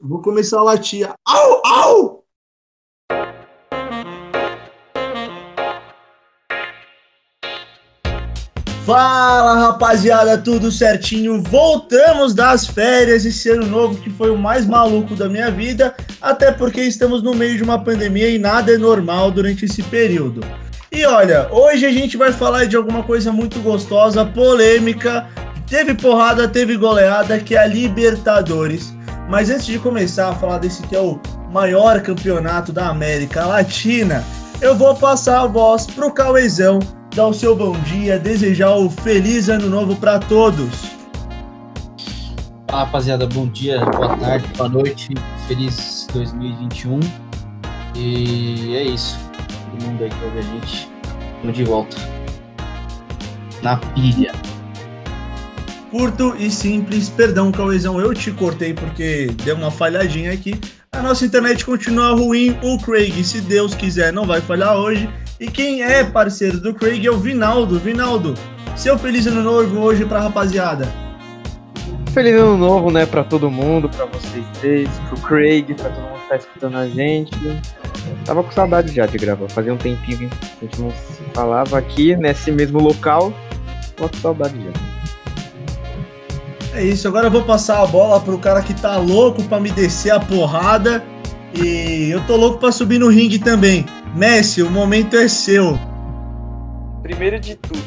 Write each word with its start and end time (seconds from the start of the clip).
Vou 0.00 0.22
começar 0.22 0.60
a 0.60 0.62
latir. 0.62 1.08
Au, 1.26 1.62
au! 1.66 2.24
Fala 8.86 9.54
rapaziada, 9.58 10.38
tudo 10.38 10.70
certinho? 10.70 11.42
Voltamos 11.42 12.32
das 12.32 12.64
férias 12.64 13.26
esse 13.26 13.50
ano 13.50 13.66
novo 13.66 14.00
que 14.00 14.08
foi 14.08 14.30
o 14.30 14.38
mais 14.38 14.66
maluco 14.66 15.16
da 15.16 15.28
minha 15.28 15.50
vida, 15.50 15.94
até 16.22 16.52
porque 16.52 16.80
estamos 16.80 17.20
no 17.20 17.34
meio 17.34 17.56
de 17.56 17.64
uma 17.64 17.82
pandemia 17.82 18.30
e 18.30 18.38
nada 18.38 18.72
é 18.72 18.78
normal 18.78 19.32
durante 19.32 19.64
esse 19.64 19.82
período. 19.82 20.40
E 20.92 21.04
olha, 21.04 21.52
hoje 21.52 21.84
a 21.84 21.90
gente 21.90 22.16
vai 22.16 22.32
falar 22.32 22.66
de 22.66 22.76
alguma 22.76 23.02
coisa 23.02 23.32
muito 23.32 23.58
gostosa, 23.60 24.24
polêmica, 24.24 25.28
teve 25.68 25.92
porrada, 25.92 26.48
teve 26.48 26.76
goleada, 26.76 27.40
que 27.40 27.56
é 27.56 27.58
a 27.58 27.66
Libertadores. 27.66 28.96
Mas 29.28 29.50
antes 29.50 29.66
de 29.66 29.78
começar 29.78 30.30
a 30.30 30.34
falar 30.34 30.58
desse 30.58 30.82
que 30.84 30.96
é 30.96 31.00
o 31.00 31.20
maior 31.52 32.00
campeonato 32.00 32.72
da 32.72 32.88
América 32.88 33.44
Latina, 33.44 34.24
eu 34.58 34.74
vou 34.74 34.94
passar 34.94 35.42
a 35.42 35.46
voz 35.46 35.86
pro 35.86 36.10
Cauezão, 36.10 36.78
dar 37.14 37.26
o 37.26 37.34
seu 37.34 37.54
bom 37.54 37.72
dia, 37.80 38.18
desejar 38.18 38.74
o 38.74 38.88
feliz 38.88 39.50
ano 39.50 39.68
novo 39.68 39.94
para 39.96 40.18
todos. 40.18 40.96
Fala 42.70 42.84
rapaziada, 42.84 43.26
bom 43.26 43.46
dia, 43.46 43.84
boa 43.84 44.16
tarde, 44.16 44.48
boa 44.56 44.68
noite, 44.68 45.10
feliz 45.46 46.06
2021. 46.12 47.00
E 47.94 48.76
é 48.76 48.82
isso. 48.82 49.18
Todo 49.70 49.84
mundo 49.84 50.04
aí 50.04 50.10
que 50.10 50.24
ouve 50.24 50.38
a 50.38 50.42
gente, 50.42 50.88
estamos 51.34 51.56
de 51.56 51.64
volta. 51.64 51.96
Na 53.62 53.76
pilha. 53.76 54.32
Curto 55.90 56.36
e 56.38 56.50
simples, 56.50 57.08
perdão, 57.08 57.50
Cauezão, 57.50 57.98
eu 57.98 58.12
te 58.12 58.30
cortei 58.30 58.74
porque 58.74 59.30
deu 59.42 59.56
uma 59.56 59.70
falhadinha 59.70 60.32
aqui. 60.32 60.60
A 60.92 61.00
nossa 61.00 61.24
internet 61.24 61.64
continua 61.64 62.10
ruim, 62.10 62.58
o 62.62 62.78
Craig, 62.78 63.24
se 63.24 63.40
Deus 63.40 63.74
quiser, 63.74 64.12
não 64.12 64.26
vai 64.26 64.40
falhar 64.40 64.76
hoje. 64.76 65.08
E 65.40 65.46
quem 65.46 65.82
é 65.82 66.04
parceiro 66.04 66.60
do 66.60 66.74
Craig 66.74 67.06
é 67.06 67.10
o 67.10 67.16
Vinaldo. 67.16 67.78
Vinaldo, 67.78 68.34
seu 68.76 68.98
feliz 68.98 69.26
ano 69.26 69.42
novo 69.42 69.78
hoje 69.80 70.04
pra 70.04 70.20
rapaziada. 70.20 70.86
Feliz 72.12 72.34
ano 72.34 72.58
novo, 72.58 72.90
né, 72.90 73.06
pra 73.06 73.24
todo 73.24 73.50
mundo, 73.50 73.88
pra 73.88 74.04
vocês 74.06 74.44
três, 74.60 74.88
pro 75.08 75.18
Craig, 75.20 75.72
pra 75.74 75.88
todo 75.88 76.02
mundo 76.02 76.20
que 76.20 76.28
tá 76.28 76.36
escutando 76.36 76.76
a 76.76 76.86
gente. 76.86 77.30
Tava 78.26 78.42
com 78.42 78.50
saudade 78.52 78.94
já 78.94 79.06
de 79.06 79.16
gravar, 79.16 79.48
fazia 79.48 79.72
um 79.72 79.78
tempinho 79.78 80.18
que 80.18 80.26
a 80.26 80.64
gente 80.64 80.80
não 80.82 80.90
se 80.90 81.22
falava 81.32 81.78
aqui, 81.78 82.14
nesse 82.14 82.52
mesmo 82.52 82.78
local. 82.78 83.32
Tava 83.96 84.10
com 84.10 84.16
saudade 84.18 84.54
já. 84.54 84.97
É 86.78 86.84
isso, 86.84 87.08
agora 87.08 87.26
eu 87.26 87.30
vou 87.32 87.42
passar 87.42 87.82
a 87.82 87.86
bola 87.88 88.20
pro 88.20 88.38
cara 88.38 88.62
que 88.62 88.72
tá 88.72 88.96
louco 88.98 89.42
pra 89.42 89.58
me 89.58 89.68
descer 89.72 90.12
a 90.12 90.20
porrada. 90.20 91.02
E 91.52 92.08
eu 92.08 92.24
tô 92.24 92.36
louco 92.36 92.58
pra 92.58 92.70
subir 92.70 93.00
no 93.00 93.08
ringue 93.08 93.40
também. 93.40 93.84
Messi, 94.14 94.62
o 94.62 94.70
momento 94.70 95.16
é 95.16 95.26
seu. 95.26 95.76
Primeiro 97.02 97.40
de 97.40 97.56
tudo, 97.56 97.82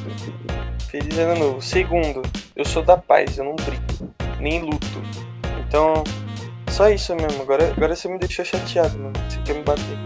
feliz 0.90 1.18
ano 1.18 1.40
novo. 1.40 1.62
Segundo, 1.62 2.22
eu 2.54 2.66
sou 2.66 2.84
da 2.84 2.98
paz, 2.98 3.38
eu 3.38 3.46
não 3.46 3.56
brigo, 3.56 4.14
nem 4.42 4.60
luto. 4.62 5.02
Então, 5.66 6.04
só 6.70 6.90
isso 6.90 7.16
mesmo. 7.16 7.44
Agora, 7.44 7.72
agora 7.72 7.96
você 7.96 8.10
me 8.10 8.20
deixou 8.20 8.44
chateado, 8.44 9.00
mano. 9.00 9.14
Você 9.30 9.40
quer 9.46 9.54
me 9.54 9.64
bater. 9.64 9.98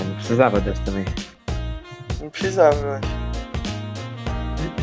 Eu 0.00 0.06
não 0.06 0.14
precisava 0.14 0.58
dessa 0.58 0.80
também. 0.84 1.04
Não 2.18 2.30
precisava, 2.30 2.76
eu 2.76 2.92
acho. 2.94 3.23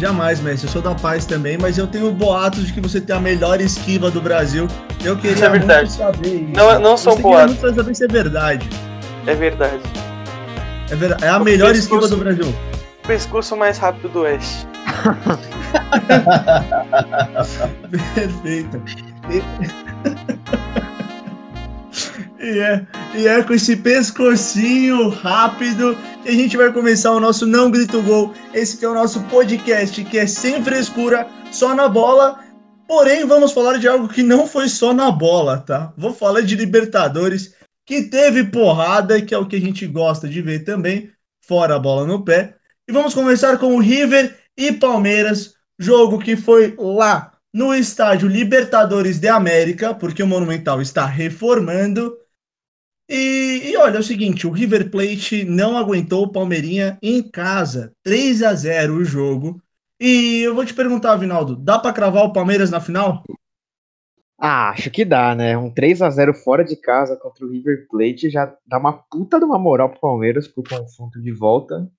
Jamais, 0.01 0.41
Messi. 0.41 0.65
Eu 0.65 0.71
sou 0.71 0.81
da 0.81 0.95
paz 0.95 1.25
também, 1.27 1.59
mas 1.59 1.77
eu 1.77 1.85
tenho 1.85 2.11
boatos 2.11 2.65
de 2.65 2.73
que 2.73 2.81
você 2.81 2.99
tem 2.99 3.15
a 3.15 3.19
melhor 3.19 3.61
esquiva 3.61 4.09
do 4.09 4.19
Brasil. 4.19 4.67
Eu 5.03 5.15
queria 5.15 5.33
Isso 5.35 5.45
é 5.45 5.49
verdade. 5.49 5.81
muito 5.81 5.93
saber 5.95 6.35
isso. 6.37 6.51
Não, 6.55 6.79
não 6.79 6.97
são 6.97 7.13
Eu 7.13 7.17
queria 7.17 7.31
boatos. 7.31 7.57
muito 7.59 7.75
saber 7.75 7.95
se 7.95 8.03
é 8.03 8.07
verdade. 8.07 8.67
É 9.27 9.35
verdade. 9.35 9.79
É, 10.89 10.95
verdade. 10.95 11.23
é 11.23 11.27
a 11.29 11.37
O 11.37 11.43
melhor 11.43 11.75
esquiva 11.75 12.07
do 12.07 12.17
Brasil. 12.17 12.47
O 13.03 13.07
pescoço 13.07 13.55
mais 13.55 13.77
rápido 13.77 14.09
do 14.09 14.21
Oeste. 14.21 14.65
Perfeito. 18.15 18.81
E... 22.41 22.59
é, 22.59 22.87
e 23.15 23.27
é 23.27 23.43
com 23.43 23.53
esse 23.53 23.75
pescocinho 23.75 25.09
rápido 25.09 25.95
que 26.23 26.29
a 26.29 26.33
gente 26.33 26.57
vai 26.57 26.71
começar 26.73 27.11
o 27.11 27.19
nosso 27.19 27.45
Não 27.45 27.69
Grito 27.69 28.01
Gol. 28.01 28.33
Esse 28.53 28.77
que 28.77 28.85
é 28.85 28.89
o 28.89 28.95
nosso 28.95 29.21
podcast 29.23 30.03
que 30.03 30.17
é 30.17 30.25
sem 30.25 30.63
frescura, 30.63 31.27
só 31.51 31.75
na 31.75 31.87
bola. 31.87 32.39
Porém, 32.87 33.25
vamos 33.25 33.51
falar 33.51 33.77
de 33.77 33.87
algo 33.87 34.09
que 34.09 34.23
não 34.23 34.47
foi 34.47 34.67
só 34.67 34.93
na 34.93 35.11
bola, 35.11 35.59
tá? 35.59 35.93
Vou 35.95 36.13
falar 36.13 36.41
de 36.41 36.55
Libertadores, 36.55 37.53
que 37.85 38.03
teve 38.03 38.43
porrada, 38.45 39.21
que 39.21 39.33
é 39.33 39.37
o 39.37 39.45
que 39.45 39.55
a 39.55 39.61
gente 39.61 39.85
gosta 39.85 40.27
de 40.27 40.41
ver 40.41 40.63
também, 40.63 41.11
fora 41.45 41.75
a 41.75 41.79
bola 41.79 42.05
no 42.05 42.23
pé. 42.25 42.55
E 42.87 42.91
vamos 42.91 43.13
começar 43.13 43.57
com 43.57 43.75
o 43.75 43.79
River 43.79 44.35
e 44.57 44.71
Palmeiras, 44.71 45.53
jogo 45.79 46.19
que 46.19 46.35
foi 46.35 46.75
lá 46.77 47.31
no 47.53 47.73
estádio 47.73 48.27
Libertadores 48.27 49.19
de 49.19 49.27
América, 49.27 49.93
porque 49.93 50.23
o 50.23 50.27
Monumental 50.27 50.81
está 50.81 51.05
reformando. 51.05 52.20
E, 53.13 53.71
e 53.71 53.75
olha, 53.75 53.97
é 53.97 53.99
o 53.99 54.03
seguinte, 54.03 54.47
o 54.47 54.51
River 54.51 54.89
Plate 54.89 55.43
não 55.43 55.77
aguentou 55.77 56.23
o 56.23 56.31
Palmeirinha 56.31 56.97
em 57.03 57.21
casa, 57.21 57.91
3 58.03 58.41
a 58.41 58.53
0 58.53 58.93
o 58.93 59.03
jogo. 59.03 59.61
E 59.99 60.39
eu 60.39 60.55
vou 60.55 60.63
te 60.63 60.73
perguntar, 60.73 61.17
Vinaldo, 61.17 61.57
dá 61.57 61.77
para 61.77 61.91
cravar 61.91 62.23
o 62.23 62.31
Palmeiras 62.31 62.71
na 62.71 62.79
final? 62.79 63.21
Ah, 64.39 64.69
acho 64.69 64.89
que 64.89 65.03
dá, 65.03 65.35
né? 65.35 65.57
Um 65.57 65.69
3 65.69 66.01
a 66.01 66.09
0 66.09 66.33
fora 66.33 66.63
de 66.63 66.77
casa 66.77 67.17
contra 67.17 67.45
o 67.45 67.49
River 67.51 67.85
Plate 67.89 68.29
já 68.29 68.55
dá 68.65 68.77
uma 68.77 68.93
puta 68.93 69.37
de 69.39 69.43
uma 69.43 69.59
moral 69.59 69.89
pro 69.89 69.99
Palmeiras 69.99 70.47
pro 70.47 70.63
confronto 70.63 71.21
de 71.21 71.33
volta. 71.33 71.91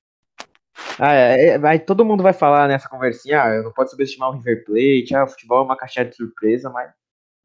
Ah, 0.99 1.13
é, 1.13 1.49
é, 1.49 1.67
aí 1.67 1.79
todo 1.79 2.07
mundo 2.07 2.23
vai 2.23 2.33
falar 2.33 2.67
nessa 2.67 2.89
conversinha, 2.89 3.43
ah, 3.43 3.63
não 3.63 3.71
pode 3.71 3.91
subestimar 3.91 4.31
o 4.31 4.33
River 4.33 4.65
Plate, 4.65 5.15
ah, 5.15 5.25
o 5.25 5.29
futebol 5.29 5.61
é 5.61 5.65
uma 5.65 5.77
caixinha 5.77 6.07
de 6.07 6.17
surpresa, 6.17 6.71
mas 6.71 6.91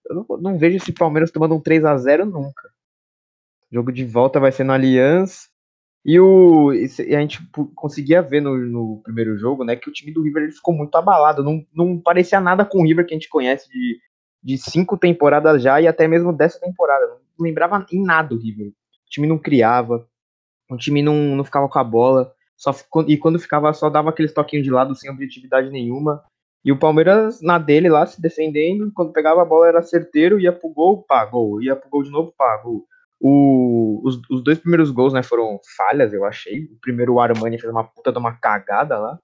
eu 0.10 0.16
não, 0.16 0.38
não 0.38 0.58
vejo 0.58 0.78
esse 0.78 0.94
Palmeiras 0.94 1.32
tomando 1.32 1.54
um 1.54 1.60
3 1.60 1.84
a 1.84 1.98
0 1.98 2.26
nunca. 2.26 2.77
O 3.72 3.76
jogo 3.76 3.92
de 3.92 4.06
volta 4.06 4.40
vai 4.40 4.52
ser 4.52 4.64
no 4.64 4.74
Allianz. 4.74 5.50
E, 6.06 6.20
o, 6.20 6.72
e 6.72 7.16
a 7.16 7.20
gente 7.20 7.40
conseguia 7.76 8.22
ver 8.22 8.42
no, 8.42 8.58
no 8.58 9.02
primeiro 9.04 9.38
jogo, 9.38 9.66
né, 9.66 9.76
que 9.76 9.90
o 9.90 9.92
time 9.92 10.14
do 10.14 10.22
River 10.22 10.44
ele 10.44 10.52
ficou 10.54 10.74
muito 10.74 10.96
abalado. 10.96 11.44
Não, 11.44 11.66
não 11.74 12.00
parecia 12.00 12.40
nada 12.40 12.64
com 12.64 12.80
o 12.80 12.84
River 12.84 13.06
que 13.06 13.14
a 13.14 13.18
gente 13.18 13.28
conhece 13.28 13.70
de, 13.70 14.00
de 14.42 14.58
cinco 14.58 14.98
temporadas 14.98 15.62
já 15.62 15.82
e 15.82 15.88
até 15.88 16.08
mesmo 16.08 16.32
dessa 16.32 16.60
temporada. 16.60 17.06
Não 17.08 17.46
lembrava 17.46 17.86
em 17.92 18.02
nada 18.02 18.34
o 18.34 18.38
River. 18.38 18.68
O 18.68 19.10
time 19.10 19.28
não 19.28 19.38
criava, 19.38 20.08
o 20.70 20.78
time 20.78 21.02
não, 21.02 21.36
não 21.36 21.44
ficava 21.44 21.68
com 21.68 21.80
a 21.80 21.84
bola. 21.84 22.34
Só, 22.56 22.74
e 23.08 23.18
quando 23.18 23.38
ficava, 23.38 23.72
só 23.74 23.90
dava 23.90 24.10
aqueles 24.10 24.34
toquinhos 24.34 24.66
de 24.66 24.72
lado 24.72 24.96
sem 24.96 25.12
objetividade 25.12 25.70
nenhuma. 25.70 26.24
E 26.64 26.72
o 26.72 26.80
Palmeiras 26.80 27.42
na 27.42 27.58
dele 27.58 27.90
lá, 27.90 28.06
se 28.06 28.22
defendendo, 28.22 28.92
quando 28.94 29.14
pegava 29.14 29.42
a 29.42 29.46
bola 29.46 29.68
era 29.68 29.82
certeiro, 29.82 30.40
ia 30.40 30.52
pro 30.52 30.70
gol, 30.70 31.04
pá, 31.04 31.26
gol. 31.26 31.62
Ia 31.62 31.76
pro 31.76 31.90
gol 31.90 32.04
de 32.04 32.10
novo, 32.10 32.34
pá, 32.38 32.58
gol. 32.58 32.86
O, 33.20 34.02
os, 34.04 34.20
os 34.30 34.44
dois 34.44 34.60
primeiros 34.60 34.92
gols, 34.92 35.14
né, 35.14 35.24
foram 35.24 35.60
falhas, 35.76 36.14
eu 36.14 36.24
achei. 36.26 36.66
O 36.66 36.78
primeiro, 36.82 37.14
o 37.14 37.20
Armani 37.20 37.60
fez 37.60 37.72
uma 37.72 37.84
puta 37.84 38.12
de 38.12 38.18
uma 38.18 38.34
cagada 38.34 38.98
lá. 38.98 39.20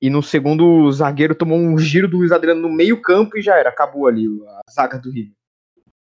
E 0.00 0.10
no 0.10 0.22
segundo, 0.22 0.64
o 0.66 0.92
zagueiro 0.92 1.34
tomou 1.34 1.56
um 1.56 1.78
giro 1.78 2.08
do 2.08 2.18
Luiz 2.18 2.32
Adriano 2.32 2.60
no 2.60 2.68
meio 2.68 3.00
campo 3.00 3.38
e 3.38 3.42
já 3.42 3.56
era, 3.56 3.68
acabou 3.68 4.06
ali 4.06 4.26
a 4.48 4.70
zaga 4.72 4.98
do 4.98 5.10
River. 5.10 5.32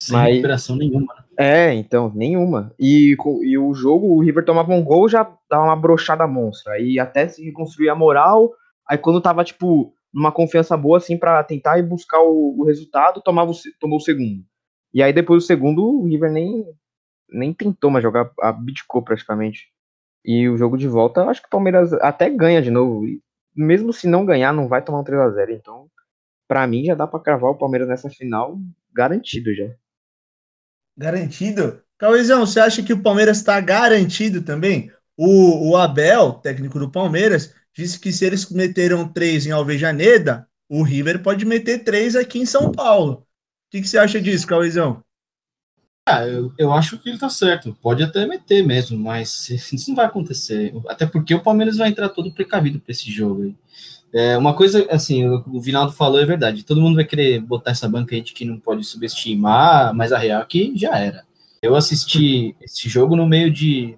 Sem 0.02 0.16
Mas- 0.16 0.30
recuperação 0.30 0.76
nenhuma. 0.76 1.14
né? 1.14 1.22
É, 1.38 1.74
então, 1.74 2.10
nenhuma. 2.14 2.74
E, 2.78 3.16
e 3.42 3.58
o 3.58 3.74
jogo, 3.74 4.06
o 4.08 4.20
River 4.20 4.44
tomava 4.44 4.72
um 4.72 4.82
gol, 4.82 5.08
já 5.08 5.22
dava 5.50 5.64
uma 5.64 5.76
brochada 5.76 6.26
monstra. 6.26 6.72
Aí 6.74 6.98
até 6.98 7.28
se 7.28 7.44
reconstruir 7.44 7.88
a 7.88 7.94
moral. 7.94 8.52
Aí 8.88 8.98
quando 8.98 9.20
tava, 9.20 9.44
tipo, 9.44 9.94
numa 10.12 10.32
confiança 10.32 10.76
boa, 10.76 10.98
assim, 10.98 11.16
pra 11.16 11.42
tentar 11.44 11.78
ir 11.78 11.82
buscar 11.84 12.20
o, 12.20 12.56
o 12.58 12.64
resultado, 12.64 13.22
tomava 13.22 13.50
o, 13.50 13.54
tomou 13.78 13.98
o 13.98 14.02
segundo. 14.02 14.42
E 14.92 15.02
aí 15.02 15.12
depois 15.12 15.44
do 15.44 15.46
segundo, 15.46 15.84
o 15.84 16.04
River 16.06 16.30
nem, 16.32 16.64
nem 17.32 17.52
tentou 17.52 17.90
mais 17.90 18.02
jogar, 18.02 18.30
abdicou 18.40 19.02
praticamente. 19.02 19.68
E 20.24 20.48
o 20.48 20.56
jogo 20.56 20.76
de 20.76 20.86
volta, 20.86 21.24
acho 21.24 21.40
que 21.40 21.48
o 21.48 21.50
Palmeiras 21.50 21.92
até 21.94 22.30
ganha 22.30 22.62
de 22.62 22.70
novo. 22.70 23.06
E 23.06 23.20
mesmo 23.54 23.92
se 23.92 24.06
não 24.06 24.24
ganhar, 24.24 24.52
não 24.52 24.68
vai 24.68 24.82
tomar 24.82 25.00
um 25.00 25.04
3x0. 25.04 25.50
Então, 25.50 25.88
pra 26.46 26.66
mim, 26.66 26.84
já 26.84 26.94
dá 26.94 27.06
pra 27.06 27.20
cravar 27.20 27.50
o 27.50 27.58
Palmeiras 27.58 27.88
nessa 27.88 28.08
final 28.08 28.58
garantido 28.92 29.54
já. 29.54 29.68
Garantido? 30.96 31.82
Cauezão, 31.98 32.44
você 32.44 32.60
acha 32.60 32.82
que 32.82 32.92
o 32.92 33.02
Palmeiras 33.02 33.38
está 33.38 33.60
garantido 33.60 34.42
também? 34.42 34.90
O, 35.16 35.70
o 35.70 35.76
Abel, 35.76 36.34
técnico 36.34 36.78
do 36.78 36.90
Palmeiras, 36.90 37.54
disse 37.74 37.98
que 37.98 38.12
se 38.12 38.24
eles 38.24 38.48
meteram 38.50 39.08
três 39.08 39.46
em 39.46 39.50
Alvejaneda, 39.50 40.48
o 40.68 40.82
River 40.82 41.22
pode 41.22 41.44
meter 41.44 41.84
três 41.84 42.16
aqui 42.16 42.38
em 42.38 42.46
São 42.46 42.72
Paulo. 42.72 43.12
O 43.12 43.26
que, 43.70 43.80
que 43.80 43.88
você 43.88 43.98
acha 43.98 44.20
disso, 44.20 44.46
Cauezão? 44.46 45.02
Ah, 46.06 46.26
eu, 46.26 46.52
eu 46.58 46.72
acho 46.72 46.98
que 46.98 47.08
ele 47.08 47.18
tá 47.18 47.30
certo. 47.30 47.76
Pode 47.80 48.02
até 48.02 48.26
meter 48.26 48.66
mesmo, 48.66 48.98
mas 48.98 49.48
isso 49.72 49.88
não 49.88 49.96
vai 49.96 50.06
acontecer. 50.06 50.74
Até 50.88 51.06
porque 51.06 51.34
o 51.34 51.42
Palmeiras 51.42 51.76
vai 51.76 51.88
entrar 51.88 52.08
todo 52.08 52.32
precavido 52.32 52.80
para 52.80 52.92
esse 52.92 53.10
jogo 53.10 53.44
aí. 53.44 53.54
É, 54.14 54.36
uma 54.36 54.54
coisa, 54.54 54.86
assim, 54.90 55.26
o 55.26 55.60
Vinaldo 55.60 55.92
falou 55.92 56.20
é 56.20 56.26
verdade. 56.26 56.64
Todo 56.64 56.80
mundo 56.80 56.96
vai 56.96 57.04
querer 57.04 57.40
botar 57.40 57.70
essa 57.70 57.88
banca 57.88 58.14
aí 58.14 58.20
de 58.20 58.32
que 58.34 58.44
não 58.44 58.58
pode 58.58 58.84
subestimar, 58.84 59.94
mas 59.94 60.12
a 60.12 60.18
real 60.18 60.42
é 60.42 60.44
que 60.44 60.72
já 60.76 60.98
era. 60.98 61.24
Eu 61.62 61.74
assisti 61.74 62.54
esse 62.60 62.88
jogo 62.88 63.16
no 63.16 63.26
meio 63.26 63.50
de 63.50 63.96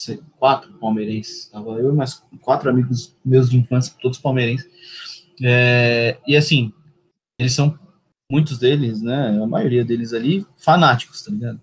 sei, 0.00 0.20
quatro 0.38 0.72
palmeirenses. 0.74 1.48
Tava 1.48 1.78
eu 1.78 1.92
e 1.92 1.94
mais 1.94 2.22
quatro 2.40 2.70
amigos 2.70 3.14
meus 3.24 3.50
de 3.50 3.56
infância, 3.56 3.94
todos 4.00 4.18
palmeirenses. 4.18 4.68
É, 5.42 6.18
e 6.26 6.36
assim, 6.36 6.72
eles 7.38 7.52
são, 7.52 7.78
muitos 8.30 8.58
deles, 8.58 9.02
né, 9.02 9.38
a 9.42 9.46
maioria 9.46 9.84
deles 9.84 10.12
ali, 10.12 10.46
fanáticos, 10.56 11.22
tá 11.22 11.32
ligado? 11.32 11.60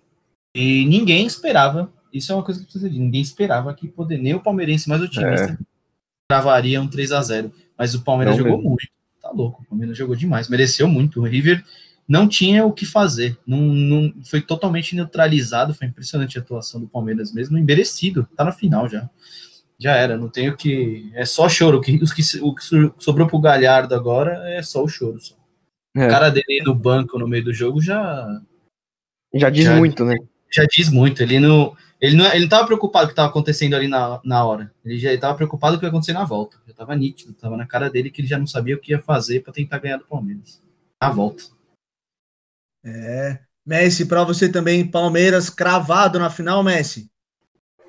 E 0.54 0.84
ninguém 0.86 1.26
esperava, 1.26 1.90
isso 2.12 2.30
é 2.30 2.34
uma 2.34 2.44
coisa 2.44 2.60
que 2.60 2.66
precisa 2.66 2.88
dizer, 2.88 3.00
ninguém 3.00 3.22
esperava 3.22 3.72
que 3.74 3.88
poder, 3.88 4.18
nem 4.18 4.34
o 4.34 4.40
palmeirense 4.40 4.88
mais 4.88 5.02
otimista 5.02 5.58
é 5.60 5.78
travaria 6.28 6.80
um 6.80 6.86
3 6.86 7.12
a 7.12 7.22
0 7.22 7.52
Mas 7.76 7.94
o 7.94 8.02
Palmeiras 8.02 8.36
não 8.36 8.44
jogou 8.44 8.58
mesmo. 8.58 8.70
muito. 8.70 8.88
Tá 9.20 9.30
louco, 9.30 9.62
o 9.62 9.66
Palmeiras 9.66 9.96
jogou 9.96 10.14
demais, 10.14 10.48
mereceu 10.48 10.86
muito. 10.86 11.20
O 11.20 11.24
River 11.24 11.64
não 12.06 12.28
tinha 12.28 12.64
o 12.64 12.72
que 12.72 12.86
fazer, 12.86 13.36
não, 13.46 13.58
não 13.58 14.14
foi 14.24 14.40
totalmente 14.40 14.94
neutralizado. 14.94 15.74
Foi 15.74 15.86
impressionante 15.86 16.38
a 16.38 16.42
atuação 16.42 16.80
do 16.80 16.86
Palmeiras 16.86 17.32
mesmo, 17.32 17.58
merecido, 17.58 18.28
tá 18.36 18.44
na 18.44 18.52
final 18.52 18.88
já. 18.88 19.08
Já 19.80 19.94
era, 19.94 20.16
não 20.16 20.28
tenho 20.28 20.56
que. 20.56 21.10
É 21.14 21.24
só 21.24 21.48
choro. 21.48 21.80
que, 21.80 21.96
os 22.02 22.12
que, 22.12 22.22
o 22.40 22.54
que 22.54 22.64
sobrou 22.98 23.28
pro 23.28 23.38
Galhardo 23.38 23.94
agora 23.94 24.42
é 24.50 24.60
só 24.60 24.82
o 24.82 24.88
choro. 24.88 25.20
Só. 25.20 25.36
É. 25.98 26.06
O 26.06 26.10
cara 26.10 26.30
dele 26.30 26.62
no 26.64 26.74
banco 26.74 27.18
no 27.18 27.26
meio 27.26 27.44
do 27.44 27.52
jogo 27.52 27.80
já. 27.80 28.40
Já 29.34 29.50
diz 29.50 29.64
já, 29.64 29.76
muito, 29.76 30.04
né? 30.04 30.16
Já 30.50 30.64
diz 30.64 30.90
muito. 30.90 31.22
Ele 31.22 31.40
não 31.40 31.76
ele 32.00 32.16
não, 32.16 32.26
ele 32.26 32.40
não 32.40 32.48
tava 32.48 32.66
preocupado 32.66 33.06
com 33.06 33.06
o 33.06 33.08
que 33.08 33.12
estava 33.12 33.28
acontecendo 33.28 33.74
ali 33.74 33.88
na, 33.88 34.20
na 34.24 34.44
hora. 34.44 34.72
Ele 34.84 34.98
já 34.98 35.12
estava 35.12 35.34
preocupado 35.34 35.74
com 35.74 35.78
o 35.78 35.80
que 35.80 35.86
ia 35.86 35.88
acontecer 35.88 36.12
na 36.12 36.24
volta. 36.24 36.56
Já 36.64 36.70
estava 36.70 36.94
nítido, 36.94 37.32
estava 37.32 37.56
na 37.56 37.66
cara 37.66 37.90
dele 37.90 38.10
que 38.10 38.20
ele 38.20 38.28
já 38.28 38.38
não 38.38 38.46
sabia 38.46 38.76
o 38.76 38.80
que 38.80 38.92
ia 38.92 39.00
fazer 39.00 39.40
para 39.40 39.52
tentar 39.52 39.78
ganhar 39.78 39.96
do 39.96 40.06
Palmeiras. 40.06 40.62
Na 41.02 41.10
volta. 41.10 41.42
É. 42.84 43.40
Messi, 43.66 44.06
para 44.06 44.24
você 44.24 44.50
também, 44.50 44.88
Palmeiras 44.88 45.50
cravado 45.50 46.18
na 46.18 46.30
final, 46.30 46.62
Messi? 46.62 47.10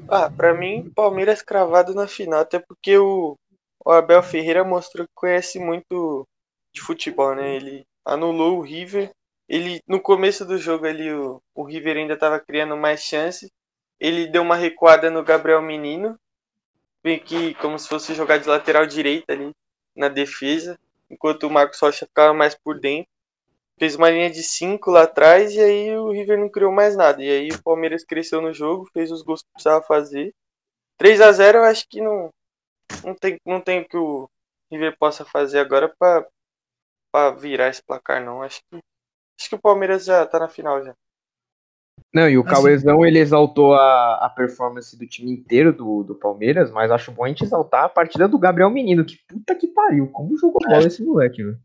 Ah, 0.07 0.29
para 0.29 0.53
mim, 0.53 0.91
Palmeiras 0.95 1.41
cravado 1.41 1.93
na 1.93 2.07
final, 2.07 2.39
até 2.39 2.59
porque 2.59 2.97
o, 2.97 3.37
o 3.85 3.91
Abel 3.91 4.23
Ferreira 4.23 4.63
mostrou 4.63 5.05
que 5.05 5.13
conhece 5.13 5.59
muito 5.59 6.27
de 6.73 6.81
futebol, 6.81 7.35
né? 7.35 7.55
Ele 7.55 7.85
anulou 8.05 8.57
o 8.57 8.61
River. 8.61 9.11
Ele, 9.47 9.81
no 9.87 9.99
começo 9.99 10.45
do 10.45 10.57
jogo 10.57 10.85
ali, 10.85 11.11
o, 11.11 11.41
o 11.55 11.63
River 11.63 11.97
ainda 11.97 12.13
estava 12.13 12.39
criando 12.39 12.77
mais 12.77 13.01
chances 13.01 13.49
ele 13.99 14.27
deu 14.27 14.41
uma 14.41 14.55
recuada 14.55 15.11
no 15.11 15.23
Gabriel 15.23 15.61
Menino, 15.61 16.17
que 17.25 17.53
como 17.55 17.77
se 17.77 17.87
fosse 17.87 18.13
jogar 18.13 18.37
de 18.37 18.47
lateral 18.47 18.85
direita 18.85 19.33
ali 19.33 19.51
na 19.95 20.07
defesa, 20.07 20.79
enquanto 21.09 21.43
o 21.43 21.49
Marcos 21.49 21.79
Rocha 21.79 22.05
ficava 22.05 22.33
mais 22.33 22.55
por 22.55 22.79
dentro. 22.79 23.09
Fez 23.77 23.95
uma 23.95 24.09
linha 24.09 24.29
de 24.29 24.43
5 24.43 24.91
lá 24.91 25.03
atrás 25.03 25.53
e 25.53 25.59
aí 25.59 25.97
o 25.97 26.11
River 26.11 26.37
não 26.37 26.49
criou 26.49 26.71
mais 26.71 26.95
nada. 26.95 27.23
E 27.23 27.29
aí 27.29 27.49
o 27.49 27.63
Palmeiras 27.63 28.03
cresceu 28.03 28.41
no 28.41 28.53
jogo, 28.53 28.89
fez 28.93 29.11
os 29.11 29.21
gols 29.21 29.41
que 29.41 29.51
precisava 29.53 29.81
fazer. 29.83 30.33
3 30.97 31.21
a 31.21 31.31
0 31.31 31.59
eu 31.59 31.63
acho 31.63 31.87
que 31.87 32.01
não, 32.01 32.29
não, 33.03 33.15
tem, 33.15 33.39
não 33.45 33.61
tem 33.61 33.81
o 33.81 33.87
que 33.87 33.97
o 33.97 34.29
River 34.69 34.97
possa 34.97 35.23
fazer 35.25 35.59
agora 35.59 35.93
para 35.97 36.27
virar 37.37 37.69
esse 37.69 37.83
placar, 37.83 38.23
não. 38.23 38.41
Acho 38.41 38.61
que, 38.69 38.77
acho 39.39 39.49
que 39.49 39.55
o 39.55 39.61
Palmeiras 39.61 40.05
já 40.05 40.25
tá 40.25 40.39
na 40.39 40.47
final 40.47 40.83
já. 40.83 40.93
Não, 42.13 42.27
e 42.27 42.37
o 42.37 42.41
assim, 42.41 42.49
Cauezão, 42.49 43.05
ele 43.05 43.19
exaltou 43.19 43.73
a, 43.75 44.25
a 44.25 44.29
performance 44.29 44.97
do 44.97 45.05
time 45.05 45.31
inteiro 45.31 45.71
do, 45.71 46.03
do 46.03 46.15
Palmeiras, 46.15 46.71
mas 46.71 46.89
acho 46.89 47.11
bom 47.11 47.25
a 47.25 47.27
gente 47.27 47.43
exaltar 47.43 47.83
a 47.83 47.89
partida 47.89 48.27
do 48.27 48.39
Gabriel 48.39 48.69
Menino, 48.69 49.05
que 49.05 49.17
puta 49.27 49.53
que 49.53 49.67
pariu, 49.67 50.07
como 50.07 50.37
jogou 50.37 50.61
bola 50.65 50.87
esse 50.87 51.03
moleque, 51.03 51.43
velho. 51.43 51.59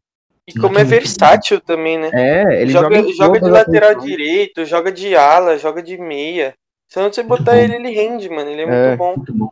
E 0.46 0.52
como 0.58 0.78
é 0.78 0.84
versátil 0.84 1.58
também, 1.58 1.96
né? 1.96 2.10
É, 2.12 2.60
ele 2.60 2.70
joga, 2.70 2.96
joga, 2.96 3.12
joga 3.14 3.40
de 3.40 3.50
lateral 3.50 3.94
direito, 3.94 4.64
joga 4.66 4.92
de 4.92 5.16
ala, 5.16 5.56
joga 5.56 5.82
de 5.82 5.96
meia. 5.96 6.54
Se 6.86 7.00
não 7.00 7.10
você 7.10 7.22
botar 7.22 7.56
ele, 7.56 7.76
ele 7.76 7.90
rende, 7.90 8.28
mano. 8.28 8.50
Ele 8.50 8.60
é, 8.60 8.64
é. 8.64 8.86
muito 8.88 8.98
bom. 8.98 9.16
Muito 9.16 9.34
bom. 9.34 9.50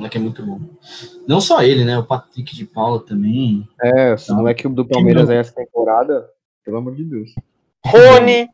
Moleque 0.00 0.16
é 0.16 0.20
muito 0.20 0.46
bom. 0.46 0.60
Não 1.26 1.40
só 1.40 1.60
ele, 1.60 1.84
né? 1.84 1.98
O 1.98 2.04
Patrick 2.04 2.54
de 2.54 2.64
Paula 2.64 3.04
também. 3.04 3.68
É, 3.82 4.14
o 4.30 4.34
moleque 4.34 4.68
do 4.68 4.86
Palmeiras 4.86 5.28
aí 5.28 5.38
essa 5.38 5.52
temporada, 5.52 6.28
pelo 6.64 6.76
amor 6.76 6.94
de 6.94 7.02
Deus. 7.02 7.34
Rony, 7.84 8.48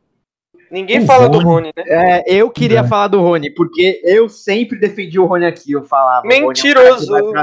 Ninguém 0.71 1.03
o 1.03 1.05
fala 1.05 1.27
Rony. 1.27 1.39
do 1.39 1.45
Rony, 1.45 1.73
né? 1.77 1.83
É, 1.85 2.33
eu 2.33 2.49
queria 2.49 2.79
é. 2.79 2.87
falar 2.87 3.09
do 3.09 3.21
Rony, 3.21 3.51
porque 3.51 4.01
eu 4.03 4.27
sempre 4.27 4.79
defendi 4.79 5.19
o 5.19 5.25
Rony 5.25 5.45
aqui. 5.45 5.71
Eu 5.71 5.83
falava. 5.83 6.25
Mentiroso! 6.27 7.15
É 7.15 7.23
um 7.23 7.33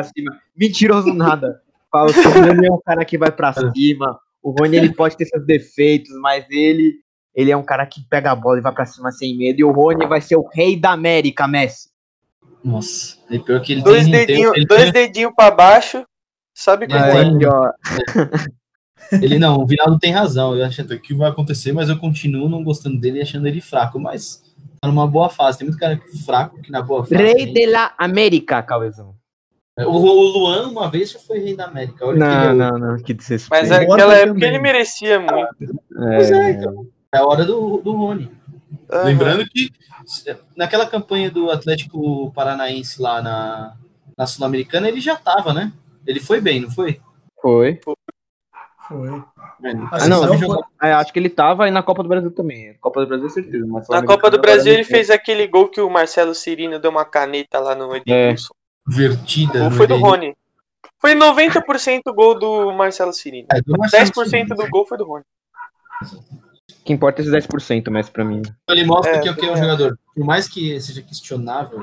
Mentiroso 0.57 1.15
nada. 1.15 1.63
Falo 1.91 2.13
que 2.13 2.19
o 2.19 2.31
Rony 2.31 2.67
é 2.67 2.73
um 2.73 2.81
cara 2.85 3.05
que 3.05 3.17
vai 3.17 3.31
pra 3.31 3.51
é. 3.57 3.71
cima. 3.73 4.19
O 4.43 4.51
Rony 4.51 4.79
ele 4.79 4.93
pode 4.93 5.17
ter 5.17 5.27
seus 5.27 5.47
defeitos, 5.47 6.11
mas 6.21 6.45
ele, 6.51 6.97
ele 7.33 7.53
é 7.53 7.57
um 7.57 7.63
cara 7.63 7.87
que 7.87 8.01
pega 8.11 8.33
a 8.33 8.35
bola 8.35 8.59
e 8.59 8.63
vai 8.63 8.73
pra 8.73 8.85
cima 8.85 9.13
sem 9.13 9.37
medo. 9.37 9.61
E 9.61 9.65
o 9.65 9.71
Rony 9.71 10.07
vai 10.07 10.21
ser 10.21 10.35
o 10.35 10.49
rei 10.53 10.77
da 10.77 10.91
América, 10.91 11.47
Messi. 11.47 11.92
Nossa, 12.65 13.17
é 13.31 13.39
pior 13.39 13.61
que 13.61 13.73
ele 13.73 13.83
dois 13.83 14.05
tem, 14.05 14.13
dedinhos, 14.13 14.53
tem, 14.53 14.67
dois 14.67 14.83
tem... 14.85 14.93
dedinhos 14.93 15.33
pra 15.35 15.51
baixo, 15.51 16.05
sabe 16.55 16.87
como 16.87 16.99
é. 16.99 17.25
é. 17.25 18.63
Ele 19.21 19.39
não, 19.39 19.61
o 19.61 19.67
Vinaldo 19.67 19.99
tem 19.99 20.13
razão. 20.13 20.57
Eu 20.57 20.65
acho 20.65 20.85
que 21.01 21.15
vai 21.15 21.29
acontecer, 21.29 21.73
mas 21.73 21.89
eu 21.89 21.99
continuo 21.99 22.49
não 22.49 22.65
gostando 22.65 22.99
dele 22.99 23.19
e 23.19 23.23
achando 23.23 23.47
ele 23.47 23.61
fraco. 23.61 23.99
Mas 23.99 24.43
tá 24.81 24.89
numa 24.89 25.07
boa 25.07 25.29
fase. 25.29 25.59
Tem 25.59 25.67
muito 25.67 25.79
cara 25.79 26.01
fraco 26.25 26.61
que 26.63 26.71
na 26.71 26.81
boa 26.81 27.05
fase. 27.05 27.17
Rei 27.17 27.53
de 27.53 27.67
la 27.67 27.93
América, 27.99 28.63
Cauezão. 28.63 29.15
É, 29.79 29.87
o, 29.87 29.91
o 29.91 30.39
Luan, 30.39 30.69
uma 30.69 30.91
vez, 30.91 31.13
já 31.13 31.19
foi 31.19 31.39
rei 31.39 31.57
da 31.57 31.67
América. 31.67 32.07
Olha 32.07 32.19
não, 32.19 32.55
não, 32.55 32.79
não, 32.79 33.03
que 33.03 33.17
Mas 33.51 33.69
naquela 33.71 34.15
época 34.15 34.35
também. 34.35 34.49
ele 34.49 34.59
merecia 34.59 35.19
muito. 35.19 35.83
É... 35.99 36.17
Pois 36.17 36.31
é, 36.31 36.51
então. 36.53 36.87
É 37.15 37.19
a 37.19 37.27
hora 37.27 37.45
do, 37.45 37.79
do 37.79 37.93
Rony. 37.93 38.31
Uhum. 38.93 39.05
Lembrando 39.05 39.49
que 39.49 39.71
naquela 40.57 40.87
campanha 40.87 41.31
do 41.31 41.51
Atlético 41.51 42.31
Paranaense 42.33 43.01
lá 43.01 43.23
na, 43.23 43.77
na 44.17 44.27
Sul-Americana, 44.27 44.89
ele 44.89 45.01
já 45.01 45.17
tava, 45.17 45.55
né? 45.55 45.73
Ele 46.07 46.21
foi 46.21 46.41
bem, 46.41 46.61
não 46.61 46.71
foi? 46.71 47.01
Foi. 47.41 47.81
foi. 47.83 47.95
Foi. 48.89 49.23
Ah, 49.93 50.09
não, 50.09 50.25
é, 50.83 50.93
acho 50.93 51.13
que 51.13 51.19
ele 51.19 51.31
tava 51.31 51.65
aí 51.65 51.71
na 51.71 51.83
Copa 51.83 52.03
do 52.03 52.09
Brasil 52.09 52.31
também. 52.33 52.75
Copa 52.81 53.01
do 53.01 53.07
Brasil, 53.07 53.31
certeza. 53.31 53.65
na 53.89 54.05
Copa 54.05 54.29
do 54.29 54.41
Brasil, 54.41 54.73
ele 54.73 54.85
fez 54.85 55.09
aquele 55.09 55.47
gol 55.47 55.69
que 55.69 55.81
o 55.81 55.89
Marcelo 55.89 56.35
Cirino 56.35 56.81
deu 56.81 56.91
uma 56.91 57.05
caneta 57.05 57.61
lá 57.61 57.75
no 57.75 57.95
Edilson. 57.95 58.53
É. 58.53 58.95
Vertida. 58.95 59.69
O 59.69 59.71
foi 59.71 59.87
do 59.87 59.97
Rony. 59.97 60.37
Foi 60.99 61.15
90% 61.15 62.03
gol 62.13 62.39
do 62.39 62.73
Marcelo 62.73 63.13
Cirino. 63.13 63.47
É, 63.53 63.61
do 63.61 63.79
Marcelo 63.79 64.11
10% 64.11 64.29
Cirino. 64.29 64.57
do 64.57 64.69
gol 64.69 64.85
foi 64.87 64.99
do 64.99 65.05
Rony. 65.05 65.25
O 66.83 66.85
que 66.85 66.93
importa 66.93 67.23
é 67.23 67.25
esses 67.25 67.33
10% 67.33 67.91
mais 67.91 68.11
pra 68.11 68.25
mim. 68.25 68.43
Ele 68.69 68.85
mostra 68.85 69.15
é, 69.15 69.21
que, 69.21 69.33
que 69.35 69.47
é 69.47 69.53
um 69.53 69.57
jogador, 69.57 69.97
por 70.13 70.25
mais 70.25 70.49
que 70.49 70.81
seja 70.81 71.01
questionável 71.01 71.81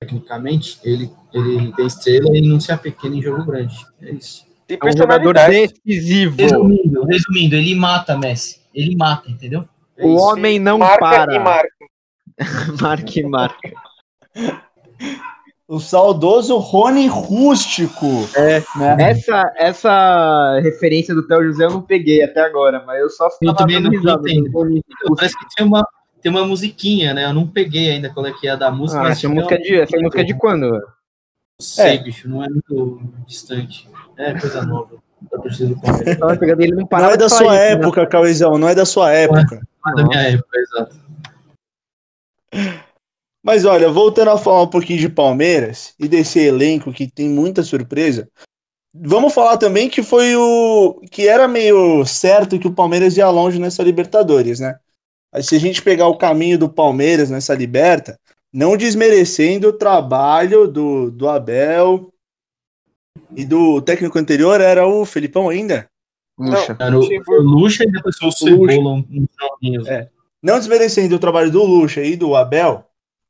tecnicamente, 0.00 0.78
ele, 0.82 1.10
ele 1.32 1.70
tem 1.72 1.86
estrela 1.86 2.34
e 2.34 2.40
não 2.40 2.58
se 2.58 2.72
apequena 2.72 3.16
em 3.16 3.22
jogo 3.22 3.44
grande. 3.44 3.76
É 4.00 4.12
isso. 4.12 4.46
Tem 4.66 4.78
é 4.82 4.86
um 4.86 4.96
jogador 4.96 5.34
decisivo. 5.34 6.36
Resumindo, 6.38 7.04
resumindo, 7.04 7.54
ele 7.54 7.74
mata 7.74 8.16
Messi. 8.16 8.62
Ele 8.74 8.96
mata, 8.96 9.30
entendeu? 9.30 9.68
É 9.94 10.06
o 10.06 10.14
homem 10.14 10.58
não 10.58 10.78
marca 10.78 10.98
para. 10.98 11.34
E 11.34 11.38
marca. 11.38 11.68
marca 12.80 13.20
e 13.20 13.22
marca. 13.24 13.72
O 15.66 15.80
saudoso 15.80 16.58
Rony 16.58 17.06
Rústico. 17.06 18.28
É, 18.36 18.62
né? 18.76 19.10
essa, 19.10 19.52
essa 19.56 20.60
referência 20.62 21.14
do 21.14 21.26
Theo 21.26 21.44
José 21.44 21.64
eu 21.64 21.70
não 21.70 21.82
peguei 21.82 22.22
até 22.22 22.42
agora, 22.42 22.84
mas 22.86 23.00
eu 23.00 23.08
só 23.08 23.28
Eu 23.40 23.54
também 23.54 23.80
não 23.80 23.92
entendo. 23.92 24.50
Parece 25.16 25.38
que 25.38 25.46
tem 25.56 25.66
uma, 25.66 25.86
tem 26.20 26.30
uma 26.30 26.46
musiquinha, 26.46 27.14
né? 27.14 27.24
Eu 27.24 27.32
não 27.32 27.46
peguei 27.46 27.90
ainda 27.90 28.10
qual 28.10 28.26
é 28.26 28.32
que 28.32 28.46
é 28.46 28.54
da 28.56 28.70
música. 28.70 29.02
Ah, 29.02 29.10
essa, 29.10 29.26
música, 29.26 29.54
é 29.54 29.58
de, 29.58 29.80
essa 29.80 29.96
música 29.96 30.20
é 30.20 30.24
de 30.24 30.34
quando? 30.34 30.70
Não 30.70 30.80
sei, 31.58 31.94
é. 31.94 31.98
bicho, 31.98 32.28
não 32.28 32.44
é 32.44 32.48
muito 32.48 33.00
distante. 33.26 33.88
É 34.18 34.38
coisa 34.38 34.62
nova. 34.66 35.02
Do 35.20 35.80
Palmeiras. 35.80 36.18
Não, 36.18 36.28
não 37.00 37.10
é 37.10 37.16
da 37.16 37.28
sua 37.30 37.54
isso, 37.54 37.54
época, 37.54 38.02
né? 38.02 38.06
Cauizão, 38.06 38.58
não 38.58 38.68
é 38.68 38.74
da 38.74 38.84
sua 38.84 39.12
época. 39.12 39.60
Não 39.84 39.92
é 39.92 39.96
da 39.96 40.08
minha 40.08 40.20
época, 40.20 40.58
exato. 40.58 40.96
Mas 43.44 43.64
olha, 43.66 43.90
voltando 43.90 44.30
a 44.30 44.38
falar 44.38 44.62
um 44.62 44.68
pouquinho 44.68 44.98
de 44.98 45.08
Palmeiras 45.08 45.94
e 46.00 46.08
desse 46.08 46.38
elenco 46.38 46.92
que 46.92 47.06
tem 47.06 47.28
muita 47.28 47.62
surpresa, 47.62 48.26
vamos 48.94 49.34
falar 49.34 49.58
também 49.58 49.88
que 49.88 50.02
foi 50.02 50.34
o 50.34 51.00
que 51.10 51.28
era 51.28 51.46
meio 51.46 52.06
certo 52.06 52.58
que 52.58 52.66
o 52.66 52.74
Palmeiras 52.74 53.16
ia 53.18 53.28
longe 53.28 53.58
nessa 53.58 53.82
Libertadores, 53.82 54.60
né? 54.60 54.78
Se 55.42 55.56
a 55.56 55.58
gente 55.58 55.82
pegar 55.82 56.06
o 56.06 56.16
caminho 56.16 56.58
do 56.58 56.68
Palmeiras 56.68 57.28
nessa 57.28 57.54
Liberta, 57.54 58.18
não 58.52 58.76
desmerecendo 58.76 59.68
o 59.68 59.72
trabalho 59.72 60.66
do, 60.66 61.10
do 61.10 61.28
Abel, 61.28 62.10
e 63.36 63.44
do 63.44 63.80
técnico 63.82 64.18
anterior 64.18 64.60
era 64.60 64.86
o 64.86 65.04
Felipão 65.04 65.48
ainda? 65.48 65.88
Lucha. 66.38 66.76
Era 66.78 66.98
o, 66.98 67.42
Lucha 67.42 67.84
e 67.84 67.90
depois 67.90 68.16
o 68.22 68.30
Cebola, 68.32 68.94
uns 68.94 69.28
joguinhos. 69.40 69.86
É. 69.88 70.08
não 70.42 70.58
desmerecendo 70.58 71.14
o 71.14 71.18
trabalho 71.18 71.50
do 71.50 71.62
Lucha 71.62 72.02
e 72.02 72.16
do 72.16 72.34
Abel, 72.34 72.84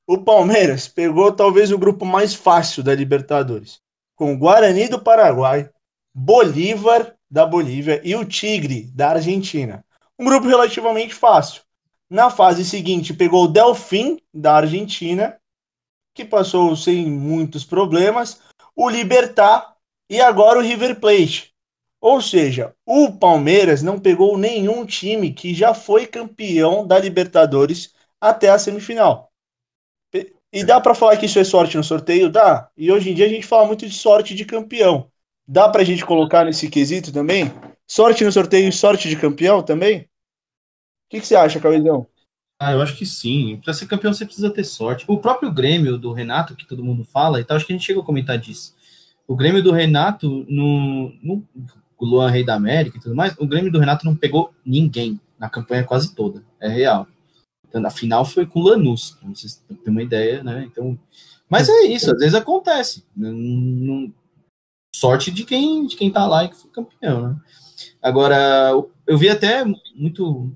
o 0.07 0.19
Palmeiras 0.19 0.87
pegou 0.87 1.33
talvez 1.33 1.71
o 1.73 1.79
grupo 1.79 2.05
mais 2.05 2.35
fácil 2.35 2.83
da 2.83 2.95
Libertadores, 2.95 3.81
com 4.15 4.35
o 4.35 4.39
Guarani 4.39 4.89
do 4.89 5.01
Paraguai, 5.01 5.71
Bolívar 6.15 7.15
da 7.31 7.47
Bolívia 7.47 8.01
e 8.05 8.15
o 8.15 8.25
Tigre 8.25 8.91
da 8.95 9.11
Argentina. 9.11 9.85
Um 10.19 10.25
grupo 10.27 10.47
relativamente 10.47 11.15
fácil. 11.15 11.63
Na 12.09 12.31
fase 12.31 12.65
seguinte, 12.65 13.15
pegou 13.15 13.45
o 13.45 13.49
Delfim 13.49 14.21
da 14.33 14.57
Argentina, 14.57 15.37
que 16.15 16.25
passou 16.25 16.77
sem 16.77 17.07
muitos 17.11 17.65
problemas, 17.65 18.41
o 18.77 18.89
Libertar 18.89 19.75
e 20.09 20.21
agora 20.21 20.59
o 20.59 20.63
River 20.63 21.01
Plate. 21.01 21.53
Ou 22.01 22.21
seja, 22.21 22.75
o 22.85 23.11
Palmeiras 23.11 23.83
não 23.83 23.99
pegou 23.99 24.37
nenhum 24.37 24.85
time 24.85 25.33
que 25.33 25.55
já 25.55 25.73
foi 25.73 26.07
campeão 26.07 26.87
da 26.87 26.99
Libertadores 26.99 27.95
até 28.21 28.51
a 28.51 28.59
semifinal. 28.59 29.33
E 30.55 30.63
dá 30.63 30.81
para 30.81 30.95
falar 30.95 31.17
que 31.17 31.27
isso 31.27 31.41
é 31.41 31.43
sorte 31.43 31.77
no 31.77 31.83
sorteio? 31.83 32.31
Dá. 32.31 32.69
E 32.77 32.93
hoje 32.93 33.11
em 33.11 33.15
dia 33.15 33.27
a 33.27 33.29
gente 33.29 33.45
fala 33.45 33.67
muito 33.67 33.85
de 33.89 33.93
sorte 33.93 34.37
de 34.37 34.45
campeão. 34.45 35.11
Dá 35.49 35.69
para 35.69 35.83
a 35.83 35.85
gente 35.85 36.07
colocar 36.07 36.45
nesse 36.45 36.71
quesito 36.71 37.13
também? 37.13 37.53
Sorte 37.89 38.23
no 38.23 38.31
sorteio 38.31 38.69
e 38.69 38.73
sorte 38.73 39.09
de 39.09 39.17
campeão 39.17 39.65
também? 39.65 40.03
O 40.03 40.07
que, 41.11 41.21
que 41.21 41.27
você 41.27 41.35
acha, 41.35 41.59
Cauizão? 41.59 42.07
Ah, 42.57 42.71
eu 42.71 42.81
acho 42.81 42.97
que 42.97 43.05
sim. 43.05 43.61
Para 43.65 43.75
ser 43.75 43.87
campeão 43.87 44.15
você 44.15 44.25
precisa 44.25 44.49
ter 44.49 44.63
sorte. 44.63 45.05
O 45.09 45.19
próprio 45.19 45.51
Grêmio 45.51 45.99
do 45.99 46.13
Renato, 46.13 46.55
que 46.55 46.69
todo 46.69 46.85
mundo 46.85 47.03
fala 47.03 47.41
e 47.41 47.45
tal, 47.45 47.57
acho 47.57 47.67
que 47.67 47.73
a 47.73 47.77
gente 47.77 47.85
chegou 47.85 48.05
a 48.05 48.07
comentar 48.07 48.39
disso. 48.39 48.77
O 49.27 49.35
Grêmio 49.35 49.61
do 49.61 49.73
Renato, 49.73 50.47
no, 50.49 51.13
no 51.21 51.43
Luan 52.01 52.31
Rei 52.31 52.45
da 52.45 52.55
América 52.55 52.97
e 52.97 53.01
tudo 53.01 53.17
mais, 53.17 53.35
o 53.39 53.47
Grêmio 53.47 53.73
do 53.73 53.81
Renato 53.81 54.07
não 54.07 54.15
pegou 54.15 54.55
ninguém 54.65 55.21
na 55.37 55.51
campanha 55.51 55.83
quase 55.83 56.15
toda. 56.15 56.45
É 56.61 56.69
real. 56.69 57.09
A 57.75 57.91
final 57.91 58.25
foi 58.25 58.47
com 58.47 58.61
Lanús, 58.61 59.11
pra 59.13 59.29
vocês 59.29 59.63
terem 59.67 59.83
uma 59.87 60.03
ideia, 60.03 60.43
né? 60.43 60.69
Então, 60.71 60.99
mas 61.49 61.69
é 61.69 61.83
isso, 61.87 62.11
às 62.13 62.19
vezes 62.19 62.35
acontece. 62.35 63.05
Não, 63.17 63.33
não, 63.33 64.13
sorte 64.95 65.31
de 65.31 65.45
quem, 65.45 65.87
de 65.87 65.97
quem 65.97 66.11
tá 66.11 66.27
lá 66.27 66.45
e 66.45 66.49
que 66.49 66.57
foi 66.57 66.71
campeão, 66.71 67.29
né? 67.29 67.37
Agora, 68.01 68.71
eu 69.07 69.19
vi 69.19 69.29
até 69.29 69.65
muito, 69.95 70.53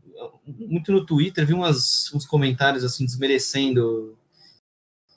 muito 0.47 0.93
no 0.93 1.05
Twitter, 1.05 1.47
vi 1.47 1.55
umas, 1.55 2.13
uns 2.15 2.25
comentários 2.25 2.85
assim, 2.85 3.05
desmerecendo. 3.05 4.17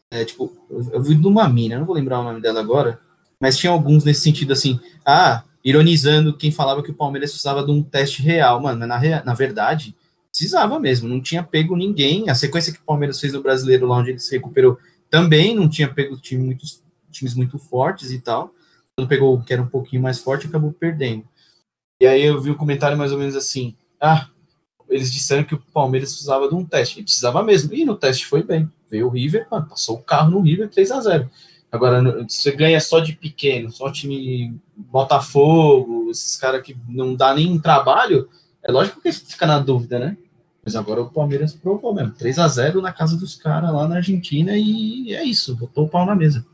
É, 0.09 0.25
tipo, 0.25 0.51
eu 0.69 1.01
vi 1.01 1.15
de 1.15 1.27
uma 1.27 1.47
mina, 1.47 1.77
não 1.77 1.85
vou 1.85 1.95
lembrar 1.95 2.19
o 2.19 2.23
nome 2.23 2.41
dela 2.41 2.59
agora, 2.59 2.99
mas 3.39 3.57
tinha 3.57 3.71
alguns 3.71 4.03
nesse 4.03 4.21
sentido 4.21 4.51
assim, 4.51 4.79
ah, 5.05 5.43
ironizando 5.63 6.35
quem 6.35 6.51
falava 6.51 6.83
que 6.83 6.91
o 6.91 6.95
Palmeiras 6.95 7.31
precisava 7.31 7.63
de 7.63 7.71
um 7.71 7.81
teste 7.81 8.21
real. 8.21 8.61
Mano, 8.61 8.85
na, 8.85 9.23
na 9.23 9.33
verdade, 9.33 9.95
precisava 10.31 10.79
mesmo, 10.79 11.07
não 11.07 11.21
tinha 11.21 11.43
pego 11.43 11.75
ninguém. 11.75 12.29
A 12.29 12.35
sequência 12.35 12.71
que 12.73 12.79
o 12.79 12.83
Palmeiras 12.83 13.19
fez 13.19 13.33
no 13.33 13.41
brasileiro, 13.43 13.85
lá 13.87 13.97
onde 13.97 14.11
ele 14.11 14.19
se 14.19 14.31
recuperou, 14.31 14.77
também 15.09 15.53
não 15.53 15.69
tinha 15.69 15.93
pego 15.93 16.17
time 16.17 16.57
times 17.11 17.35
muito 17.35 17.59
fortes 17.59 18.11
e 18.11 18.19
tal. 18.19 18.53
Quando 18.95 19.07
pegou 19.07 19.35
o 19.35 19.43
que 19.43 19.53
era 19.53 19.61
um 19.61 19.67
pouquinho 19.67 20.01
mais 20.01 20.19
forte, 20.19 20.47
acabou 20.47 20.71
perdendo. 20.71 21.25
E 22.01 22.07
aí 22.07 22.23
eu 22.23 22.39
vi 22.41 22.49
um 22.49 22.55
comentário 22.55 22.97
mais 22.97 23.11
ou 23.11 23.17
menos 23.17 23.35
assim: 23.35 23.75
ah, 23.99 24.27
eles 24.89 25.11
disseram 25.11 25.43
que 25.43 25.55
o 25.55 25.61
Palmeiras 25.73 26.11
precisava 26.11 26.47
de 26.47 26.55
um 26.55 26.65
teste. 26.65 26.99
E 26.99 27.03
precisava 27.03 27.43
mesmo. 27.43 27.73
E 27.73 27.85
no 27.85 27.95
teste 27.95 28.25
foi 28.25 28.43
bem. 28.43 28.71
Veio 28.89 29.07
o 29.07 29.09
River, 29.09 29.47
mano, 29.51 29.67
passou 29.67 29.97
o 29.97 30.03
carro 30.03 30.31
no 30.31 30.41
River 30.41 30.69
3 30.69 30.91
a 30.91 31.01
0 31.01 31.29
Agora, 31.71 32.27
você 32.27 32.51
ganha 32.51 32.81
só 32.81 32.99
de 32.99 33.13
pequeno, 33.13 33.71
só 33.71 33.89
time 33.89 34.59
Botafogo, 34.75 36.09
esses 36.11 36.35
caras 36.35 36.61
que 36.61 36.75
não 36.89 37.15
dá 37.15 37.33
nem 37.33 37.57
trabalho, 37.57 38.27
é 38.63 38.71
lógico 38.71 39.01
que 39.01 39.11
você 39.11 39.25
fica 39.25 39.45
na 39.45 39.59
dúvida, 39.59 39.99
né? 39.99 40.17
Mas 40.63 40.75
agora 40.75 41.01
o 41.01 41.09
Palmeiras 41.09 41.53
provou 41.53 41.93
mesmo. 41.93 42.13
3 42.13 42.37
a 42.37 42.47
0 42.47 42.81
na 42.81 42.93
casa 42.93 43.17
dos 43.17 43.35
caras 43.35 43.73
lá 43.73 43.87
na 43.87 43.95
Argentina 43.95 44.55
e 44.55 45.13
é 45.13 45.23
isso, 45.23 45.55
botou 45.55 45.85
o 45.85 45.89
pau 45.89 46.05
na 46.05 46.15
mesa. 46.15 46.45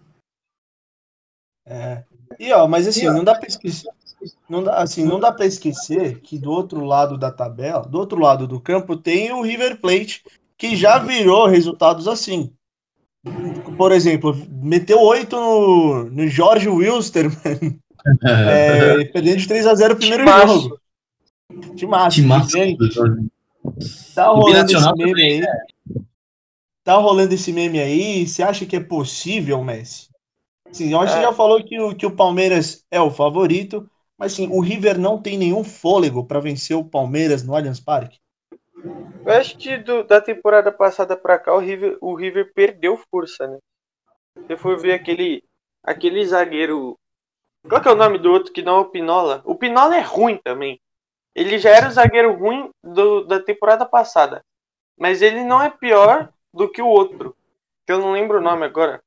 É. 1.66 2.04
E 2.40 2.52
ó, 2.54 2.68
mas 2.68 2.88
assim, 2.88 3.06
não 3.06 3.24
dá 3.24 3.36
para 3.36 3.48
esquecer, 3.48 3.90
não 4.50 4.64
dá, 4.64 4.78
assim, 4.78 5.04
não 5.04 5.20
dá 5.20 5.32
para 5.32 5.46
esquecer 5.46 6.20
que 6.22 6.40
do 6.40 6.52
outro 6.52 6.86
lado 6.86 7.18
da 7.18 7.32
tabela, 7.32 7.86
do 7.86 7.98
outro 7.98 8.20
lado 8.20 8.48
do 8.48 8.60
campo 8.60 8.96
tem 8.96 9.32
o 9.32 9.42
River 9.42 9.80
Plate, 9.82 10.24
que 10.58 10.76
já 10.76 10.98
virou 10.98 11.48
resultados 11.48 12.08
assim. 12.08 12.54
Por 13.78 13.92
exemplo, 13.92 14.34
meteu 14.50 15.02
8 15.02 15.36
no, 15.36 16.04
no 16.06 16.28
Jorge 16.30 16.70
Wilster, 16.70 17.26
é, 18.24 19.04
perdendo 19.06 19.38
de 19.38 19.48
3 19.48 19.68
a 19.68 19.76
0 19.76 19.94
o 19.94 19.98
primeiro 19.98 20.26
jogo. 20.26 20.80
Timaço. 21.76 22.16
Timaço. 22.16 22.58
Tá 24.14 24.28
rolando 24.28 24.72
esse 24.72 24.94
meme 24.96 25.22
aí. 25.22 25.42
É. 25.42 26.02
Tá 26.84 26.96
rolando 26.96 27.34
esse 27.34 27.52
meme 27.52 27.80
aí. 27.80 28.28
Você 28.28 28.44
acha 28.44 28.66
que 28.66 28.76
é 28.76 28.80
possível, 28.80 29.64
Messi? 29.64 30.10
Sim, 30.72 30.92
eu 30.92 31.00
acho 31.00 31.14
que 31.14 31.20
é. 31.20 31.24
já 31.24 31.34
falou 31.34 31.64
que 31.64 31.80
o, 31.80 31.96
que 31.96 32.06
o 32.06 32.16
Palmeiras 32.16 32.86
é 32.92 33.00
o 33.00 33.10
favorito, 33.10 33.90
mas 34.18 34.34
sim, 34.34 34.48
o 34.52 34.60
River 34.60 34.98
não 35.00 35.22
tem 35.22 35.38
nenhum 35.38 35.64
fôlego 35.64 36.26
para 36.26 36.40
vencer 36.40 36.76
o 36.76 36.84
Palmeiras 36.84 37.44
no 37.44 37.56
Allianz 37.56 37.80
Parque. 37.80 38.20
Eu 39.26 39.34
acho 39.34 39.58
que 39.58 39.78
do, 39.78 40.04
da 40.04 40.22
temporada 40.22 40.72
passada 40.72 41.18
para 41.18 41.40
cá 41.40 41.54
o 41.54 41.60
River, 41.60 41.98
o 42.02 42.16
River 42.16 42.54
perdeu 42.54 42.98
força, 43.10 43.48
né? 43.48 43.58
Se 44.46 44.56
for 44.56 44.80
ver 44.80 44.94
aquele, 44.94 45.44
aquele 45.84 46.26
zagueiro. 46.26 46.98
Qual 47.68 47.82
que 47.82 47.88
é 47.88 47.92
o 47.92 47.96
nome 47.96 48.18
do 48.18 48.32
outro 48.32 48.54
que 48.54 48.62
não 48.62 48.78
é 48.78 48.80
o 48.80 48.86
Pinola? 48.86 49.42
O 49.44 49.56
Pinola 49.56 49.98
é 49.98 50.02
ruim 50.02 50.40
também. 50.44 50.80
Ele 51.38 51.60
já 51.60 51.70
era 51.70 51.88
o 51.88 51.92
zagueiro 51.92 52.34
ruim 52.34 52.72
do, 52.84 53.24
da 53.24 53.40
temporada 53.40 53.86
passada. 53.86 54.42
Mas 55.00 55.22
ele 55.22 55.44
não 55.44 55.62
é 55.62 55.70
pior 55.70 56.30
do 56.52 56.68
que 56.68 56.82
o 56.82 56.88
outro. 56.88 57.36
Que 57.86 57.94
eu 57.94 58.00
não 58.00 58.12
lembro 58.12 58.40
o 58.40 58.42
nome 58.42 58.66
agora. 58.66 59.00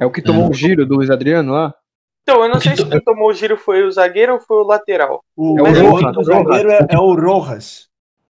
É 0.00 0.06
o 0.06 0.10
que 0.10 0.22
tomou 0.22 0.46
é. 0.46 0.48
o 0.48 0.54
giro 0.54 0.86
do 0.86 0.94
Luiz 0.94 1.10
Adriano 1.10 1.52
lá? 1.52 1.74
Então, 2.22 2.42
eu 2.42 2.48
não 2.48 2.58
sei 2.58 2.74
se 2.74 2.88
quem 2.88 3.00
tomou 3.00 3.28
o 3.28 3.34
giro 3.34 3.58
foi 3.58 3.84
o 3.84 3.92
zagueiro 3.92 4.32
ou 4.32 4.40
foi 4.40 4.56
o 4.56 4.66
lateral. 4.66 5.22
O, 5.36 5.54
Mas 5.62 5.78
o, 5.78 5.84
o, 5.84 6.20
o 6.20 6.24
zagueiro 6.24 6.70
é, 6.70 6.86
é, 6.88 6.98
o 6.98 7.14
Rojas. 7.14 7.86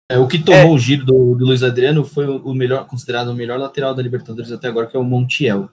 É, 0.08 0.18
o 0.18 0.28
que 0.28 0.38
tomou 0.38 0.60
é. 0.60 0.70
o 0.70 0.78
giro 0.78 1.04
do, 1.04 1.34
do 1.34 1.44
Luiz 1.44 1.64
Adriano 1.64 2.04
foi 2.04 2.26
o 2.26 2.54
melhor, 2.54 2.86
considerado 2.86 3.28
o 3.28 3.34
melhor 3.34 3.58
lateral 3.58 3.94
da 3.94 4.02
Libertadores 4.02 4.52
até 4.52 4.68
agora, 4.68 4.86
que 4.86 4.96
é 4.96 5.00
o 5.00 5.04
Montiel. 5.04 5.68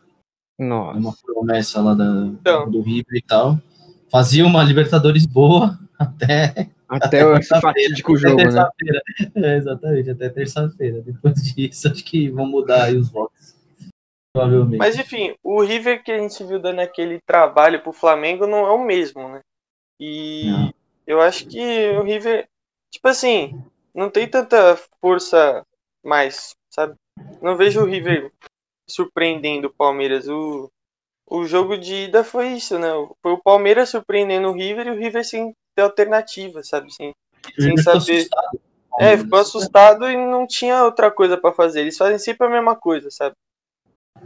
Nossa. 0.57 0.98
Uma 0.98 1.13
promessa 1.24 1.79
lá 1.79 1.93
da, 1.93 2.25
então. 2.25 2.69
do 2.69 2.81
River 2.81 3.15
e 3.15 3.21
tal. 3.21 3.59
Fazia 4.12 4.45
uma 4.45 4.63
Libertadores 4.63 5.27
boa 5.27 5.77
até. 5.98 6.69
Até, 6.89 7.24
o 7.24 7.41
fatídico 7.62 8.17
jogo, 8.17 8.41
né? 8.41 8.67
É, 9.36 9.58
exatamente, 9.58 10.10
até 10.10 10.27
terça-feira. 10.29 11.01
Depois 11.01 11.36
disso, 11.36 11.88
acho 11.88 12.03
que 12.03 12.29
vão 12.29 12.48
mudar 12.48 12.86
aí 12.86 12.98
os 12.98 13.10
votos. 13.10 13.55
Provavelmente. 14.34 14.79
Mas 14.79 14.98
enfim, 14.98 15.36
o 15.43 15.62
River 15.62 16.03
que 16.03 16.12
a 16.12 16.17
gente 16.17 16.43
viu 16.43 16.60
dando 16.60 16.79
aquele 16.79 17.19
trabalho 17.22 17.81
pro 17.81 17.93
Flamengo 17.93 18.48
não 18.48 18.65
é 18.65 18.72
o 18.72 18.84
mesmo, 18.84 19.27
né? 19.29 19.41
E 20.00 20.46
não. 20.50 20.74
eu 21.05 21.22
acho 21.22 21.46
que 21.48 21.89
o 21.91 22.03
River, 22.03 22.48
tipo 22.91 23.08
assim, 23.08 23.62
não 23.93 24.10
tem 24.10 24.27
tanta 24.27 24.75
força 25.01 25.63
mais, 26.03 26.55
sabe? 26.69 26.96
Não 27.41 27.55
vejo 27.55 27.81
o 27.81 27.86
River 27.86 28.31
surpreendendo 28.88 29.67
o 29.67 29.74
Palmeiras. 29.74 30.27
O, 30.27 30.72
o 31.27 31.46
jogo 31.46 31.77
de 31.77 32.05
ida 32.05 32.24
foi 32.24 32.50
isso, 32.53 32.79
né? 32.79 32.89
Foi 33.22 33.34
o 33.34 33.41
Palmeiras 33.41 33.89
surpreendendo 33.89 34.48
o 34.48 34.53
River 34.53 34.88
e 34.88 34.91
o 34.91 34.98
River 34.98 35.25
sem 35.25 35.53
ter 35.79 35.81
alternativa, 35.81 36.62
sabe? 36.63 36.93
Sem, 36.93 37.13
sem 37.57 37.77
saber. 37.77 38.27
É, 39.00 39.17
ficou 39.17 39.39
assustado 39.39 40.09
e 40.09 40.17
não 40.17 40.45
tinha 40.45 40.83
outra 40.83 41.09
coisa 41.09 41.38
para 41.38 41.53
fazer. 41.53 41.81
Eles 41.81 41.98
fazem 41.98 42.19
sempre 42.19 42.48
a 42.48 42.50
mesma 42.50 42.75
coisa, 42.75 43.09
sabe? 43.09 43.36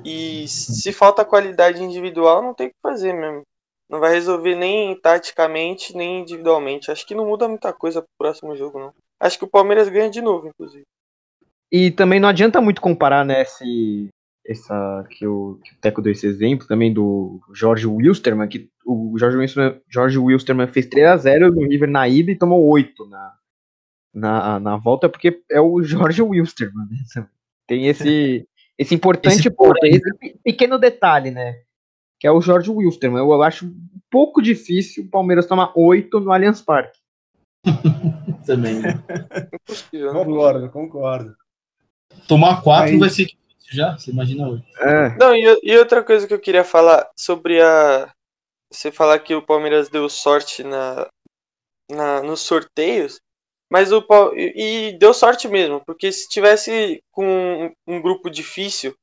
E 0.04 0.48
se 0.48 0.92
falta 0.92 1.24
qualidade 1.24 1.84
individual, 1.84 2.42
não 2.42 2.54
tem 2.54 2.68
o 2.68 2.70
que 2.70 2.76
fazer 2.82 3.14
mesmo. 3.14 3.44
Não 3.88 4.00
vai 4.00 4.12
resolver 4.12 4.56
nem 4.56 5.00
taticamente, 5.00 5.96
nem 5.96 6.22
individualmente. 6.22 6.90
Acho 6.90 7.06
que 7.06 7.14
não 7.14 7.28
muda 7.28 7.48
muita 7.48 7.72
coisa 7.72 8.02
pro 8.02 8.10
próximo 8.18 8.56
jogo, 8.56 8.80
não. 8.80 8.94
Acho 9.20 9.38
que 9.38 9.46
o 9.46 9.50
Palmeiras 9.50 9.90
ganha 9.90 10.10
de 10.10 10.22
novo, 10.22 10.48
inclusive. 10.48 10.84
E 11.72 11.92
também 11.92 12.20
não 12.20 12.30
adianta 12.30 12.62
muito 12.62 12.82
comparar, 12.82 13.24
né, 13.24 13.42
esse, 13.42 14.10
essa 14.46 15.06
que 15.10 15.26
o, 15.26 15.60
que 15.64 15.76
Teco 15.80 16.02
deu 16.02 16.12
esse 16.12 16.28
exemplo 16.28 16.68
também 16.68 16.94
do 16.94 17.40
Jorge 17.54 17.88
Wilstermann, 17.88 18.48
que 18.48 18.70
o 18.86 19.18
Jorge 19.18 19.38
Wilstermann, 19.38 19.82
Jorge 19.88 20.18
Wilstermann 20.18 20.68
fez 20.68 20.88
3x0 20.88 21.52
no 21.52 21.68
River 21.68 21.90
na 21.90 22.08
ida 22.08 22.32
e 22.32 22.38
tomou 22.38 22.66
8 22.68 23.08
na, 23.08 23.34
na, 24.14 24.60
na 24.60 24.78
volta, 24.78 25.08
porque 25.08 25.42
é 25.50 25.62
o 25.62 25.82
Jorge 25.82 26.22
Wilstermann, 26.22 26.88
né? 26.90 27.28
Tem 27.66 27.88
esse, 27.88 28.48
esse 28.78 28.94
importante 28.94 29.40
esse 29.40 29.50
ponto, 29.50 29.80
esse 29.84 30.04
pequeno 30.44 30.78
detalhe, 30.78 31.32
né? 31.32 31.62
Que 32.20 32.28
é 32.28 32.32
o 32.32 32.42
Jorge 32.42 32.70
Wilstermann. 32.70 33.22
Eu, 33.22 33.32
eu 33.32 33.44
acho 33.44 33.66
um 33.66 34.00
pouco 34.12 34.42
difícil 34.42 35.06
o 35.06 35.10
Palmeiras 35.10 35.46
tomar 35.46 35.72
8 35.76 36.20
no 36.20 36.32
Allianz 36.32 36.62
Parque. 36.62 37.00
Também. 38.46 38.80
Né? 38.82 39.02
concordo, 40.12 40.70
concordo. 40.70 41.36
Tomar 42.28 42.62
4 42.62 43.00
vai 43.00 43.10
ser 43.10 43.26
já, 43.76 43.98
você 43.98 44.12
imagina 44.12 44.48
hoje. 44.48 44.64
É. 44.80 45.18
Não, 45.18 45.36
e, 45.36 45.60
e, 45.64 45.78
outra 45.78 46.04
coisa 46.04 46.28
que 46.28 46.34
eu 46.34 46.40
queria 46.40 46.64
falar 46.64 47.10
sobre 47.18 47.62
a. 47.62 48.12
Você 48.72 48.92
falar 48.92 49.20
que 49.20 49.36
o 49.36 49.42
Palmeiras 49.46 49.88
deu 49.90 50.10
sorte 50.10 50.64
na, 50.64 51.08
na, 51.92 52.24
nos 52.24 52.42
sorteios, 52.42 53.20
Mas 53.72 53.92
o 53.92 54.04
e 54.36 54.98
deu 55.00 55.14
sorte 55.14 55.48
mesmo, 55.48 55.82
porque 55.86 56.12
se 56.12 56.28
tivesse 56.30 57.02
com 57.12 57.72
um 57.88 58.02
grupo 58.02 58.30
difícil, 58.30 58.96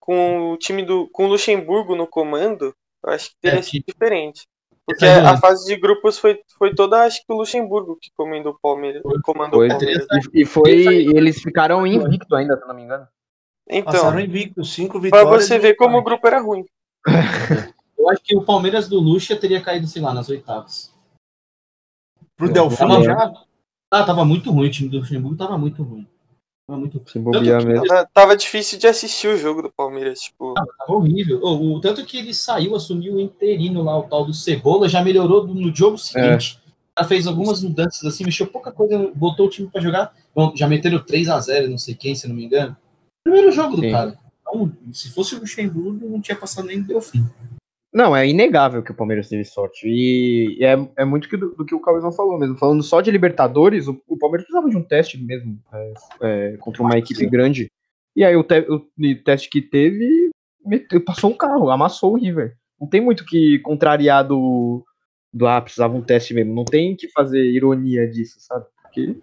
com 0.00 0.52
o 0.52 0.56
time 0.56 0.84
do 0.84 1.08
com 1.12 1.26
o 1.26 1.28
Luxemburgo 1.28 1.94
no 1.96 2.06
comando, 2.06 2.72
eu 3.04 3.12
acho 3.12 3.30
que 3.30 3.36
teria 3.42 3.58
É, 3.60 3.62
sido 3.62 3.84
diferente. 3.86 4.42
Porque 4.86 5.04
é 5.04 5.14
a 5.18 5.32
a- 5.32 5.36
fase 5.36 5.66
de 5.66 5.74
grupos 5.80 6.16
foi, 6.18 6.40
foi 6.56 6.72
toda, 6.72 7.02
acho 7.02 7.18
que 7.18 7.32
o 7.32 7.36
Luxemburgo 7.36 7.98
que 8.00 8.10
comandou 8.16 8.52
o 8.52 8.58
Palmeiras. 8.60 9.02
Foi- 9.02 9.20
comandou 9.22 9.58
Foi. 9.60 9.66
o 9.66 9.70
Palmeiras. 9.70 10.06
E, 10.32 10.42
e 10.42 10.44
foi. 10.44 10.70
e 10.72 11.08
eles 11.16 11.40
ficaram 11.42 11.84
invicto 11.84 12.36
ainda, 12.36 12.56
se 12.56 12.62
eu 12.62 12.68
não 12.68 12.74
me 12.76 12.82
engano. 12.82 13.06
Então, 13.68 13.92
Passaram 13.92 14.20
invicto, 14.20 14.64
cinco 14.64 14.92
pra 14.92 15.00
vitórias. 15.00 15.46
você 15.46 15.56
e 15.56 15.58
ver 15.58 15.74
como 15.74 15.98
o 15.98 16.02
grupo 16.02 16.26
era 16.26 16.40
ruim. 16.40 16.64
Eu 17.98 18.10
acho 18.10 18.22
que 18.22 18.36
o 18.36 18.42
Palmeiras 18.44 18.88
do 18.88 19.00
Lucha 19.00 19.34
teria 19.34 19.60
caído, 19.60 19.86
sei 19.88 20.00
lá, 20.00 20.14
nas 20.14 20.28
oitavas. 20.28 20.94
Pro 22.36 22.52
Delfim 22.52 22.76
Tava, 22.76 23.02
já. 23.02 23.32
ah, 23.90 24.04
tava 24.04 24.24
muito 24.24 24.50
ruim, 24.52 24.68
o 24.68 24.70
time 24.70 24.88
do 24.88 24.98
Luxemburgo 24.98 25.36
tava 25.36 25.56
muito 25.58 25.82
ruim. 25.82 26.06
Tava 26.68 26.78
muito 26.78 27.02
Se 27.10 27.18
bobear 27.18 27.60
que- 27.60 27.66
mesmo. 27.66 27.86
Tava, 27.86 28.08
tava 28.12 28.36
difícil 28.36 28.78
de 28.78 28.86
assistir 28.86 29.28
o 29.28 29.36
jogo 29.38 29.62
do 29.62 29.72
Palmeiras, 29.72 30.20
tipo. 30.20 30.54
Tava 30.54 30.92
horrível. 30.92 31.40
O, 31.42 31.74
o 31.76 31.80
tanto 31.80 32.04
que 32.04 32.18
ele 32.18 32.34
saiu, 32.34 32.74
assumiu 32.76 33.14
o 33.14 33.20
interino 33.20 33.82
lá, 33.82 33.98
o 33.98 34.04
tal 34.04 34.24
do 34.24 34.34
Cebola, 34.34 34.88
já 34.88 35.02
melhorou 35.02 35.46
no 35.46 35.74
jogo 35.74 35.96
seguinte. 35.98 36.60
Já 36.98 37.04
fez 37.04 37.26
algumas 37.26 37.62
mudanças 37.62 38.04
assim, 38.04 38.24
mexeu 38.24 38.46
pouca 38.46 38.70
coisa, 38.72 39.10
botou 39.14 39.46
o 39.46 39.50
time 39.50 39.68
pra 39.68 39.80
jogar. 39.80 40.14
Bom, 40.34 40.52
já 40.54 40.66
meteram 40.68 41.02
3 41.02 41.28
a 41.28 41.40
0 41.40 41.70
não 41.70 41.78
sei 41.78 41.94
quem, 41.94 42.14
se 42.14 42.28
não 42.28 42.34
me 42.34 42.44
engano. 42.44 42.76
Primeiro 43.26 43.50
jogo 43.50 43.74
do 43.74 43.82
Sim. 43.82 43.90
cara. 43.90 44.16
Então, 44.40 44.72
se 44.92 45.12
fosse 45.12 45.34
o 45.34 45.40
Luxemburgo, 45.40 46.08
não 46.08 46.20
tinha 46.20 46.36
passado 46.36 46.68
nem 46.68 46.80
do 46.80 47.00
fim. 47.00 47.24
Não, 47.92 48.14
é 48.14 48.28
inegável 48.28 48.84
que 48.84 48.92
o 48.92 48.94
Palmeiras 48.94 49.28
teve 49.28 49.42
sorte. 49.44 49.88
E 49.88 50.58
é, 50.64 50.76
é 50.96 51.04
muito 51.04 51.28
do, 51.36 51.56
do 51.56 51.64
que 51.64 51.74
o 51.74 51.80
Cauizão 51.80 52.12
falou 52.12 52.38
mesmo. 52.38 52.56
Falando 52.56 52.84
só 52.84 53.00
de 53.00 53.10
Libertadores, 53.10 53.88
o, 53.88 54.00
o 54.06 54.16
Palmeiras 54.16 54.44
precisava 54.46 54.70
de 54.70 54.76
um 54.76 54.82
teste 54.82 55.18
mesmo 55.18 55.58
é, 55.72 55.92
é, 56.20 56.56
contra 56.58 56.84
uma 56.84 56.96
equipe 56.96 57.26
grande. 57.26 57.68
E 58.14 58.24
aí 58.24 58.36
o, 58.36 58.44
te- 58.44 58.66
o 58.68 58.80
teste 59.24 59.50
que 59.50 59.60
teve, 59.60 60.30
meteu- 60.64 61.00
passou 61.00 61.30
um 61.30 61.36
carro, 61.36 61.68
amassou 61.68 62.12
o 62.12 62.16
River. 62.16 62.54
Não 62.80 62.86
tem 62.86 63.00
muito 63.00 63.24
que 63.24 63.58
contrariar 63.58 64.24
do, 64.24 64.84
do 65.32 65.48
ah, 65.48 65.60
precisava 65.60 65.96
um 65.96 66.02
teste 66.02 66.32
mesmo. 66.32 66.54
Não 66.54 66.64
tem 66.64 66.94
que 66.94 67.08
fazer 67.08 67.42
ironia 67.42 68.06
disso, 68.06 68.36
sabe? 68.38 68.66
Porque 68.82 69.16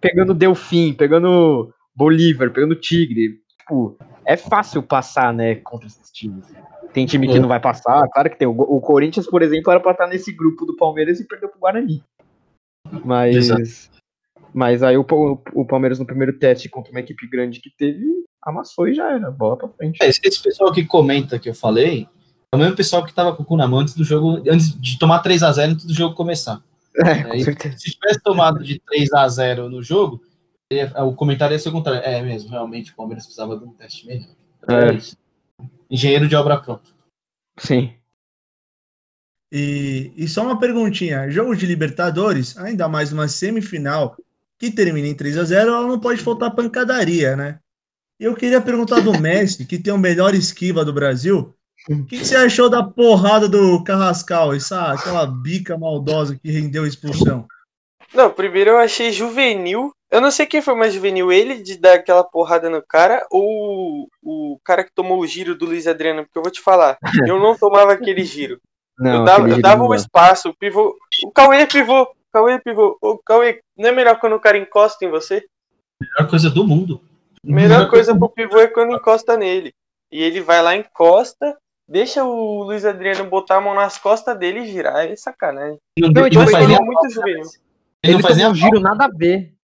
pegando 0.00 0.32
Delfim, 0.32 0.94
pegando 0.94 1.74
Bolívar, 1.94 2.50
pegando 2.50 2.74
Tigre, 2.74 3.39
tipo, 3.70 3.96
é 4.26 4.36
fácil 4.36 4.82
passar, 4.82 5.32
né, 5.32 5.54
contra 5.56 5.86
esses 5.86 6.10
times. 6.10 6.44
Tem 6.92 7.06
time 7.06 7.28
que 7.28 7.36
É. 7.36 7.40
não 7.40 7.48
vai 7.48 7.60
passar, 7.60 8.02
claro 8.12 8.28
que 8.28 8.36
tem. 8.36 8.48
O, 8.48 8.80
Corinthians, 8.80 9.26
por 9.28 9.42
exemplo, 9.42 9.70
era 9.70 9.80
pra 9.80 9.92
estar 9.92 10.08
nesse 10.08 10.32
grupo 10.32 10.66
do 10.66 10.74
Palmeiras 10.76 11.20
e 11.20 11.24
perdeu 11.24 11.48
pro 11.48 11.60
Guarani. 11.60 12.02
Mas. 13.04 13.36
Exato. 13.36 13.62
Mas 14.52 14.82
aí 14.82 14.96
o, 14.96 15.06
o 15.54 15.64
Palmeiras 15.64 16.00
no 16.00 16.06
primeiro 16.06 16.36
teste 16.36 16.68
contra 16.68 16.90
uma 16.90 16.98
equipe 16.98 17.24
grande 17.28 17.60
que 17.60 17.70
teve, 17.70 18.04
amassou 18.42 18.88
e 18.88 18.94
já 18.94 19.12
era. 19.12 19.30
Bola 19.30 19.56
pra 19.56 19.68
frente. 19.68 20.02
É, 20.02 20.08
esse, 20.08 20.42
pessoal 20.42 20.72
que 20.72 20.84
comenta 20.84 21.38
que 21.38 21.48
eu 21.48 21.54
falei, 21.54 22.08
é 22.52 22.56
o 22.56 22.58
mesmo 22.58 22.74
pessoal 22.74 23.06
que 23.06 23.14
tava 23.14 23.32
com 23.36 23.44
o 23.44 23.46
cu 23.46 23.56
na 23.56 23.68
mão 23.68 23.78
antes 23.78 23.94
do 23.94 24.02
jogo, 24.02 24.42
antes 24.50 24.76
de 24.80 24.98
tomar 24.98 25.20
3 25.20 25.44
a 25.44 25.52
0 25.52 25.72
antes 25.72 25.86
do 25.86 25.94
jogo 25.94 26.16
começar. 26.16 26.60
É, 26.96 27.38
se 27.78 27.92
tivesse 27.92 28.20
tomado 28.20 28.64
de 28.64 28.80
3 28.80 29.12
a 29.12 29.28
0 29.28 29.70
no 29.70 29.80
jogo, 29.80 30.20
o 31.04 31.14
comentário 31.14 31.54
ia 31.54 31.58
ser 31.58 31.70
o 31.70 31.72
contrário. 31.72 32.02
É 32.02 32.22
mesmo, 32.22 32.50
realmente 32.50 32.92
o 32.92 32.96
Palmeiras 32.96 33.24
precisava 33.24 33.56
de 33.56 33.64
um 33.64 33.72
teste 33.72 34.06
melhor. 34.06 34.28
É. 34.68 34.90
É 34.90 34.94
isso. 34.94 35.16
Engenheiro 35.90 36.28
de 36.28 36.36
obra 36.36 36.60
pronta. 36.60 36.88
Sim. 37.58 37.94
E, 39.52 40.12
e 40.16 40.28
só 40.28 40.42
uma 40.42 40.58
perguntinha: 40.58 41.28
jogo 41.28 41.56
de 41.56 41.66
Libertadores, 41.66 42.56
ainda 42.56 42.88
mais 42.88 43.12
uma 43.12 43.26
semifinal 43.26 44.16
que 44.58 44.70
termina 44.70 45.08
em 45.08 45.14
3 45.14 45.38
a 45.38 45.44
0 45.44 45.70
ela 45.70 45.86
não 45.86 45.98
pode 45.98 46.22
faltar 46.22 46.54
pancadaria, 46.54 47.34
né? 47.34 47.58
E 48.20 48.24
eu 48.24 48.34
queria 48.34 48.60
perguntar 48.60 49.00
do 49.00 49.18
Messi, 49.18 49.64
que 49.64 49.78
tem 49.78 49.92
o 49.92 49.98
melhor 49.98 50.34
esquiva 50.34 50.84
do 50.84 50.92
Brasil. 50.92 51.54
O 51.88 52.04
que, 52.04 52.18
que 52.18 52.24
você 52.26 52.36
achou 52.36 52.68
da 52.68 52.82
porrada 52.82 53.48
do 53.48 53.82
Carrascal, 53.82 54.54
essa, 54.54 54.92
aquela 54.92 55.26
bica 55.26 55.78
maldosa 55.78 56.38
que 56.38 56.50
rendeu 56.50 56.84
a 56.84 56.88
expulsão? 56.88 57.48
Não, 58.12 58.30
primeiro 58.30 58.70
eu 58.70 58.78
achei 58.78 59.10
juvenil. 59.10 59.90
Eu 60.10 60.20
não 60.20 60.30
sei 60.30 60.44
quem 60.44 60.60
foi 60.60 60.74
mais 60.74 60.92
juvenil, 60.92 61.30
ele 61.30 61.62
de 61.62 61.78
dar 61.78 61.94
aquela 61.94 62.24
porrada 62.24 62.68
no 62.68 62.82
cara 62.82 63.24
ou 63.30 64.08
o 64.22 64.58
cara 64.64 64.82
que 64.82 64.92
tomou 64.92 65.20
o 65.20 65.26
giro 65.26 65.54
do 65.54 65.66
Luiz 65.66 65.86
Adriano, 65.86 66.24
porque 66.24 66.38
eu 66.38 66.42
vou 66.42 66.50
te 66.50 66.60
falar, 66.60 66.98
eu 67.26 67.38
não 67.38 67.56
tomava 67.56 67.92
aquele 67.92 68.24
giro. 68.24 68.60
Não, 68.98 69.20
eu 69.20 69.24
dava, 69.24 69.48
eu 69.48 69.62
dava 69.62 69.82
um 69.82 69.94
espaço, 69.94 70.50
o 70.50 70.54
pivô. 70.54 70.94
O 71.24 71.30
Cauê 71.30 71.62
é 71.62 71.66
pivô, 71.66 72.02
o 72.02 72.08
Cauê 72.30 72.52
é 72.52 72.58
pivô. 72.58 72.98
O 73.00 73.16
Cauê, 73.16 73.58
não 73.74 73.88
é 73.88 73.92
melhor 73.92 74.20
quando 74.20 74.34
o 74.34 74.40
cara 74.40 74.58
encosta 74.58 75.02
em 75.06 75.08
você? 75.08 75.42
Melhor 75.98 76.28
coisa 76.28 76.50
do 76.50 76.66
mundo. 76.66 77.00
Melhor 77.42 77.88
coisa 77.88 78.14
pro 78.14 78.28
pivô 78.28 78.58
é 78.58 78.66
quando 78.66 78.92
encosta 78.92 79.38
nele. 79.38 79.72
E 80.12 80.22
ele 80.22 80.42
vai 80.42 80.62
lá, 80.62 80.76
encosta, 80.76 81.56
deixa 81.88 82.22
o 82.22 82.62
Luiz 82.62 82.84
Adriano 82.84 83.24
botar 83.24 83.56
a 83.56 83.60
mão 83.62 83.74
nas 83.74 83.96
costas 83.96 84.38
dele 84.38 84.60
e 84.60 84.66
girar. 84.66 85.06
É 85.06 85.16
sacanagem. 85.16 85.78
Não, 85.98 86.10
Não, 86.10 86.26
ele 86.26 86.36
não 86.36 86.46
faz 86.46 86.68
nem 86.68 86.76
é 86.76 86.80
muito 86.80 87.10
juvenil. 87.10 87.38
Ele, 87.38 87.48
Ele, 88.04 88.12
não 88.14 88.20
faz 88.20 88.36
nem 88.36 88.48
um 88.48 88.54
giro 88.54 88.80
nada 88.80 89.06
a 89.06 89.08
ver. 89.08 89.54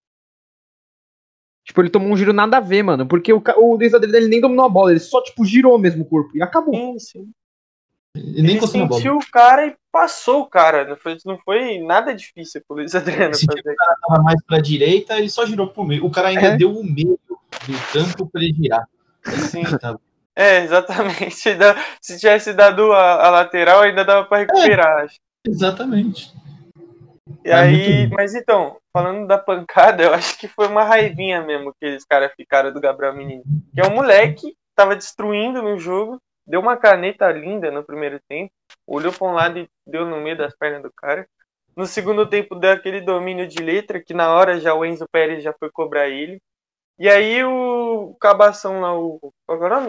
Tipo, 1.66 1.83
ele 1.83 1.90
tomou 1.90 2.09
um 2.12 2.16
giro 2.16 2.33
nada 2.33 2.59
a 2.59 2.61
ver, 2.61 2.83
mano. 2.85 3.05
Porque 3.07 3.33
o, 3.33 3.42
o 3.57 3.76
Luiz 3.76 3.92
Adriano 3.92 4.16
ele 4.16 4.29
nem 4.29 4.40
dominou 4.40 4.64
a 4.64 4.68
bola, 4.68 4.92
ele 4.92 5.00
só, 5.00 5.20
tipo, 5.22 5.44
girou 5.44 5.76
mesmo 5.79 6.02
o 6.02 6.07
corpo 6.07 6.31
e 6.37 6.40
acabou. 6.40 6.72
Sim, 6.74 6.98
sim. 6.98 7.31
Ele 8.16 8.42
nem 8.42 8.57
Ele 8.57 8.66
sentiu 8.66 9.16
o 9.18 9.31
cara 9.31 9.66
e 9.66 9.74
passou 9.92 10.42
o 10.42 10.46
cara. 10.46 10.87
Não 10.88 10.96
foi, 10.96 11.16
não 11.26 11.37
foi 11.44 11.79
nada 11.81 12.14
difícil 12.14 12.62
pro 12.66 12.76
Luiz 12.79 12.94
Adriano 12.94 13.33
Esse 13.33 13.44
fazer. 13.44 13.62
tava 14.09 14.22
mais 14.22 14.40
pra 14.44 14.59
direita, 14.61 15.18
ele 15.18 15.29
só 15.29 15.44
girou 15.44 15.66
pro 15.68 15.85
meio. 15.85 16.07
O 16.07 16.11
cara 16.11 16.29
ainda 16.29 16.46
É. 16.46 16.57
deu 16.57 16.70
o 16.70 16.85
meio 16.85 17.18
do 17.29 17.38
campo 17.92 18.26
pra 18.26 18.40
ele 18.42 18.55
girar. 18.55 18.88
Sim. 19.50 19.62
Tá. 19.81 19.98
É, 20.37 20.62
exatamente. 20.64 21.35
Se 22.00 22.18
tivesse 22.18 22.52
dado 22.52 22.92
a, 22.92 23.26
a 23.26 23.31
lateral, 23.31 23.81
ainda 23.83 24.05
dava 24.05 24.24
pra 24.26 24.38
recuperar, 24.38 25.05
acho. 25.05 25.16
Exatamente. 25.46 26.33
E 27.44 27.50
É 27.50 27.54
aí, 27.54 28.08
mas 28.08 28.34
então, 28.34 28.78
falando 28.92 29.26
da 29.26 29.38
pancada, 29.38 30.02
eu 30.02 30.14
acho 30.14 30.38
que 30.38 30.46
foi 30.48 30.68
uma 30.68 30.84
raivinha 30.84 31.42
mesmo 31.42 31.72
que 31.78 31.86
eles 31.86 32.04
caras 32.04 32.32
ficaram 32.36 32.72
do 32.72 32.80
Gabriel 32.80 33.14
Menino. 33.14 33.42
Que 33.74 33.80
é 33.80 33.86
um 33.86 33.94
moleque, 33.94 34.56
tava 34.74 34.94
destruindo 34.94 35.60
no 35.62 35.78
jogo, 35.78 36.20
deu 36.46 36.60
uma 36.60 36.76
caneta 36.76 37.30
linda 37.32 37.70
no 37.70 37.84
primeiro 37.84 38.20
tempo, 38.28 38.52
olhou 38.86 39.12
pra 39.12 39.26
um 39.26 39.32
lado 39.32 39.58
e 39.58 39.68
deu 39.86 40.06
no 40.06 40.20
meio 40.20 40.36
das 40.36 40.54
pernas 40.56 40.82
do 40.82 40.92
cara. 40.96 41.26
No 41.76 41.86
segundo 41.86 42.28
tempo 42.28 42.54
deu 42.54 42.72
aquele 42.72 43.00
domínio 43.00 43.46
de 43.46 43.58
letra, 43.58 44.02
que 44.02 44.14
na 44.14 44.30
hora 44.30 44.58
já 44.60 44.72
o 44.72 44.84
Enzo 44.84 45.06
Pérez 45.10 45.42
já 45.42 45.52
foi 45.52 45.70
cobrar 45.70 46.08
ele. 46.08 46.40
E 46.98 47.08
aí 47.08 47.44
o 47.44 48.16
cabação 48.18 48.80
lá, 48.80 48.98
o. 48.98 49.18
Qual 49.44 49.58
que 49.58 49.64
é 49.64 49.66
o 49.66 49.70
nome? 49.70 49.88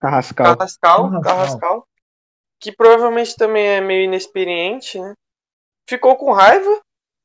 Carrascal. 0.00 0.56
Carrascal, 0.56 1.10
Carrascal. 1.10 1.22
Carrascal, 1.22 1.88
que 2.58 2.72
provavelmente 2.72 3.36
também 3.36 3.66
é 3.66 3.80
meio 3.80 4.04
inexperiente, 4.04 4.98
né? 4.98 5.14
Ficou 5.90 6.14
com 6.16 6.30
raiva, 6.32 6.80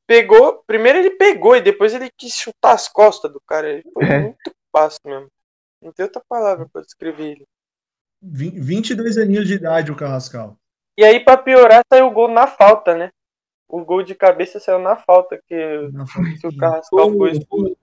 pegou, 0.08 0.60
primeiro 0.66 0.98
ele 0.98 1.10
pegou 1.10 1.54
e 1.54 1.60
depois 1.60 1.94
ele 1.94 2.10
quis 2.18 2.34
chutar 2.34 2.72
as 2.72 2.88
costas 2.88 3.32
do 3.32 3.40
cara. 3.46 3.68
Ele 3.68 3.84
foi 3.94 4.04
É. 4.04 4.18
muito 4.22 4.50
fácil 4.74 4.98
mesmo. 5.04 5.28
Não 5.80 5.92
tem 5.92 6.02
outra 6.04 6.20
palavra 6.28 6.68
pra 6.72 6.82
descrever 6.82 7.30
ele. 7.30 7.44
Vi- 8.20 8.50
22 8.58 9.18
aninhos 9.18 9.46
de 9.46 9.54
idade 9.54 9.92
o 9.92 9.96
Carrascal. 9.96 10.56
E 10.98 11.04
aí, 11.04 11.20
pra 11.20 11.36
piorar, 11.36 11.82
saiu 11.92 12.06
o 12.08 12.10
gol 12.10 12.26
na 12.26 12.48
falta, 12.48 12.96
né? 12.96 13.10
O 13.68 13.84
gol 13.84 14.02
de 14.02 14.16
cabeça 14.16 14.58
saiu 14.58 14.80
na 14.80 14.96
falta, 14.96 15.38
que, 15.46 15.88
Na 15.92 16.04
falta 16.06 16.30
que 16.40 16.46
o 16.48 16.56
Carrascal 16.56 17.10
Foi, 17.48 17.76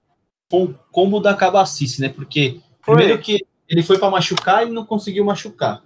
o 0.52 0.74
combo 0.91 1.22
da 1.22 1.34
cabacice, 1.34 2.02
né? 2.02 2.10
Porque 2.10 2.60
Foi. 2.82 2.96
primeiro 2.96 3.22
que 3.22 3.46
ele 3.69 3.82
foi 3.84 3.98
pra 3.98 4.10
machucar 4.10 4.67
e 4.67 4.72
não 4.72 4.86
conseguiu 4.86 5.24
machucar. 5.24 5.82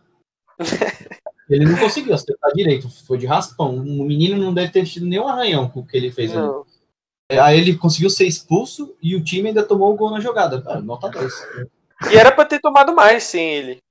Ele 1.49 1.65
não 1.65 1.77
conseguiu 1.77 2.13
acertar 2.13 2.51
direito, 2.53 2.89
foi 3.05 3.17
de 3.17 3.25
raspão. 3.25 3.75
O 3.75 4.03
menino 4.03 4.37
não 4.37 4.53
deve 4.53 4.71
ter 4.71 4.85
tido 4.85 5.05
nenhum 5.05 5.27
arranhão 5.27 5.69
com 5.69 5.79
o 5.79 5.85
que 5.85 5.95
ele 5.95 6.11
fez 6.11 6.35
ali. 6.35 6.45
Não. 6.45 6.65
Aí 7.29 7.59
ele 7.59 7.75
conseguiu 7.75 8.09
ser 8.09 8.25
expulso 8.25 8.95
e 9.01 9.15
o 9.15 9.23
time 9.23 9.49
ainda 9.49 9.63
tomou 9.63 9.93
o 9.93 9.95
gol 9.95 10.11
na 10.11 10.19
jogada. 10.19 10.61
Cara, 10.61 10.79
nota 10.81 11.09
2. 11.09 11.33
E 12.11 12.17
era 12.17 12.31
pra 12.31 12.45
ter 12.45 12.59
tomado 12.59 12.93
mais 12.93 13.23
sem 13.23 13.49
ele. 13.53 13.81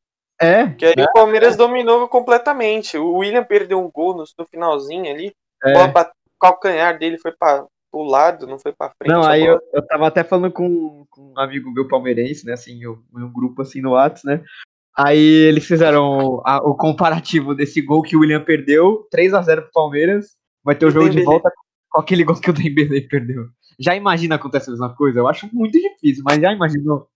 É, 0.41 0.69
Que 0.69 0.85
aí 0.87 0.95
o 0.99 1.13
Palmeiras 1.13 1.57
dominou 1.57 2.09
completamente. 2.09 2.97
O 2.99 3.17
William 3.17 3.45
perdeu 3.45 3.81
um 3.81 3.91
gol 3.91 4.15
no, 4.15 4.25
no 4.39 4.47
finalzinho 4.47 5.11
ali. 5.11 5.33
é. 5.65 5.73
o 5.83 6.39
calcanhar 6.39 6.99
dele 6.99 7.19
foi 7.19 7.33
para 7.33 7.67
o 7.93 8.03
lado, 8.05 8.47
não 8.47 8.59
foi 8.59 8.73
pra 8.73 8.93
frente. 8.99 9.13
Não, 9.13 9.23
aí 9.23 9.45
eu, 9.45 9.59
eu 9.73 9.87
tava 9.87 10.07
até 10.07 10.23
falando 10.23 10.53
com, 10.53 11.07
com 11.11 11.33
um 11.33 11.41
amigo 11.41 11.71
meu 11.73 11.89
palmeirense, 11.89 12.45
né, 12.45 12.53
assim, 12.53 12.83
eu, 12.83 13.03
um 13.15 13.33
grupo 13.33 13.63
assim 13.63 13.81
no 13.81 13.93
Whats, 13.93 14.23
né, 14.23 14.45
aí 14.97 15.19
eles 15.49 15.67
fizeram 15.67 16.41
a- 16.45 16.59
o 16.65 16.75
comparativo 16.75 17.55
desse 17.55 17.81
gol 17.83 18.03
que 18.03 18.17
o 18.17 18.21
William 18.21 18.43
perdeu, 18.43 19.07
3 19.11 19.35
a 19.35 19.43
0 19.43 19.63
pro 19.63 19.71
Palmeiras, 19.73 20.37
vai 20.65 20.75
ter 20.75 20.87
o 20.87 20.89
E 20.89 20.93
jogo 20.93 21.05
de 21.11 21.17
Dembélé. 21.17 21.25
volta 21.33 21.51
com 21.91 22.01
aquele 22.01 22.25
gol 22.25 22.41
que 22.41 22.51
o 22.51 22.53
Dembélé 22.53 23.01
perdeu. 23.03 23.47
Já 23.79 23.95
imagina 23.95 24.37
acontecer 24.37 24.71
a 24.71 24.73
mesma 24.73 24.95
coisa? 24.95 25.19
Eu 25.19 25.29
acho 25.29 25.49
muito 25.53 25.79
difícil, 25.79 26.23
mas 26.27 26.41
já 26.41 26.53
imaginou? 26.53 27.09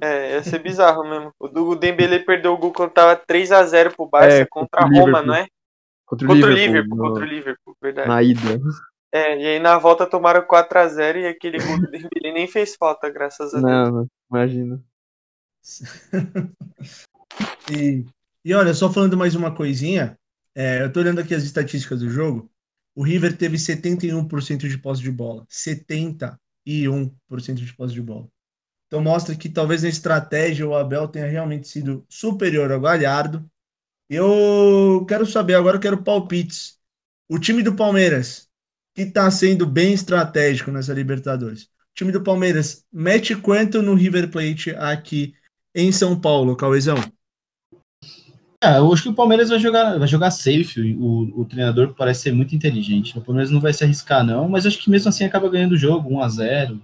É, 0.00 0.32
ia 0.34 0.42
ser 0.42 0.58
bizarro 0.60 1.02
mesmo. 1.08 1.32
O, 1.38 1.46
do- 1.48 1.68
o 1.70 1.76
Dembele 1.76 2.18
perdeu 2.20 2.52
o 2.54 2.58
gol 2.58 2.72
quando 2.72 2.90
tava 2.90 3.16
3x0 3.16 3.94
pro 3.94 4.06
Barça 4.08 4.38
É, 4.38 4.46
contra 4.46 4.80
a 4.80 4.84
contra 4.84 5.00
o 5.00 5.04
Roma, 5.06 5.22
não 5.22 5.34
é? 5.34 5.46
Contra 6.06 6.26
o 6.26 6.30
Contra 6.30 6.46
o 6.48 6.50
Liverpool, 6.50 6.66
Liverpool, 6.74 6.96
no- 6.98 7.04
contra 7.04 7.24
o 7.24 7.28
Liverpool, 7.28 7.76
verdade. 7.80 8.08
na 8.08 8.22
ida. 8.22 8.60
É, 9.14 9.38
e 9.38 9.46
aí 9.46 9.58
na 9.60 9.78
volta 9.78 10.06
tomaram 10.06 10.42
4x0 10.42 11.18
e 11.18 11.26
aquele 11.26 11.58
gol 11.58 11.78
do 11.78 11.86
Dembele 11.90 12.32
nem 12.32 12.48
fez 12.48 12.74
falta, 12.74 13.08
graças 13.10 13.54
a 13.54 13.60
Deus. 13.60 13.70
Não, 13.92 14.06
imagina. 14.30 14.82
E, 17.70 18.04
e 18.44 18.54
olha, 18.54 18.74
só 18.74 18.92
falando 18.92 19.16
mais 19.16 19.34
uma 19.34 19.54
coisinha, 19.54 20.18
é, 20.54 20.82
eu 20.82 20.92
tô 20.92 21.00
olhando 21.00 21.20
aqui 21.20 21.34
as 21.34 21.44
estatísticas 21.44 22.00
do 22.00 22.10
jogo. 22.10 22.50
O 22.94 23.02
River 23.02 23.36
teve 23.36 23.56
71% 23.56 24.68
de 24.68 24.78
posse 24.78 25.02
de 25.02 25.10
bola. 25.10 25.46
71% 25.48 27.64
de 27.64 27.74
posse 27.74 27.94
de 27.94 28.02
bola. 28.02 28.28
Então 28.86 29.02
mostra 29.02 29.34
que 29.34 29.48
talvez 29.48 29.82
na 29.82 29.88
estratégia 29.88 30.66
o 30.66 30.74
Abel 30.74 31.08
tenha 31.08 31.26
realmente 31.26 31.66
sido 31.66 32.04
superior 32.08 32.70
ao 32.70 32.80
Galhardo. 32.80 33.48
Eu 34.08 35.04
quero 35.08 35.24
saber, 35.24 35.54
agora 35.54 35.76
eu 35.76 35.80
quero 35.80 36.02
palpites. 36.02 36.78
O 37.28 37.38
time 37.38 37.62
do 37.62 37.74
Palmeiras, 37.74 38.48
que 38.94 39.02
está 39.02 39.30
sendo 39.30 39.64
bem 39.64 39.94
estratégico 39.94 40.70
nessa 40.70 40.92
Libertadores. 40.92 41.64
O 41.64 41.94
time 41.94 42.12
do 42.12 42.22
Palmeiras 42.22 42.84
mete 42.92 43.34
quanto 43.34 43.80
no 43.80 43.94
River 43.94 44.30
Plate 44.30 44.72
aqui 44.72 45.34
em 45.74 45.90
São 45.92 46.18
Paulo, 46.18 46.56
Cauezão? 46.56 46.96
É, 48.62 48.78
eu 48.78 48.92
acho 48.92 49.02
que 49.02 49.08
o 49.08 49.14
Palmeiras 49.14 49.48
vai 49.48 49.58
jogar, 49.58 49.98
vai 49.98 50.06
jogar 50.06 50.30
safe. 50.30 50.94
O, 50.94 51.40
o 51.40 51.44
treinador 51.44 51.94
parece 51.94 52.22
ser 52.22 52.32
muito 52.32 52.54
inteligente. 52.54 53.18
O 53.18 53.20
Palmeiras 53.20 53.50
não 53.50 53.60
vai 53.60 53.72
se 53.72 53.82
arriscar, 53.82 54.24
não, 54.24 54.48
mas 54.48 54.64
acho 54.64 54.78
que 54.78 54.88
mesmo 54.88 55.08
assim 55.08 55.24
acaba 55.24 55.48
ganhando 55.48 55.72
o 55.72 55.76
jogo, 55.76 56.10
1x0, 56.10 56.78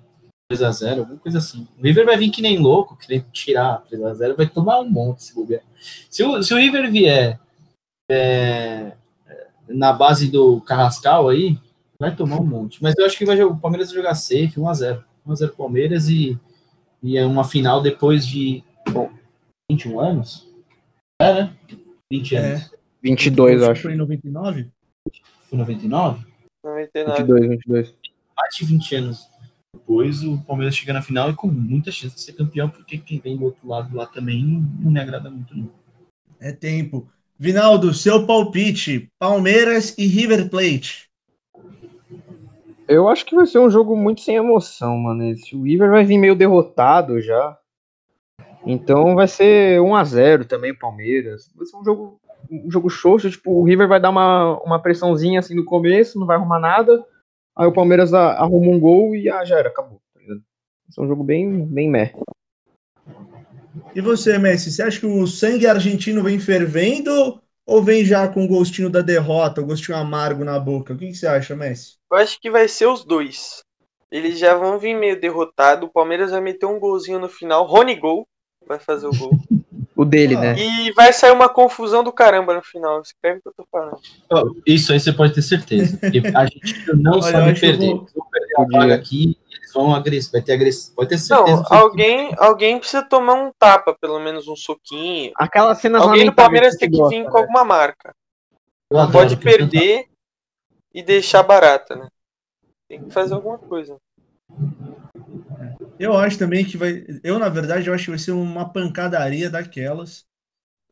2x0, 0.53 0.99
alguma 0.99 1.19
coisa 1.19 1.39
assim. 1.39 1.69
O 1.79 1.83
River 1.83 2.05
vai 2.05 2.17
vir 2.17 2.31
que 2.31 2.43
nem 2.43 2.59
louco, 2.59 2.97
querendo 2.97 3.27
tirar 3.33 3.85
3x0, 3.85 4.37
vai 4.37 4.49
tomar 4.49 4.81
um 4.81 4.91
monte 4.91 5.23
se 5.23 5.35
bobear. 5.35 5.63
Se 6.11 6.25
o, 6.25 6.43
se 6.43 6.53
o 6.53 6.57
River 6.57 6.91
vier 6.91 7.39
é, 8.11 8.93
na 9.69 9.93
base 9.93 10.29
do 10.29 10.61
Carrascal 10.63 11.29
aí, 11.29 11.57
vai 12.01 12.15
tomar 12.15 12.41
um 12.41 12.47
monte. 12.47 12.83
Mas 12.83 12.95
eu 12.99 13.07
acho 13.07 13.17
que 13.17 13.25
vai, 13.25 13.41
o 13.43 13.57
Palmeiras 13.57 13.91
vai 13.91 13.99
jogar 13.99 14.15
safe, 14.17 14.55
1x0. 14.57 15.05
1x0 15.29 15.51
Palmeiras 15.51 16.09
e, 16.09 16.37
e 17.03 17.17
é 17.17 17.25
uma 17.25 17.45
final 17.45 17.81
depois 17.81 18.27
de 18.27 18.65
21 19.71 20.01
anos. 20.01 20.49
É, 21.21 21.35
né? 21.35 21.57
20 22.11 22.37
É. 22.37 22.39
anos. 22.39 22.75
22, 23.03 23.63
eu 23.63 23.71
acho. 23.71 23.83
Foi 23.83 23.93
em 23.93 23.97
99? 23.97 24.71
Foi 25.49 25.59
99? 25.59 26.27
99. 26.65 27.23
22, 27.23 27.49
22. 27.51 27.95
Mais 28.37 28.55
de 28.55 28.65
20 28.65 28.95
anos 28.97 29.29
depois, 29.75 30.23
o 30.23 30.39
Palmeiras 30.39 30.77
chega 30.77 30.93
na 30.93 31.03
final 31.03 31.31
e 31.31 31.35
com 31.35 31.47
muita 31.47 31.91
chance 31.91 32.15
de 32.15 32.21
ser 32.21 32.33
campeão, 32.33 32.69
porque 32.69 32.99
quem 32.99 33.21
vem 33.21 33.37
do 33.37 33.45
outro 33.45 33.67
lado 33.69 33.95
lá 33.95 34.07
também 34.07 34.43
não 34.81 34.91
me 34.91 35.01
agrada 35.01 35.31
muito, 35.31 35.57
não. 35.57 35.71
É 36.41 36.53
tempo. 36.53 37.09
Vinaldo, 37.39 37.93
seu 37.95 38.27
palpite: 38.27 39.11
Palmeiras 39.19 39.97
e 39.99 40.07
River 40.07 40.49
Plate. 40.49 41.09
Eu 42.89 43.09
acho 43.09 43.25
que 43.27 43.35
vai 43.35 43.47
ser 43.47 43.59
um 43.59 43.71
jogo 43.71 43.95
muito 43.97 44.23
sem 44.23 44.37
emoção, 44.37 44.97
mano. 44.97 45.25
Esse, 45.25 45.55
o 45.55 45.63
River 45.63 45.91
vai 45.91 46.05
vir 46.05 46.17
meio 46.17 46.35
derrotado 46.35 47.21
já. 47.21 47.59
Então 48.71 49.15
vai 49.15 49.27
ser 49.27 49.81
1x0 49.81 50.45
também, 50.45 50.75
Palmeiras. 50.77 51.51
Vai 51.57 51.65
ser 51.65 51.75
um 51.79 51.83
jogo, 51.83 52.21
um 52.51 52.71
jogo 52.71 52.91
xoxo. 52.91 53.31
Tipo, 53.31 53.51
o 53.51 53.65
River 53.65 53.89
vai 53.89 53.99
dar 53.99 54.11
uma, 54.11 54.61
uma 54.63 54.79
pressãozinha 54.79 55.41
assim 55.41 55.55
no 55.55 55.65
começo, 55.65 56.19
não 56.21 56.27
vai 56.27 56.37
arrumar 56.37 56.61
nada. 56.61 57.03
Aí 57.57 57.67
o 57.67 57.73
Palmeiras 57.73 58.13
a- 58.13 58.33
arruma 58.33 58.71
um 58.71 58.79
gol 58.79 59.17
e 59.17 59.31
ah, 59.31 59.43
já 59.43 59.59
era, 59.59 59.71
acabou. 59.71 60.03
Tá 60.13 60.21
ligado? 60.21 60.37
Vai 60.41 60.93
ser 60.93 61.01
um 61.01 61.09
jogo 61.09 61.25
bem, 61.25 61.65
bem 61.65 61.89
meh. 61.89 62.13
E 63.95 64.03
você, 64.03 64.37
Messi, 64.37 64.71
você 64.71 64.83
acha 64.83 65.01
que 65.01 65.07
o 65.07 65.27
sangue 65.27 65.67
argentino 65.67 66.23
vem 66.23 66.39
fervendo 66.39 67.41
ou 67.67 67.83
vem 67.83 68.05
já 68.05 68.29
com 68.29 68.45
o 68.45 68.49
gostinho 68.49 68.91
da 68.91 69.01
derrota, 69.01 69.63
o 69.63 69.67
gostinho 69.67 69.97
amargo 69.97 70.45
na 70.45 70.61
boca? 70.61 70.93
O 70.93 70.99
que, 70.99 71.07
que 71.07 71.15
você 71.15 71.27
acha, 71.27 71.57
Messi? 71.57 71.97
Eu 72.13 72.19
acho 72.19 72.39
que 72.39 72.51
vai 72.51 72.69
ser 72.69 72.87
os 72.87 73.03
dois. 73.03 73.63
Eles 74.13 74.39
já 74.39 74.55
vão 74.55 74.79
vir 74.79 74.95
meio 74.95 75.19
derrotado. 75.19 75.87
O 75.87 75.91
Palmeiras 75.91 76.33
vai 76.33 76.41
meter 76.43 76.67
um 76.67 76.79
golzinho 76.79 77.19
no 77.19 77.31
final. 77.31 77.67
Rony 77.67 77.97
Gol 77.97 78.27
vai 78.67 78.79
fazer 78.79 79.07
o 79.07 79.13
gol. 79.17 79.31
O 79.97 80.05
dele, 80.05 80.37
Ah. 80.37 80.41
né? 80.41 80.55
e 80.57 80.93
vai 80.93 81.13
sair 81.13 81.33
uma 81.33 81.49
confusão 81.49 82.05
do 82.05 82.13
caramba 82.13 82.55
no 82.55 82.63
final. 82.63 83.01
Escreve 83.03 83.41
o 83.41 83.43
que 83.43 83.49
eu 83.49 83.53
tô 83.57 83.67
falando. 83.69 83.99
Isso 84.65 84.93
aí 84.93 85.01
você 85.01 85.13
pode 85.13 85.35
ter 85.35 85.43
certeza. 85.43 85.99
Porque 85.99 86.23
a 86.37 86.47
gente 86.47 86.87
não 86.95 87.15
Olha, 87.15 87.23
sabe 87.23 87.59
perder. 87.61 87.87
vou- 87.89 88.07
Vou 88.15 88.25
perder 88.31 88.55
a 88.61 88.79
vaga 88.79 88.95
aqui, 88.95 89.37
eles 89.51 89.73
vão 89.75 89.93
agressar. 89.93 90.31
Vai 90.35 90.43
ter 90.43 90.53
agressão. 90.53 90.95
Pode 90.95 91.09
ter 91.09 91.19
certeza. 91.19 91.57
Não, 91.57 91.65
que- 91.65 91.75
alguém, 91.75 92.33
alguém 92.39 92.79
precisa 92.79 93.03
tomar 93.03 93.35
um 93.35 93.51
tapa, 93.59 93.93
pelo 94.01 94.21
menos 94.21 94.47
um 94.47 94.55
soquinho. 94.55 95.33
Aquelas 95.35 95.79
cenas 95.81 96.01
Alguém 96.01 96.27
do 96.27 96.33
Palmeiras 96.33 96.75
que 96.75 96.81
tem 96.81 96.91
que 96.93 96.97
gosta, 96.97 97.17
vir 97.17 97.25
com 97.25 97.33
né? 97.35 97.41
alguma 97.41 97.65
marca. 97.65 98.15
Não 98.93 99.01
adoro 99.01 99.13
pode 99.31 99.37
perder 99.37 100.07
e 100.95 101.03
deixar 101.03 101.43
barata, 101.43 101.97
né? 101.97 102.07
Tem 102.89 103.03
que 103.03 103.11
fazer 103.13 103.35
alguma 103.35 103.59
coisa. 103.59 103.97
Eu 105.99 106.17
acho 106.17 106.39
também 106.39 106.65
que 106.65 106.77
vai. 106.77 107.05
Eu, 107.23 107.39
na 107.39 107.49
verdade, 107.49 107.89
eu 107.89 107.95
acho 107.95 108.05
que 108.05 108.11
vai 108.11 108.19
ser 108.19 108.33
uma 108.33 108.73
pancadaria 108.73 109.51
daquelas. 109.51 110.25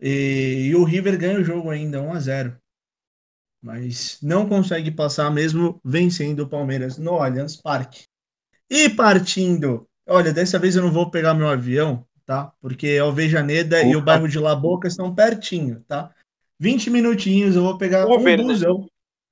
E, 0.01 0.69
e 0.69 0.75
o 0.75 0.85
River 0.85 1.19
ganha 1.19 1.41
o 1.41 1.45
jogo 1.45 1.71
ainda, 1.71 2.03
1 2.03 2.13
a 2.13 2.21
0 2.21 2.57
Mas 3.63 4.19
não 4.23 4.49
consegue 4.49 4.91
passar 4.91 5.31
mesmo 5.31 5.81
vencendo 5.85 6.41
o 6.41 6.49
Palmeiras 6.49 6.99
no 6.99 7.15
Allianz 7.15 7.57
Parque. 7.57 8.05
E 8.69 8.89
partindo. 8.89 9.89
Olha, 10.09 10.33
dessa 10.33 10.59
vez 10.59 10.77
eu 10.77 10.83
não 10.83 10.93
vou 10.93 11.11
pegar 11.11 11.35
meu 11.35 11.49
avião, 11.49 12.07
tá? 12.25 12.53
Porque 12.61 12.99
Alvejaneda 13.01 13.83
e 13.83 13.97
o 13.97 14.03
bairro 14.03 14.29
de 14.29 14.39
La 14.39 14.55
Boca 14.55 14.87
estão 14.87 15.15
pertinho, 15.15 15.83
tá? 15.89 16.15
20 16.61 16.91
minutinhos 16.91 17.57
eu 17.57 17.63
vou 17.63 17.79
pegar 17.79 18.07
um 18.07 18.13
Uber, 18.13 18.39
né? 18.39 18.45
busão. 18.45 18.89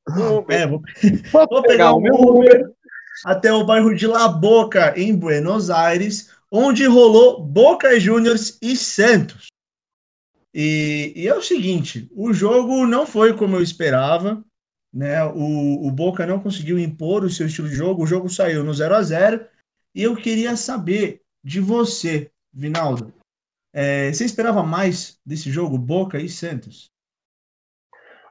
Um 0.08 0.38
Uber. 0.38 0.60
É, 0.60 0.66
vou, 0.66 0.82
vou 1.48 1.62
pegar 1.62 1.92
o 1.92 2.00
meu 2.00 2.14
Uber 2.14 2.73
até 3.24 3.52
o 3.52 3.64
bairro 3.64 3.94
de 3.94 4.06
La 4.06 4.28
Boca, 4.28 4.98
em 4.98 5.14
Buenos 5.14 5.70
Aires, 5.70 6.30
onde 6.50 6.86
rolou 6.86 7.42
Boca 7.42 7.98
Juniors 7.98 8.58
e 8.62 8.76
Santos. 8.76 9.48
E, 10.54 11.12
e 11.16 11.26
é 11.26 11.34
o 11.34 11.42
seguinte, 11.42 12.08
o 12.14 12.32
jogo 12.32 12.86
não 12.86 13.06
foi 13.06 13.36
como 13.36 13.56
eu 13.56 13.62
esperava, 13.62 14.44
né? 14.92 15.24
O, 15.24 15.86
o 15.86 15.90
Boca 15.90 16.24
não 16.24 16.38
conseguiu 16.38 16.78
impor 16.78 17.24
o 17.24 17.30
seu 17.30 17.46
estilo 17.46 17.68
de 17.68 17.74
jogo, 17.74 18.04
o 18.04 18.06
jogo 18.06 18.28
saiu 18.28 18.62
no 18.62 18.72
0 18.72 18.94
a 18.94 19.02
0 19.02 19.46
e 19.92 20.02
eu 20.02 20.14
queria 20.14 20.56
saber 20.56 21.22
de 21.42 21.60
você, 21.60 22.30
Vinaldo, 22.52 23.12
é, 23.72 24.12
você 24.12 24.24
esperava 24.24 24.62
mais 24.62 25.18
desse 25.26 25.50
jogo, 25.50 25.76
Boca 25.76 26.20
e 26.20 26.28
Santos? 26.28 26.93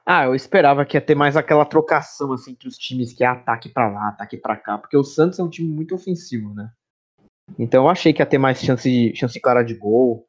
Ah, 0.05 0.25
eu 0.25 0.35
esperava 0.35 0.85
que 0.85 0.97
ia 0.97 1.01
ter 1.01 1.15
mais 1.15 1.37
aquela 1.37 1.65
trocação 1.65 2.33
assim 2.33 2.51
entre 2.51 2.67
os 2.67 2.77
times 2.77 3.13
que 3.13 3.23
é 3.23 3.27
ataque 3.27 3.69
pra 3.69 3.89
lá, 3.89 4.09
ataque 4.09 4.37
pra 4.37 4.57
cá, 4.57 4.77
porque 4.77 4.97
o 4.97 5.03
Santos 5.03 5.39
é 5.39 5.43
um 5.43 5.49
time 5.49 5.69
muito 5.69 5.95
ofensivo, 5.95 6.53
né? 6.53 6.69
Então 7.57 7.83
eu 7.83 7.89
achei 7.89 8.11
que 8.11 8.21
ia 8.21 8.25
ter 8.25 8.37
mais 8.37 8.59
chance, 8.59 9.13
chance 9.15 9.39
clara 9.39 9.63
de 9.63 9.73
gol. 9.73 10.27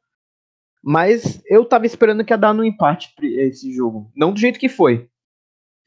Mas 0.83 1.41
eu 1.47 1.65
tava 1.65 1.85
esperando 1.85 2.23
que 2.23 2.31
ia 2.31 2.37
dar 2.37 2.53
no 2.53 2.63
empate 2.63 3.13
esse 3.21 3.73
jogo. 3.73 4.11
Não 4.15 4.31
do 4.31 4.39
jeito 4.39 4.59
que 4.59 4.69
foi. 4.69 5.09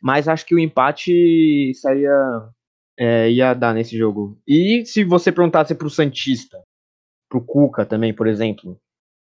Mas 0.02 0.28
acho 0.28 0.44
que 0.44 0.54
o 0.54 0.58
empate 0.58 1.72
seria, 1.74 2.50
é, 2.98 3.30
ia 3.30 3.54
dar 3.54 3.72
nesse 3.72 3.96
jogo. 3.96 4.38
E 4.46 4.84
se 4.84 5.04
você 5.04 5.30
perguntasse 5.30 5.74
pro 5.74 5.88
Santista, 5.88 6.60
pro 7.28 7.44
Cuca 7.44 7.86
também, 7.86 8.12
por 8.12 8.26
exemplo, 8.26 8.78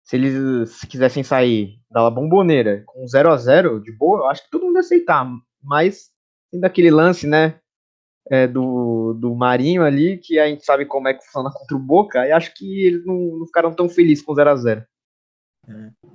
se 0.06 0.16
eles 0.16 0.80
quisessem 0.82 1.24
sair 1.24 1.80
da 1.92 2.10
bomboneira 2.10 2.84
com 2.86 3.06
0 3.08 3.32
a 3.32 3.38
0 3.38 3.82
de 3.82 3.92
boa, 3.92 4.20
eu 4.20 4.28
acho 4.28 4.44
que 4.46 4.52
todo 4.52 4.66
mundo 4.66 4.76
ia 4.76 4.82
aceitar. 4.82 5.28
Mas 5.62 6.12
tem 6.52 6.62
daquele 6.62 6.92
lance, 6.92 7.28
né? 7.28 7.60
é, 8.30 8.48
do, 8.48 9.14
do 9.14 9.36
Marinho 9.36 9.84
ali, 9.84 10.18
que 10.18 10.40
a 10.40 10.48
gente 10.48 10.66
sabe 10.66 10.86
como 10.86 11.08
é 11.08 11.14
que 11.14 11.24
funciona 11.26 11.52
contra 11.52 11.76
o 11.76 11.80
Boca, 11.80 12.26
e 12.26 12.32
acho 12.32 12.54
que 12.54 12.86
eles 12.86 13.06
não, 13.06 13.40
não 13.40 13.46
ficaram 13.46 13.74
tão 13.74 13.88
felizes 13.88 14.24
com 14.24 14.34
0 14.34 14.50
a 14.50 14.56
0 14.56 14.86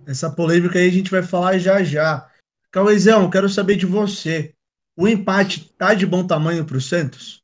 Essa 0.06 0.30
polêmica 0.30 0.78
aí 0.78 0.88
a 0.88 0.92
gente 0.92 1.10
vai 1.10 1.22
falar 1.22 1.58
já 1.58 1.82
já. 1.82 2.28
Cauezão, 2.70 3.30
quero 3.30 3.48
saber 3.48 3.76
de 3.76 3.86
você. 3.86 4.54
O 4.96 5.08
empate 5.08 5.72
tá 5.74 5.94
de 5.94 6.06
bom 6.06 6.26
tamanho 6.26 6.64
pro 6.64 6.80
Santos? 6.80 7.39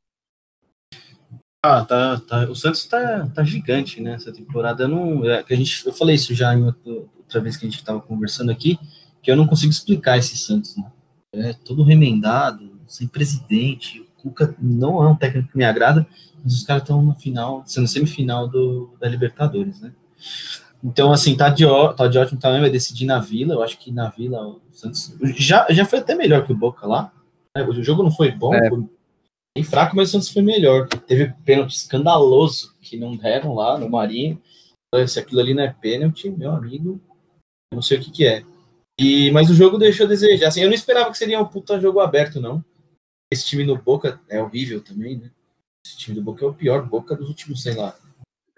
Ah, 1.66 1.84
tá, 1.84 2.20
tá. 2.20 2.44
O 2.50 2.54
Santos 2.54 2.84
tá, 2.84 3.28
tá 3.34 3.42
gigante, 3.44 4.00
né? 4.00 4.14
Essa 4.14 4.32
temporada. 4.32 4.84
Eu, 4.84 4.88
não, 4.88 5.24
é, 5.28 5.42
que 5.42 5.52
a 5.52 5.56
gente, 5.56 5.84
eu 5.86 5.92
falei 5.92 6.14
isso 6.14 6.34
já 6.34 6.54
em 6.54 6.62
outra, 6.64 7.40
vez 7.40 7.56
que 7.56 7.66
a 7.66 7.70
gente 7.70 7.82
tava 7.84 8.00
conversando 8.00 8.50
aqui, 8.50 8.78
que 9.22 9.30
eu 9.30 9.36
não 9.36 9.46
consigo 9.46 9.70
explicar 9.72 10.16
esse 10.18 10.36
Santos, 10.36 10.76
né? 10.76 10.84
É 11.32 11.52
todo 11.52 11.82
remendado, 11.82 12.70
sem 12.86 13.06
presidente. 13.08 14.00
O 14.00 14.22
Cuca 14.22 14.54
não 14.60 15.02
é 15.04 15.08
um 15.08 15.16
técnico 15.16 15.50
que 15.50 15.58
me 15.58 15.64
agrada, 15.64 16.06
mas 16.42 16.54
os 16.54 16.62
caras 16.62 16.82
estão 16.82 17.02
na 17.04 17.14
final, 17.14 17.62
sendo 17.66 17.88
semifinal 17.88 18.48
do, 18.48 18.94
da 19.00 19.08
Libertadores, 19.08 19.80
né? 19.80 19.92
Então, 20.84 21.12
assim, 21.12 21.36
tá 21.36 21.48
de, 21.48 21.64
ó- 21.64 21.92
tá 21.92 22.06
de 22.06 22.16
ótimo 22.18 22.38
tamanho, 22.38 22.60
vai 22.60 22.70
decidir 22.70 23.06
na 23.06 23.18
Vila. 23.18 23.54
Eu 23.54 23.62
acho 23.62 23.78
que 23.78 23.90
na 23.90 24.08
Vila 24.08 24.46
o 24.46 24.60
Santos 24.70 25.16
já, 25.36 25.66
já 25.70 25.84
foi 25.84 25.98
até 25.98 26.14
melhor 26.14 26.46
que 26.46 26.52
o 26.52 26.56
Boca 26.56 26.86
lá. 26.86 27.12
O 27.68 27.82
jogo 27.82 28.02
não 28.02 28.10
foi 28.10 28.30
bom, 28.30 28.54
É. 28.54 28.68
foi 28.68 28.84
bem 29.56 29.64
fraco, 29.64 29.96
mas 29.96 30.10
o 30.10 30.12
Santos 30.12 30.28
foi 30.28 30.42
melhor. 30.42 30.86
Teve 30.86 31.32
pênalti 31.42 31.74
escandaloso 31.74 32.76
que 32.82 32.98
não 32.98 33.16
deram 33.16 33.54
lá 33.54 33.78
no 33.78 33.88
Marinho. 33.88 34.40
Então, 34.88 35.08
Se 35.08 35.18
aquilo 35.18 35.40
ali 35.40 35.54
não 35.54 35.62
é 35.62 35.72
pênalti, 35.72 36.28
meu 36.28 36.50
amigo, 36.50 37.00
não 37.72 37.80
sei 37.80 37.96
o 37.96 38.00
que 38.02 38.10
que 38.10 38.26
é. 38.26 38.44
E, 39.00 39.30
mas 39.30 39.48
o 39.48 39.54
jogo 39.54 39.78
deixou 39.78 40.04
a 40.04 40.08
desejar. 40.08 40.48
Assim, 40.48 40.60
eu 40.60 40.68
não 40.68 40.74
esperava 40.74 41.10
que 41.10 41.16
seria 41.16 41.40
um 41.40 41.46
puta 41.46 41.80
jogo 41.80 42.00
aberto, 42.00 42.38
não. 42.38 42.62
esse 43.32 43.46
time 43.46 43.64
no 43.64 43.76
Boca 43.76 44.20
é 44.28 44.40
horrível 44.40 44.82
também, 44.82 45.16
né? 45.16 45.30
Esse 45.86 45.96
time 45.96 46.14
do 46.14 46.22
Boca 46.22 46.44
é 46.44 46.48
o 46.48 46.54
pior 46.54 46.86
Boca 46.86 47.16
dos 47.16 47.28
últimos, 47.28 47.62
sei 47.62 47.74
lá, 47.74 47.96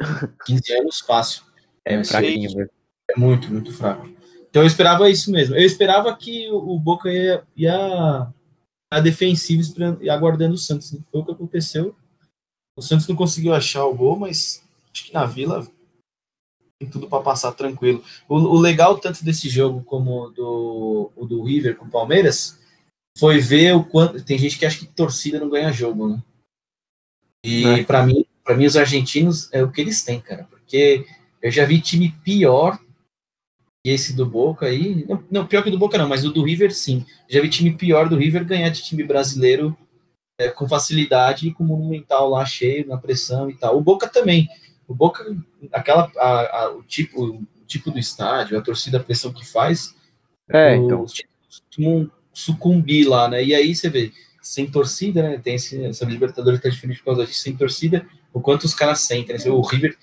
15 0.47 0.73
anos 0.75 0.99
fácil. 0.99 1.45
É, 1.87 1.95
É, 1.95 2.05
fraquinho. 2.05 2.69
É 3.11 3.19
muito, 3.19 3.53
muito 3.53 3.73
fraco. 3.73 4.09
Então 4.51 4.63
eu 4.63 4.67
esperava 4.67 5.09
isso 5.09 5.31
mesmo. 5.31 5.55
Eu 5.55 5.65
esperava 5.65 6.15
que 6.17 6.51
o 6.51 6.75
o 6.75 6.79
Boca 6.79 7.11
ia, 7.11 7.45
ia 7.57 8.33
a 8.91 9.01
defensivo 9.01 9.61
esperando- 9.61 10.03
e 10.03 10.09
aguardando 10.11 10.55
o 10.55 10.59
Santos. 10.59 10.93
né? 10.93 11.01
Foi 11.11 11.21
o 11.21 11.25
que 11.25 11.33
aconteceu. 11.33 11.95
O 12.77 12.83
Santos 12.83 13.07
não 13.09 13.17
conseguiu 13.17 13.55
achar 13.55 13.85
o 13.85 13.95
gol, 13.95 14.19
mas 14.19 14.63
acho 14.93 15.05
que 15.07 15.13
na 15.15 15.27
Vila 15.27 15.67
tem 16.81 16.89
tudo 16.89 17.09
para 17.09 17.23
passar 17.23 17.53
tranquilo. 17.53 18.03
O, 18.29 18.37
o 18.37 18.59
legal 18.59 18.99
tanto 18.99 19.25
desse 19.25 19.49
jogo 19.49 19.83
como 19.83 20.31
do, 20.31 21.11
o 21.17 21.27
do 21.27 21.43
River 21.43 21.77
com 21.77 21.87
o 21.87 21.91
Palmeiras 21.91 22.59
foi 23.19 23.39
ver 23.41 23.75
o 23.75 23.85
quanto. 23.85 24.23
Tem 24.25 24.39
gente 24.39 24.59
que 24.59 24.65
acha 24.65 24.79
que 24.79 24.87
torcida 24.87 25.41
não 25.41 25.51
ganha 25.51 25.73
jogo, 25.73 26.09
né? 26.09 26.23
E 27.45 27.65
É. 27.65 27.85
para 27.85 28.07
mim, 28.07 28.25
para 28.45 28.57
mim 28.57 28.67
os 28.67 28.77
argentinos 28.77 29.53
é 29.53 29.63
o 29.63 29.71
que 29.71 29.81
eles 29.81 30.03
têm, 30.05 30.21
cara, 30.21 30.45
porque 30.45 31.05
eu 31.43 31.51
já 31.51 31.65
vi 31.65 31.81
time 31.81 32.11
pior 32.25 32.79
que 33.85 33.91
esse 33.91 34.15
do 34.15 34.27
Boca 34.27 34.67
aí, 34.67 35.05
não, 35.09 35.23
não, 35.31 35.47
pior 35.47 35.63
que 35.63 35.69
o 35.69 35.73
do 35.73 35.79
Boca 35.79 35.97
não, 35.99 36.09
mas 36.09 36.25
o 36.25 36.31
do 36.33 36.43
River 36.43 36.75
sim. 36.75 37.05
Já 37.29 37.41
vi 37.41 37.49
time 37.49 37.73
pior 37.77 38.09
do 38.09 38.17
River 38.17 38.45
ganhar 38.45 38.69
de 38.71 38.83
time 38.83 39.05
brasileiro 39.05 39.77
é, 40.39 40.49
com 40.49 40.69
facilidade 40.69 41.49
e 41.49 41.53
com 41.55 41.65
o 41.65 41.67
Monumental 41.67 42.31
lá 42.31 42.45
cheio, 42.45 42.87
na 42.87 42.97
pressão 42.97 43.49
e 43.51 43.55
tal. 43.55 43.77
O 43.77 43.81
Boca 43.81 44.09
também. 44.09 44.49
O 44.87 44.95
Boca, 44.95 45.25
aquela, 45.73 46.11
a- 46.17 46.63
a- 46.65 46.71
o, 46.77 46.83
tipo, 46.83 47.23
o 47.25 47.47
tipo 47.67 47.91
do 47.91 47.99
estádio, 47.99 48.59
a 48.59 48.63
torcida, 48.63 48.99
a 48.99 49.03
pressão 49.03 49.33
que 49.33 49.47
faz, 49.47 49.95
É, 50.49 50.79
os 50.79 50.85
então. 50.85 51.07
costumam 51.47 52.11
sucumbir 52.33 53.09
lá, 53.09 53.29
né? 53.29 53.45
E 53.45 53.55
aí 53.55 53.75
você 53.75 53.89
vê, 53.91 54.13
sem 54.41 54.71
torcida, 54.71 55.23
né? 55.23 55.39
Tem 55.39 55.57
esse, 55.57 55.85
essa 55.85 56.05
Libertadores 56.05 56.61
tá 56.61 56.69
diferente 56.69 56.99
por 56.99 57.07
causa 57.07 57.27
disso, 57.27 57.41
sem 57.43 57.55
torcida, 57.57 58.07
o 58.33 58.41
quanto 58.41 58.65
os 58.65 58.75
caras 58.75 59.01
sentem, 59.01 59.37
né? 59.37 59.51
O 59.51 59.61
River. 59.61 59.97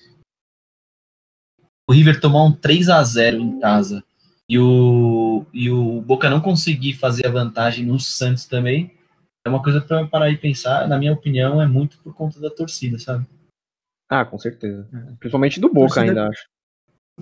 O 1.88 1.92
River 1.92 2.20
tomar 2.20 2.44
um 2.44 2.52
3 2.52 2.88
a 2.88 3.02
0 3.02 3.38
em 3.38 3.60
casa 3.60 4.02
e 4.48 4.58
o, 4.58 5.44
e 5.52 5.70
o 5.70 6.00
Boca 6.00 6.28
não 6.28 6.40
conseguir 6.40 6.94
fazer 6.94 7.26
a 7.26 7.30
vantagem 7.30 7.84
no 7.86 7.98
Santos 7.98 8.44
também, 8.46 8.92
é 9.44 9.48
uma 9.48 9.62
coisa 9.62 9.80
para 9.80 10.06
parar 10.06 10.30
e 10.30 10.36
pensar, 10.36 10.88
na 10.88 10.98
minha 10.98 11.12
opinião, 11.12 11.62
é 11.62 11.66
muito 11.66 11.98
por 11.98 12.12
conta 12.14 12.40
da 12.40 12.50
torcida, 12.50 12.98
sabe? 12.98 13.24
Ah, 14.08 14.24
com 14.24 14.38
certeza. 14.38 14.88
Principalmente 15.18 15.60
do 15.60 15.68
Boca 15.68 15.94
Torcida- 15.94 16.22
ainda, 16.22 16.28
acho. 16.28 16.46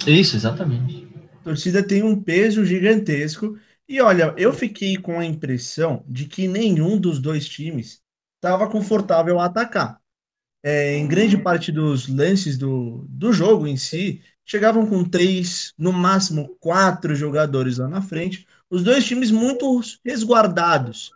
Isso, 0.07 0.37
exatamente. 0.37 1.07
A 1.41 1.45
torcida 1.45 1.87
tem 1.87 2.03
um 2.03 2.21
peso 2.21 2.65
gigantesco. 2.65 3.59
E 3.87 4.01
olha, 4.01 4.35
eu 4.39 4.53
fiquei 4.53 4.97
com 4.97 5.21
a 5.21 5.25
impressão 5.25 6.03
de 6.09 6.27
que 6.27 6.49
nenhum 6.49 6.99
dos 6.99 7.19
dois 7.21 7.47
times 7.47 8.03
estava 8.37 8.69
confortável 8.71 9.39
a 9.39 9.45
atacar. 9.45 10.01
É, 10.65 10.97
em 10.97 11.07
grande 11.07 11.37
parte 11.37 11.71
dos 11.71 12.09
lances 12.09 12.57
do, 12.57 13.05
do 13.09 13.33
jogo 13.35 13.67
em 13.67 13.77
si, 13.77 14.23
chegavam 14.45 14.87
com 14.87 15.05
três, 15.05 15.73
no 15.79 15.93
máximo 15.93 16.57
quatro 16.61 17.15
jogadores 17.15 17.79
lá 17.79 17.89
na 17.89 18.03
frente. 18.03 18.47
Os 18.69 18.83
dois 18.83 19.05
times 19.05 19.31
muito 19.31 19.81
resguardados. 20.05 21.13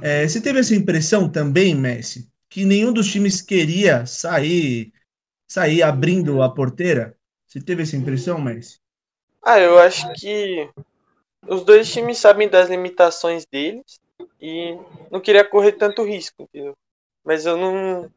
É, 0.00 0.26
você 0.26 0.40
teve 0.40 0.60
essa 0.60 0.74
impressão 0.74 1.28
também, 1.28 1.74
Messi, 1.74 2.30
que 2.48 2.64
nenhum 2.64 2.92
dos 2.92 3.10
times 3.10 3.42
queria 3.42 4.06
sair, 4.06 4.92
sair 5.46 5.82
abrindo 5.82 6.42
a 6.42 6.48
porteira? 6.48 7.16
Você 7.46 7.60
teve 7.60 7.82
essa 7.82 7.96
impressão, 7.96 8.40
Messi? 8.40 8.80
Ah, 9.42 9.58
eu 9.58 9.78
acho 9.78 10.10
que 10.14 10.70
os 11.46 11.64
dois 11.64 11.90
times 11.92 12.18
sabem 12.18 12.48
das 12.48 12.70
limitações 12.70 13.44
deles 13.44 14.00
e 14.40 14.78
não 15.10 15.20
queria 15.20 15.44
correr 15.44 15.72
tanto 15.72 16.04
risco, 16.04 16.42
entendeu? 16.42 16.74
Mas 17.24 17.44
eu 17.44 17.56
não. 17.56 18.10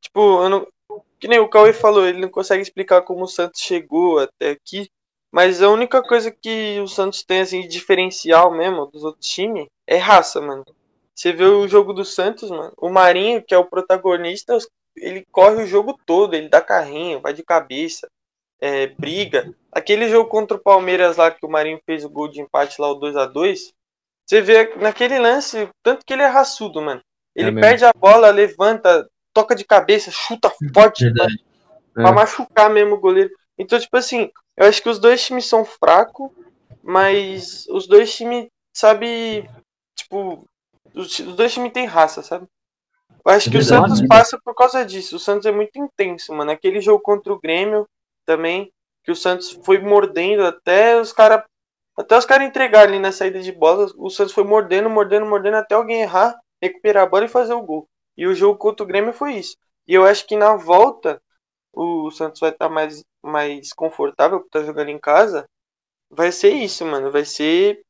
Tipo, 0.00 0.42
eu 0.42 0.48
não. 0.48 0.66
Que 1.22 1.28
nem 1.28 1.38
o 1.38 1.48
Cauê 1.48 1.72
falou, 1.72 2.04
ele 2.04 2.20
não 2.20 2.28
consegue 2.28 2.60
explicar 2.60 3.02
como 3.02 3.22
o 3.22 3.28
Santos 3.28 3.60
chegou 3.60 4.18
até 4.18 4.50
aqui. 4.50 4.90
Mas 5.30 5.62
a 5.62 5.70
única 5.70 6.02
coisa 6.02 6.32
que 6.32 6.80
o 6.80 6.88
Santos 6.88 7.22
tem 7.22 7.42
assim, 7.42 7.60
de 7.60 7.68
diferencial 7.68 8.50
mesmo 8.50 8.86
dos 8.86 9.04
outros 9.04 9.28
times 9.28 9.68
é 9.86 9.98
raça, 9.98 10.40
mano. 10.40 10.64
Você 11.14 11.32
vê 11.32 11.44
o 11.44 11.68
jogo 11.68 11.92
do 11.92 12.04
Santos, 12.04 12.50
mano. 12.50 12.72
O 12.76 12.90
Marinho, 12.90 13.40
que 13.40 13.54
é 13.54 13.56
o 13.56 13.64
protagonista, 13.64 14.58
ele 14.96 15.24
corre 15.30 15.62
o 15.62 15.66
jogo 15.66 15.96
todo, 16.04 16.34
ele 16.34 16.48
dá 16.48 16.60
carrinho, 16.60 17.20
vai 17.20 17.32
de 17.32 17.44
cabeça, 17.44 18.08
é, 18.60 18.88
briga. 18.88 19.54
Aquele 19.70 20.08
jogo 20.08 20.28
contra 20.28 20.56
o 20.56 20.60
Palmeiras 20.60 21.18
lá 21.18 21.30
que 21.30 21.46
o 21.46 21.48
Marinho 21.48 21.80
fez 21.86 22.04
o 22.04 22.10
gol 22.10 22.26
de 22.26 22.40
empate 22.40 22.80
lá, 22.80 22.90
o 22.90 22.96
2 22.96 23.16
a 23.16 23.26
2 23.26 23.72
Você 24.26 24.40
vê 24.40 24.74
naquele 24.74 25.20
lance, 25.20 25.68
tanto 25.84 26.04
que 26.04 26.12
ele 26.12 26.22
é 26.22 26.26
raçudo, 26.26 26.82
mano. 26.82 27.00
Ele 27.32 27.56
É 27.56 27.60
perde 27.60 27.84
a 27.84 27.92
bola, 27.92 28.28
levanta, 28.30 29.08
toca 29.32 29.54
de 29.54 29.64
cabeça, 29.64 30.10
chuta 30.10 30.50
forte 30.74 31.04
Verdade. 31.04 31.44
pra 32.00 32.10
É. 32.10 32.12
machucar 32.12 32.70
mesmo 32.70 32.94
o 32.94 33.00
goleiro. 33.00 33.30
Então, 33.58 33.78
tipo 33.78 33.96
assim, 33.96 34.30
eu 34.56 34.66
acho 34.66 34.82
que 34.82 34.88
os 34.88 34.98
dois 34.98 35.24
times 35.24 35.46
são 35.46 35.64
fracos, 35.64 36.30
mas 36.82 37.66
os 37.68 37.86
dois 37.86 38.14
times, 38.14 38.48
sabe, 38.74 39.48
tipo, 39.96 40.46
os, 40.94 41.18
os 41.20 41.36
dois 41.36 41.52
times 41.52 41.72
têm 41.72 41.86
raça, 41.86 42.22
sabe? 42.22 42.46
Eu 43.24 43.32
acho 43.32 43.48
É 43.48 43.52
que 43.52 43.58
o 43.58 43.60
verdade. 43.60 43.88
Santos 43.88 44.02
passa 44.08 44.38
por 44.44 44.54
causa 44.54 44.84
disso. 44.84 45.16
O 45.16 45.18
Santos 45.18 45.46
é 45.46 45.52
muito 45.52 45.78
intenso, 45.78 46.32
mano. 46.34 46.50
Aquele 46.50 46.80
jogo 46.80 47.02
contra 47.02 47.32
o 47.32 47.40
Grêmio 47.40 47.86
também, 48.26 48.72
que 49.04 49.12
o 49.12 49.16
Santos 49.16 49.50
foi 49.64 49.78
mordendo 49.78 50.44
até 50.46 51.00
os 51.00 51.12
caras 51.12 51.42
até 51.96 52.16
os 52.18 52.24
caras 52.26 52.48
entregarem 52.48 52.94
ali 52.94 52.98
na 53.02 53.12
saída 53.12 53.40
de 53.40 53.52
bola, 53.52 53.86
o 53.96 54.10
Santos 54.10 54.32
foi 54.34 54.44
mordendo, 54.44 54.90
mordendo, 54.90 55.26
mordendo 55.26 55.56
até 55.58 55.74
alguém 55.74 56.02
errar, 56.02 56.38
recuperar 56.62 57.04
a 57.04 57.06
bola 57.06 57.26
e 57.26 57.28
fazer 57.28 57.54
o 57.54 57.62
gol. 57.62 57.88
E 58.16 58.26
o 58.26 58.34
jogo 58.34 58.58
contra 58.58 58.84
o 58.84 58.86
Grêmio 58.86 59.12
foi 59.12 59.34
isso. 59.34 59.56
E 59.86 59.94
eu 59.94 60.04
acho 60.04 60.26
que 60.26 60.36
na 60.36 60.56
volta 60.56 61.20
o 61.72 62.10
Santos 62.10 62.40
vai 62.40 62.50
estar 62.50 62.68
mais, 62.68 63.02
mais 63.22 63.72
confortável 63.72 64.40
por 64.40 64.46
estar 64.46 64.64
jogando 64.64 64.90
em 64.90 64.98
casa. 64.98 65.46
Vai 66.10 66.30
ser 66.30 66.50
isso, 66.50 66.84
mano. 66.84 67.10
Vai 67.10 67.24
ser 67.24 67.78
o 67.80 67.84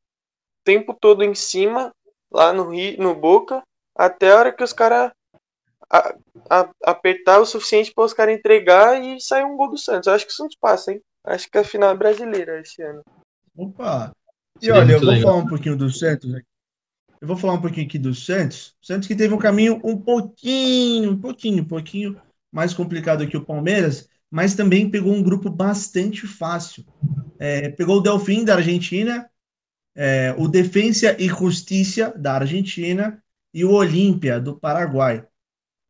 tempo 0.65 0.95
todo 0.95 1.25
em 1.25 1.35
cima, 1.35 1.93
lá 2.31 2.53
no, 2.53 2.71
Rio, 2.71 3.03
no 3.03 3.15
Boca, 3.15 3.63
até 3.97 4.31
a 4.31 4.39
hora 4.39 4.53
que 4.53 4.63
os 4.63 4.73
caras 4.73 5.13
apertar 6.83 7.39
o 7.39 7.47
suficiente 7.47 7.93
para 7.93 8.05
os 8.05 8.15
caras 8.15 8.35
entregar 8.35 9.03
e 9.03 9.21
sair 9.21 9.45
um 9.45 9.57
gol 9.57 9.71
do 9.71 9.77
Santos. 9.77 10.07
Eu 10.07 10.15
acho 10.15 10.27
que 10.27 10.33
o 10.33 10.37
Santos 10.37 10.57
passa, 10.59 10.93
hein? 10.93 11.03
Acho 11.25 11.51
que 11.51 11.59
a 11.59 11.65
final 11.65 11.91
é 11.91 11.97
brasileira 11.97 12.61
esse 12.61 12.83
ano. 12.83 13.03
Opa! 13.57 14.13
E 14.61 14.67
Seria 14.67 14.81
olha, 14.81 14.93
eu 14.93 15.01
vou 15.01 15.09
legal. 15.09 15.31
falar 15.31 15.45
um 15.45 15.49
pouquinho 15.49 15.77
do 15.77 15.91
Santos. 15.91 16.35
aqui. 16.35 16.47
Eu 17.23 17.29
vou 17.29 17.37
falar 17.37 17.53
um 17.53 17.61
pouquinho 17.61 17.87
aqui 17.87 18.01
do 18.01 18.13
Santos. 18.13 18.75
Santos 18.83 19.07
que 19.07 19.15
teve 19.15 19.33
um 19.33 19.39
caminho 19.39 19.81
um 19.85 19.97
pouquinho, 19.97 21.13
um 21.13 21.17
pouquinho, 21.17 21.63
um 21.63 21.69
pouquinho 21.69 22.21
mais 22.51 22.75
complicado 22.75 23.29
que 23.29 23.37
o 23.37 23.45
Palmeiras, 23.45 24.09
mas 24.29 24.57
também 24.57 24.91
pegou 24.91 25.13
um 25.13 25.23
grupo 25.23 25.49
bastante 25.49 26.27
fácil. 26.27 26.85
É, 27.39 27.69
pegou 27.69 27.99
o 27.99 28.01
Delfim 28.01 28.45
da 28.45 28.57
Argentina, 28.57 29.31
é, 29.95 30.35
o 30.37 30.49
Defensa 30.49 31.17
e 31.17 31.29
Justiça 31.29 32.13
da 32.19 32.35
Argentina 32.35 33.23
e 33.55 33.65
o 33.65 33.71
Olímpia 33.71 34.41
do 34.41 34.59
Paraguai. 34.59 35.25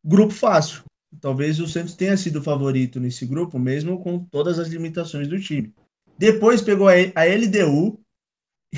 Grupo 0.05 0.35
fácil. 0.35 0.83
Talvez 1.19 1.59
o 1.61 1.67
Santos 1.67 1.97
tenha 1.97 2.17
sido 2.19 2.41
o 2.41 2.45
favorito 2.45 3.01
nesse 3.01 3.25
grupo, 3.25 3.59
mesmo 3.59 4.03
com 4.03 4.23
todas 4.23 4.59
as 4.59 4.69
limitações 4.69 5.29
do 5.29 5.41
time. 5.41 5.73
Depois 6.19 6.61
pegou 6.61 6.89
a 6.89 7.25
LDU 7.25 7.99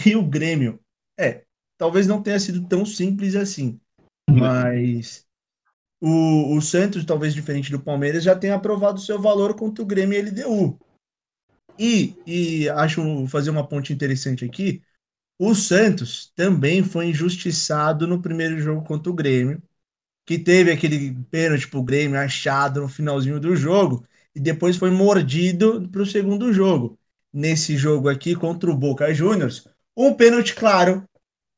e 0.07 0.15
o 0.15 0.23
Grêmio. 0.23 0.79
É, 1.19 1.44
talvez 1.77 2.07
não 2.07 2.23
tenha 2.23 2.39
sido 2.39 2.67
tão 2.67 2.85
simples 2.85 3.35
assim, 3.35 3.81
mas 4.29 5.27
o, 6.01 6.57
o 6.57 6.61
Santos, 6.61 7.05
talvez 7.05 7.35
diferente 7.35 7.71
do 7.71 7.81
Palmeiras, 7.81 8.25
já 8.25 8.37
tenha 8.37 8.55
aprovado 8.55 8.99
o 8.99 9.03
seu 9.03 9.21
valor 9.21 9.55
contra 9.55 9.83
o 9.83 9.87
Grêmio 9.87 10.19
e 10.19 10.23
LDU. 10.23 10.79
E, 11.79 12.15
e 12.27 12.69
acho 12.69 13.27
fazer 13.27 13.51
uma 13.51 13.67
ponte 13.67 13.93
interessante 13.93 14.45
aqui. 14.45 14.83
O 15.39 15.55
Santos 15.55 16.31
também 16.37 16.85
foi 16.85 17.07
injustiçado 17.07 18.07
no 18.07 18.23
primeiro 18.23 18.59
jogo 18.59 18.85
contra 18.85 19.11
o 19.11 19.15
Grêmio, 19.15 19.63
que 20.27 20.39
teve 20.39 20.71
aquele 20.71 21.15
pênalti 21.31 21.69
pro 21.69 21.83
Grêmio 21.83 22.19
achado 22.19 22.81
no 22.81 22.89
finalzinho 22.89 23.41
do 23.41 23.57
jogo 23.57 24.07
e 24.35 24.41
depois 24.41 24.77
foi 24.77 24.91
mordido 24.91 25.89
para 25.89 26.03
o 26.03 26.07
segundo 26.07 26.53
jogo. 26.53 26.99
Nesse 27.33 27.77
jogo 27.77 28.09
aqui 28.09 28.37
contra 28.37 28.71
o 28.71 28.77
Boca 28.77 29.13
Juniors, 29.13 29.67
um 29.97 30.15
pênalti 30.15 30.55
claro 30.55 31.09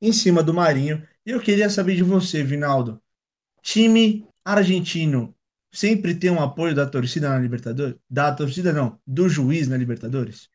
em 0.00 0.12
cima 0.12 0.42
do 0.42 0.54
Marinho. 0.54 1.06
E 1.24 1.30
eu 1.30 1.40
queria 1.40 1.68
saber 1.68 1.96
de 1.96 2.02
você, 2.02 2.42
Vinaldo. 2.42 3.00
Time 3.62 4.26
argentino 4.44 5.34
sempre 5.72 6.14
tem 6.14 6.30
um 6.30 6.40
apoio 6.40 6.74
da 6.74 6.86
torcida 6.86 7.28
na 7.28 7.38
Libertadores? 7.38 7.96
Da 8.08 8.32
torcida 8.32 8.72
não, 8.72 8.98
do 9.06 9.28
juiz 9.28 9.68
na 9.68 9.76
Libertadores? 9.76 10.48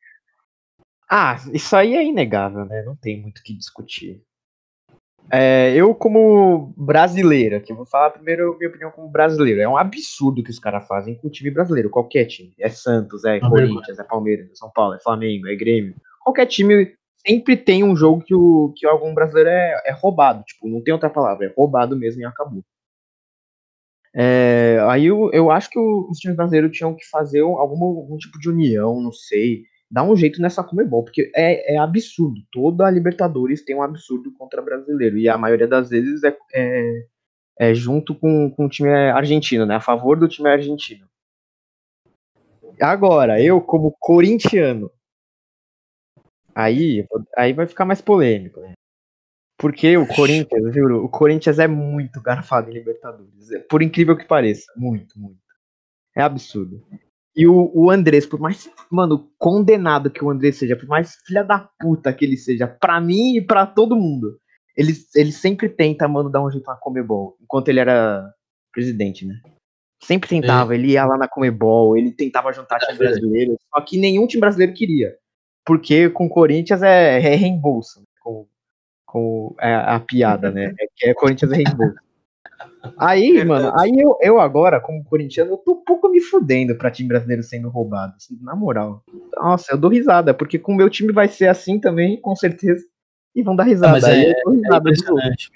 Ah, 1.09 1.37
isso 1.53 1.75
aí 1.75 1.93
é 1.93 2.05
inegável, 2.05 2.65
né? 2.65 2.83
Não 2.83 2.95
tem 2.95 3.21
muito 3.21 3.39
o 3.39 3.43
que 3.43 3.53
discutir. 3.53 4.23
É, 5.29 5.73
eu, 5.75 5.93
como 5.93 6.73
brasileira, 6.75 7.59
que 7.59 7.71
eu 7.71 7.75
vou 7.75 7.85
falar 7.85 8.09
primeiro 8.09 8.53
a 8.53 8.57
minha 8.57 8.69
opinião 8.69 8.91
como 8.91 9.09
brasileiro, 9.09 9.61
é 9.61 9.67
um 9.67 9.77
absurdo 9.77 10.43
que 10.43 10.49
os 10.49 10.59
caras 10.59 10.87
fazem 10.87 11.15
com 11.15 11.27
o 11.27 11.31
time 11.31 11.51
brasileiro, 11.51 11.89
qualquer 11.89 12.25
time. 12.25 12.53
É 12.59 12.69
Santos, 12.69 13.23
é 13.23 13.39
Corinthians, 13.39 13.99
é 13.99 14.03
Palmeiras, 14.03 14.49
é 14.49 14.55
São 14.55 14.71
Paulo, 14.73 14.95
é 14.95 14.99
Flamengo, 14.99 15.47
é 15.47 15.55
Grêmio. 15.55 15.95
Qualquer 16.21 16.45
time 16.47 16.95
sempre 17.25 17.55
tem 17.55 17.83
um 17.83 17.95
jogo 17.95 18.23
que, 18.23 18.35
o, 18.35 18.73
que 18.75 18.85
algum 18.85 19.13
brasileiro 19.13 19.49
é, 19.49 19.83
é 19.85 19.91
roubado. 19.91 20.43
Tipo, 20.43 20.67
não 20.67 20.81
tem 20.81 20.93
outra 20.93 21.09
palavra, 21.09 21.45
é 21.45 21.53
roubado 21.55 21.95
mesmo 21.95 22.21
e 22.21 22.25
acabou. 22.25 22.63
É, 24.13 24.77
aí 24.89 25.05
eu, 25.05 25.31
eu 25.31 25.49
acho 25.49 25.69
que 25.69 25.79
os 25.79 26.17
times 26.17 26.35
brasileiros 26.35 26.75
tinham 26.75 26.93
que 26.93 27.07
fazer 27.09 27.41
algum, 27.41 27.83
algum 27.83 28.17
tipo 28.17 28.37
de 28.39 28.49
união, 28.49 28.99
não 28.99 29.11
sei, 29.11 29.63
dar 29.89 30.03
um 30.03 30.15
jeito 30.15 30.41
nessa 30.41 30.63
Comebol, 30.63 31.03
porque 31.03 31.31
é, 31.35 31.75
é 31.75 31.77
absurdo. 31.77 32.41
Toda 32.51 32.85
a 32.85 32.91
Libertadores 32.91 33.63
tem 33.63 33.75
um 33.75 33.81
absurdo 33.81 34.31
contra 34.33 34.61
brasileiro, 34.61 35.17
e 35.17 35.29
a 35.29 35.37
maioria 35.37 35.67
das 35.67 35.89
vezes 35.89 36.23
é, 36.23 36.37
é, 36.53 37.05
é 37.59 37.73
junto 37.73 38.13
com, 38.15 38.49
com 38.51 38.65
o 38.65 38.69
time 38.69 38.89
argentino, 38.89 39.65
né? 39.65 39.75
A 39.75 39.81
favor 39.81 40.17
do 40.17 40.27
time 40.27 40.49
argentino. 40.49 41.05
Agora, 42.81 43.41
eu, 43.41 43.61
como 43.61 43.95
corintiano, 43.99 44.91
aí, 46.55 47.05
aí 47.37 47.53
vai 47.53 47.67
ficar 47.67 47.85
mais 47.85 48.01
polêmico, 48.01 48.59
né? 48.59 48.73
Porque 49.57 49.95
o 49.95 50.07
Corinthians, 50.07 50.73
juro, 50.73 51.05
o 51.05 51.09
Corinthians 51.09 51.59
é 51.59 51.67
muito 51.67 52.19
garfado 52.19 52.69
em 52.69 52.73
Libertadores. 52.73 53.31
Por 53.69 53.83
incrível 53.83 54.17
que 54.17 54.25
pareça. 54.25 54.65
Muito, 54.75 55.19
muito. 55.19 55.37
É 56.15 56.21
absurdo. 56.23 56.83
E 57.35 57.47
o, 57.47 57.71
o 57.73 57.91
Andrés, 57.91 58.25
por 58.25 58.39
mais, 58.39 58.69
mano, 58.89 59.31
condenado 59.37 60.09
que 60.09 60.23
o 60.23 60.29
Andrés 60.29 60.57
seja, 60.57 60.75
por 60.75 60.87
mais 60.87 61.15
filha 61.25 61.43
da 61.43 61.69
puta 61.79 62.11
que 62.11 62.25
ele 62.25 62.37
seja, 62.37 62.67
pra 62.67 62.99
mim 62.99 63.37
e 63.37 63.41
pra 63.41 63.65
todo 63.65 63.95
mundo, 63.95 64.37
ele, 64.75 64.93
ele 65.15 65.31
sempre 65.31 65.69
tenta, 65.69 66.07
mano, 66.07 66.29
dar 66.29 66.43
um 66.43 66.51
jeito 66.51 66.65
na 66.65 66.75
Comebol, 66.75 67.37
enquanto 67.39 67.69
ele 67.69 67.79
era 67.79 68.29
presidente, 68.73 69.25
né? 69.25 69.35
Sempre 70.03 70.27
tentava, 70.27 70.73
é. 70.73 70.77
ele 70.77 70.93
ia 70.93 71.05
lá 71.05 71.17
na 71.17 71.27
Comebol, 71.27 71.95
ele 71.95 72.11
tentava 72.11 72.51
juntar 72.51 72.79
time 72.79 72.95
é 72.95 72.97
brasileiro, 72.97 73.57
só 73.69 73.81
que 73.81 73.99
nenhum 73.99 74.25
time 74.25 74.41
brasileiro 74.41 74.73
queria. 74.73 75.15
Porque 75.65 76.09
com 76.09 76.25
o 76.25 76.29
Corinthians 76.29 76.81
é, 76.81 77.21
é 77.21 77.35
reembolso, 77.35 77.99
né? 77.99 78.05
com, 78.21 78.47
com 79.05 79.55
a, 79.59 79.67
é 79.67 79.75
a 79.95 79.99
piada, 79.99 80.51
né? 80.51 80.73
É 80.79 80.85
que 80.95 81.09
é 81.09 81.13
Corinthians 81.13 81.51
é 81.51 81.55
reembolso. 81.57 81.95
Aí, 82.97 83.43
mano, 83.43 83.71
aí 83.79 83.91
eu, 83.95 84.17
eu 84.21 84.39
agora, 84.39 84.79
como 84.79 85.03
corintiano, 85.03 85.51
eu 85.51 85.57
tô 85.57 85.73
um 85.73 85.83
pouco 85.83 86.09
me 86.09 86.19
fudendo 86.19 86.75
pra 86.75 86.89
time 86.89 87.09
brasileiro 87.09 87.43
sendo 87.43 87.69
roubado, 87.69 88.13
assim, 88.17 88.37
na 88.41 88.55
moral. 88.55 89.03
Nossa, 89.37 89.73
eu 89.73 89.77
dou 89.77 89.89
risada, 89.89 90.33
porque 90.33 90.57
com 90.57 90.73
o 90.73 90.75
meu 90.75 90.89
time 90.89 91.11
vai 91.13 91.27
ser 91.27 91.47
assim 91.47 91.79
também, 91.79 92.19
com 92.19 92.35
certeza. 92.35 92.83
E 93.35 93.43
vão 93.43 93.55
dar 93.55 93.63
risada. 93.63 93.93
mas 93.93 94.03
é, 94.03 94.31
é 94.31 94.77
impressionante. 94.77 95.51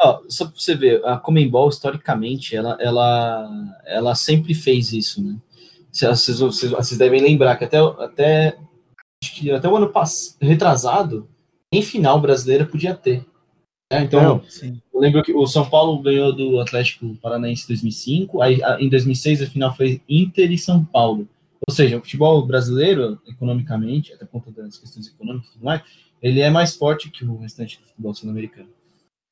Ó, 0.00 0.22
só 0.28 0.46
pra 0.46 0.54
você 0.56 0.74
ver, 0.74 1.04
a 1.04 1.16
Comembol, 1.16 1.68
historicamente, 1.68 2.56
ela, 2.56 2.76
ela, 2.80 3.48
ela 3.86 4.14
sempre 4.14 4.54
fez 4.54 4.92
isso, 4.92 5.22
né? 5.22 5.36
Vocês, 5.92 6.40
vocês, 6.40 6.72
vocês 6.72 6.98
devem 6.98 7.20
lembrar 7.20 7.56
que 7.56 7.64
até, 7.64 7.78
até, 7.78 8.56
acho 9.22 9.34
que 9.34 9.50
até 9.50 9.68
o 9.68 9.76
ano 9.76 9.88
passado, 9.88 10.36
retrasado, 10.40 11.28
nem 11.72 11.82
final 11.82 12.20
brasileira 12.20 12.66
podia 12.66 12.94
ter. 12.94 13.24
É, 13.92 14.02
então, 14.02 14.22
Não, 14.22 14.42
eu 14.92 15.00
lembro 15.00 15.22
que 15.22 15.34
o 15.34 15.46
São 15.46 15.68
Paulo 15.68 16.02
ganhou 16.02 16.32
do 16.32 16.58
Atlético 16.60 17.14
Paranaense 17.16 17.64
em 17.64 17.68
2005, 17.68 18.42
aí 18.42 18.60
em 18.78 18.88
2006 18.88 19.42
a 19.42 19.46
final 19.46 19.76
foi 19.76 20.00
Inter 20.08 20.50
e 20.50 20.56
São 20.56 20.84
Paulo. 20.84 21.28
Ou 21.68 21.74
seja, 21.74 21.98
o 21.98 22.00
futebol 22.00 22.44
brasileiro, 22.44 23.20
economicamente, 23.28 24.12
até 24.12 24.24
por 24.24 24.42
conta 24.42 24.62
das 24.62 24.78
questões 24.78 25.08
econômicas 25.08 25.50
e 25.50 25.52
tudo 25.52 25.64
mais, 25.64 25.82
ele 26.22 26.40
é 26.40 26.50
mais 26.50 26.74
forte 26.74 27.10
que 27.10 27.24
o 27.24 27.36
restante 27.36 27.78
do 27.78 27.86
futebol 27.86 28.14
sul-americano. 28.14 28.68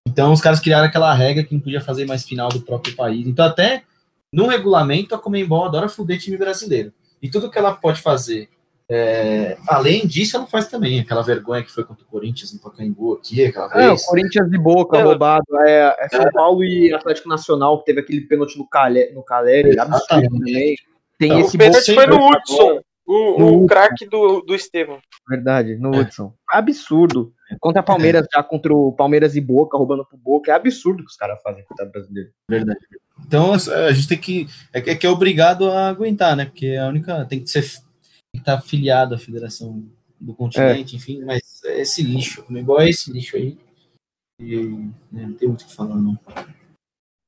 Então, 0.06 0.32
os 0.32 0.40
caras 0.40 0.60
criaram 0.60 0.86
aquela 0.86 1.12
regra 1.14 1.42
que 1.42 1.54
não 1.54 1.60
podia 1.60 1.80
fazer 1.80 2.06
mais 2.06 2.24
final 2.24 2.48
do 2.48 2.60
próprio 2.60 2.94
país. 2.94 3.26
Então, 3.26 3.44
até 3.44 3.84
no 4.32 4.46
regulamento, 4.46 5.14
a 5.14 5.18
Comembol 5.18 5.64
adora 5.64 5.88
fuder 5.88 6.20
time 6.20 6.36
brasileiro. 6.36 6.92
E 7.22 7.30
tudo 7.30 7.50
que 7.50 7.58
ela 7.58 7.74
pode 7.74 8.00
fazer 8.00 8.48
é, 8.92 9.56
além 9.68 10.04
disso, 10.04 10.36
ela 10.36 10.48
faz 10.48 10.66
também 10.66 10.98
aquela 10.98 11.22
vergonha 11.22 11.62
que 11.62 11.70
foi 11.70 11.84
contra 11.84 12.02
o 12.04 12.08
Corinthians 12.08 12.52
no 12.52 12.58
Pacaembu 12.58 13.14
aqui, 13.14 13.44
aquela 13.44 13.68
vez. 13.68 13.86
É, 13.86 13.92
o 13.92 13.96
Corinthians 14.10 14.50
de 14.50 14.58
boca, 14.58 14.98
é, 14.98 15.02
roubado. 15.02 15.44
É, 15.60 15.96
é 16.00 16.08
São 16.08 16.22
é. 16.22 16.32
Paulo 16.32 16.64
e 16.64 16.92
Atlético 16.92 17.28
Nacional, 17.28 17.78
que 17.78 17.84
teve 17.84 18.00
aquele 18.00 18.22
pênalti 18.22 18.58
no, 18.58 18.66
Calé, 18.66 19.12
no 19.12 19.22
Caleri, 19.22 19.78
absurdo 19.78 20.28
também. 20.28 20.74
Tem 21.16 21.38
esse 21.38 21.54
o 21.54 21.58
pênalti 21.58 21.94
foi 21.94 22.06
no 22.06 22.16
Hudson, 22.16 22.80
o, 23.06 23.62
o 23.62 23.66
craque 23.68 24.08
do, 24.08 24.40
do 24.40 24.56
Estevam. 24.56 24.98
Verdade, 25.28 25.76
no 25.76 25.94
é. 25.94 26.00
Hudson. 26.00 26.34
Absurdo. 26.48 27.32
Contra 27.60 27.80
a 27.80 27.84
Palmeiras, 27.84 28.26
já 28.32 28.42
contra 28.42 28.74
o 28.74 28.92
Palmeiras 28.92 29.36
e 29.36 29.40
Boca, 29.40 29.78
roubando 29.78 30.04
pro 30.04 30.18
Boca. 30.18 30.50
É 30.50 30.54
absurdo 30.54 31.04
que 31.04 31.10
os 31.10 31.16
caras 31.16 31.40
fazem 31.42 31.64
contra 31.64 31.86
o 31.86 31.90
brasileiro. 31.90 32.30
Verdade. 32.48 32.80
Então 33.24 33.52
a 33.52 33.92
gente 33.92 34.08
tem 34.08 34.18
que. 34.18 34.48
É 34.72 34.80
que 34.80 35.06
é 35.06 35.10
obrigado 35.10 35.70
a 35.70 35.88
aguentar, 35.88 36.34
né? 36.34 36.46
Porque 36.46 36.74
a 36.74 36.88
única. 36.88 37.24
Tem 37.26 37.40
que 37.40 37.50
ser 37.50 37.62
está 38.34 38.54
afiliado 38.54 39.14
à 39.14 39.18
Federação 39.18 39.88
do 40.18 40.34
Continente, 40.34 40.94
é. 40.94 40.98
enfim, 40.98 41.24
mas 41.24 41.62
é 41.64 41.80
esse 41.80 42.02
lixo, 42.02 42.44
igual 42.50 42.80
é 42.80 42.88
esse 42.90 43.10
lixo 43.12 43.36
aí. 43.36 43.58
E 44.38 44.56
né, 45.12 45.26
não 45.26 45.34
tem 45.34 45.48
muito 45.48 45.62
o 45.62 45.66
que 45.66 45.74
falar, 45.74 45.96
não. 45.96 46.18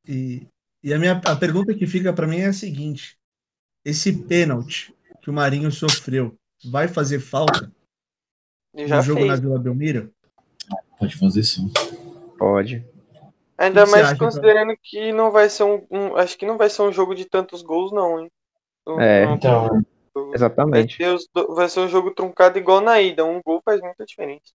E, 0.07 0.47
e 0.83 0.93
a 0.93 0.99
minha 0.99 1.13
a 1.25 1.37
pergunta 1.37 1.75
que 1.75 1.87
fica 1.87 2.13
para 2.13 2.27
mim 2.27 2.39
é 2.39 2.47
a 2.47 2.53
seguinte: 2.53 3.17
esse 3.85 4.13
pênalti 4.25 4.95
que 5.21 5.31
o 5.31 5.33
Marinho 5.33 5.71
sofreu 5.71 6.35
vai 6.65 6.89
fazer 6.89 7.21
falta 7.21 7.71
no 8.75 9.03
jogo 9.03 9.21
fez. 9.21 9.31
na 9.31 9.37
Vila 9.37 9.59
Belmiro? 9.59 10.13
Pode 10.99 11.17
fazer 11.17 11.43
sim. 11.43 11.71
Pode. 12.39 12.85
Ainda 13.59 13.87
mais 13.87 14.17
considerando 14.19 14.75
que 14.83 15.13
não 15.13 15.31
vai 15.31 15.49
ser 15.49 15.65
um, 15.65 15.87
um, 15.91 16.17
Acho 16.17 16.37
que 16.37 16.47
não 16.47 16.57
vai 16.57 16.69
ser 16.69 16.83
um 16.83 16.93
jogo 16.93 17.15
de 17.15 17.25
tantos 17.25 17.63
gols, 17.63 17.93
não, 17.93 18.21
hein? 18.21 18.31
É, 18.99 19.25
então. 19.25 19.85
Exatamente. 20.35 20.99
Vai, 20.99 21.17
ter 21.17 21.55
vai 21.55 21.69
ser 21.69 21.81
um 21.81 21.89
jogo 21.89 22.11
truncado 22.11 22.59
igual 22.59 22.81
na 22.81 23.01
ida. 23.01 23.25
Um 23.25 23.41
gol 23.45 23.61
faz 23.65 23.81
muita 23.81 24.05
diferença. 24.05 24.53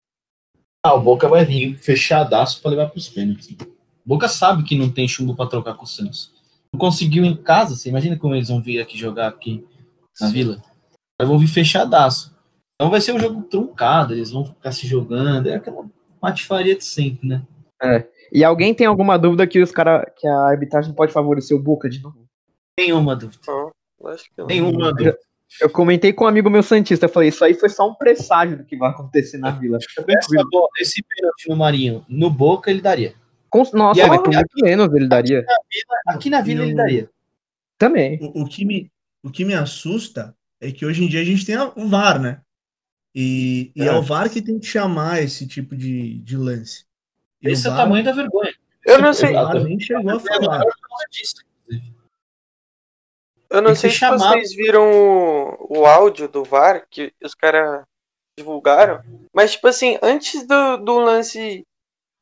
Ah, 0.82 0.94
o 0.94 1.00
Boca 1.00 1.28
vai 1.28 1.44
vir 1.44 1.78
fechadaço 1.78 2.60
para 2.60 2.72
levar 2.72 2.88
para 2.88 2.98
os 2.98 3.08
pênaltis. 3.08 3.50
O 3.50 3.66
Boca 4.04 4.28
sabe 4.28 4.62
que 4.64 4.76
não 4.76 4.90
tem 4.90 5.08
chumbo 5.08 5.34
para 5.34 5.48
trocar 5.48 5.74
com 5.74 5.84
o 5.84 5.88
Santos. 5.88 6.32
Não 6.72 6.78
conseguiu 6.78 7.24
em 7.24 7.36
casa, 7.36 7.76
você 7.76 7.88
imagina 7.88 8.18
como 8.18 8.34
eles 8.34 8.48
vão 8.48 8.60
vir 8.60 8.80
aqui 8.80 8.98
jogar 8.98 9.28
aqui 9.28 9.66
na 10.20 10.28
Vila? 10.28 10.62
Eles 11.18 11.28
vão 11.28 11.38
vir 11.38 11.46
fechadaço. 11.46 12.36
Então 12.74 12.90
vai 12.90 13.00
ser 13.00 13.12
um 13.12 13.18
jogo 13.20 13.42
truncado, 13.44 14.12
eles 14.12 14.30
vão 14.30 14.44
ficar 14.44 14.72
se 14.72 14.86
jogando. 14.86 15.48
É 15.48 15.54
aquela 15.54 15.86
patifaria 16.20 16.76
de 16.76 16.84
sempre, 16.84 17.28
né? 17.28 17.42
É. 17.82 18.06
E 18.32 18.42
alguém 18.42 18.74
tem 18.74 18.86
alguma 18.86 19.16
dúvida 19.16 19.46
que 19.46 19.62
os 19.62 19.70
cara, 19.70 20.04
que 20.16 20.26
a 20.26 20.48
arbitragem 20.48 20.92
pode 20.92 21.12
favorecer 21.12 21.56
o 21.56 21.62
Boca 21.62 21.88
de 21.88 22.02
novo? 22.02 22.24
Nenhuma 22.78 23.14
dúvida. 23.14 23.40
Oh, 23.48 23.70
Nenhuma 24.46 24.92
dúvida. 24.92 25.18
Eu 25.60 25.70
comentei 25.70 26.12
com 26.12 26.24
um 26.24 26.28
amigo 26.28 26.50
meu 26.50 26.62
Santista, 26.62 27.06
eu 27.06 27.10
falei, 27.10 27.28
isso 27.28 27.44
aí 27.44 27.54
foi 27.54 27.68
só 27.68 27.88
um 27.88 27.94
presságio 27.94 28.58
do 28.58 28.64
que 28.64 28.76
vai 28.76 28.90
acontecer 28.90 29.38
na 29.38 29.50
vila. 29.50 29.78
Bola, 30.50 30.68
esse 30.80 31.02
pênalti 31.02 31.48
no 31.48 31.56
Marinho, 31.56 32.04
no 32.08 32.28
Boca, 32.28 32.70
ele 32.70 32.80
daria. 32.80 33.14
Com, 33.48 33.62
nossa, 33.72 34.04
mas 34.06 34.20
por 34.20 34.34
muito 34.34 34.64
menos 34.64 34.92
ele 34.92 35.06
daria. 35.06 35.40
Aqui 35.40 35.46
na 35.46 35.58
vila, 35.70 36.16
aqui 36.16 36.30
na 36.30 36.40
vila 36.40 36.64
ele 36.64 36.74
daria. 36.74 37.10
Também. 37.78 38.18
O, 38.20 38.42
o, 38.42 38.48
que 38.48 38.64
me, 38.64 38.90
o 39.22 39.30
que 39.30 39.44
me 39.44 39.54
assusta 39.54 40.34
é 40.60 40.72
que 40.72 40.84
hoje 40.84 41.04
em 41.04 41.08
dia 41.08 41.20
a 41.20 41.24
gente 41.24 41.46
tem 41.46 41.56
o 41.56 41.88
VAR, 41.88 42.20
né? 42.20 42.40
E 43.14 43.72
é, 43.78 43.84
e 43.84 43.86
é 43.86 43.92
o 43.92 44.02
VAR 44.02 44.28
que 44.28 44.42
tem 44.42 44.58
que 44.58 44.66
chamar 44.66 45.22
esse 45.22 45.46
tipo 45.46 45.76
de, 45.76 46.18
de 46.18 46.36
lance. 46.36 46.84
E 47.40 47.48
esse 47.48 47.68
é 47.68 47.70
o 47.70 47.76
tamanho 47.76 48.04
da 48.04 48.10
vergonha. 48.10 48.52
Eu 48.84 49.00
não 49.00 49.12
sei. 49.12 49.30
O 49.30 49.34
VAR 49.34 49.62
nem 49.62 49.78
chegou 49.78 50.10
a 50.10 50.18
falar. 50.18 50.62
Eu 53.54 53.62
não 53.62 53.76
sei 53.76 53.88
se 53.88 54.04
vocês 54.08 54.52
viram 54.52 54.90
o, 54.90 55.78
o 55.78 55.86
áudio 55.86 56.28
do 56.28 56.42
VAR 56.42 56.84
que 56.90 57.12
os 57.22 57.36
caras 57.36 57.84
divulgaram, 58.36 59.00
mas 59.32 59.52
tipo 59.52 59.68
assim, 59.68 59.96
antes 60.02 60.44
do, 60.44 60.76
do 60.78 60.98
lance, 60.98 61.64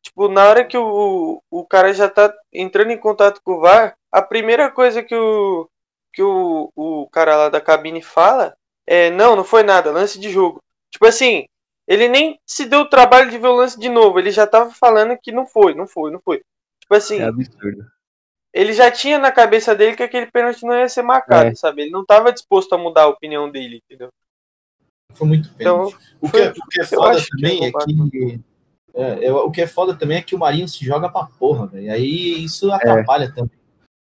tipo, 0.03 0.29
na 0.29 0.47
hora 0.47 0.62
que 0.62 0.77
o, 0.77 1.42
o 1.51 1.64
cara 1.64 1.95
já 1.95 2.07
tá 2.07 2.35
entrando 2.53 2.90
em 2.90 2.99
contato 2.99 3.40
com 3.42 3.53
o 3.55 3.61
VAR, 3.61 3.97
a 4.12 4.21
primeira 4.21 4.71
coisa 4.71 5.03
que 5.03 5.14
o 5.14 5.66
que 6.12 6.23
o, 6.23 6.71
o 6.77 7.09
cara 7.11 7.35
lá 7.35 7.49
da 7.49 7.62
cabine 7.62 8.03
fala 8.03 8.55
é, 8.87 9.11
não, 9.11 9.35
não 9.35 9.45
foi 9.45 9.62
nada, 9.62 9.90
lance 9.90 10.21
de 10.21 10.29
jogo. 10.29 10.59
Tipo 10.90 11.07
assim, 11.07 11.47
ele 11.88 12.09
nem 12.09 12.38
se 12.47 12.66
deu 12.66 12.81
o 12.81 12.90
trabalho 12.90 13.31
de 13.31 13.38
ver 13.38 13.49
o 13.49 13.57
lance 13.57 13.81
de 13.81 13.88
novo, 13.88 14.18
ele 14.18 14.31
já 14.31 14.47
tava 14.47 14.71
falando 14.71 15.16
que 15.16 15.33
não 15.33 15.47
foi, 15.47 15.73
não 15.73 15.87
foi, 15.87 16.11
não 16.11 16.21
foi. 16.23 16.42
Tipo 16.79 16.95
assim, 16.95 17.21
é 17.21 17.25
absurdo 17.25 17.87
ele 18.53 18.73
já 18.73 18.91
tinha 18.91 19.19
na 19.19 19.33
cabeça 19.33 19.75
dele 19.75 19.97
que 19.97 20.03
aquele 20.03 20.27
pênalti 20.27 20.62
não 20.65 20.75
ia 20.75 20.88
ser 20.88 21.03
marcado, 21.03 21.49
é. 21.49 21.55
sabe? 21.55 21.83
Ele 21.83 21.91
não 21.91 22.03
estava 22.03 22.33
disposto 22.33 22.75
a 22.75 22.79
mudar 22.79 23.03
a 23.03 23.09
opinião 23.09 23.51
dele, 23.51 23.81
entendeu? 23.85 24.11
Foi 25.15 25.27
muito 25.27 25.49
pênalti. 25.55 25.95
Então, 25.95 26.01
o, 26.21 26.31
que, 26.31 26.38
é, 26.38 26.51
o 26.51 26.69
que 26.69 26.81
é 26.81 26.87
foda 26.87 27.23
também 27.31 27.59
que 27.59 27.65
é, 27.65 27.73
que. 28.11 28.41
É, 28.95 29.25
é, 29.27 29.33
o 29.33 29.51
que 29.51 29.62
é 29.62 29.67
foda 29.67 29.95
também 29.95 30.18
é 30.18 30.22
que 30.22 30.35
o 30.35 30.39
Marinho 30.39 30.68
se 30.68 30.85
joga 30.85 31.09
pra 31.09 31.24
porra, 31.24 31.66
velho. 31.66 31.91
Aí 31.91 32.45
isso 32.45 32.70
é. 32.70 32.74
atrapalha 32.74 33.33
também. 33.33 33.59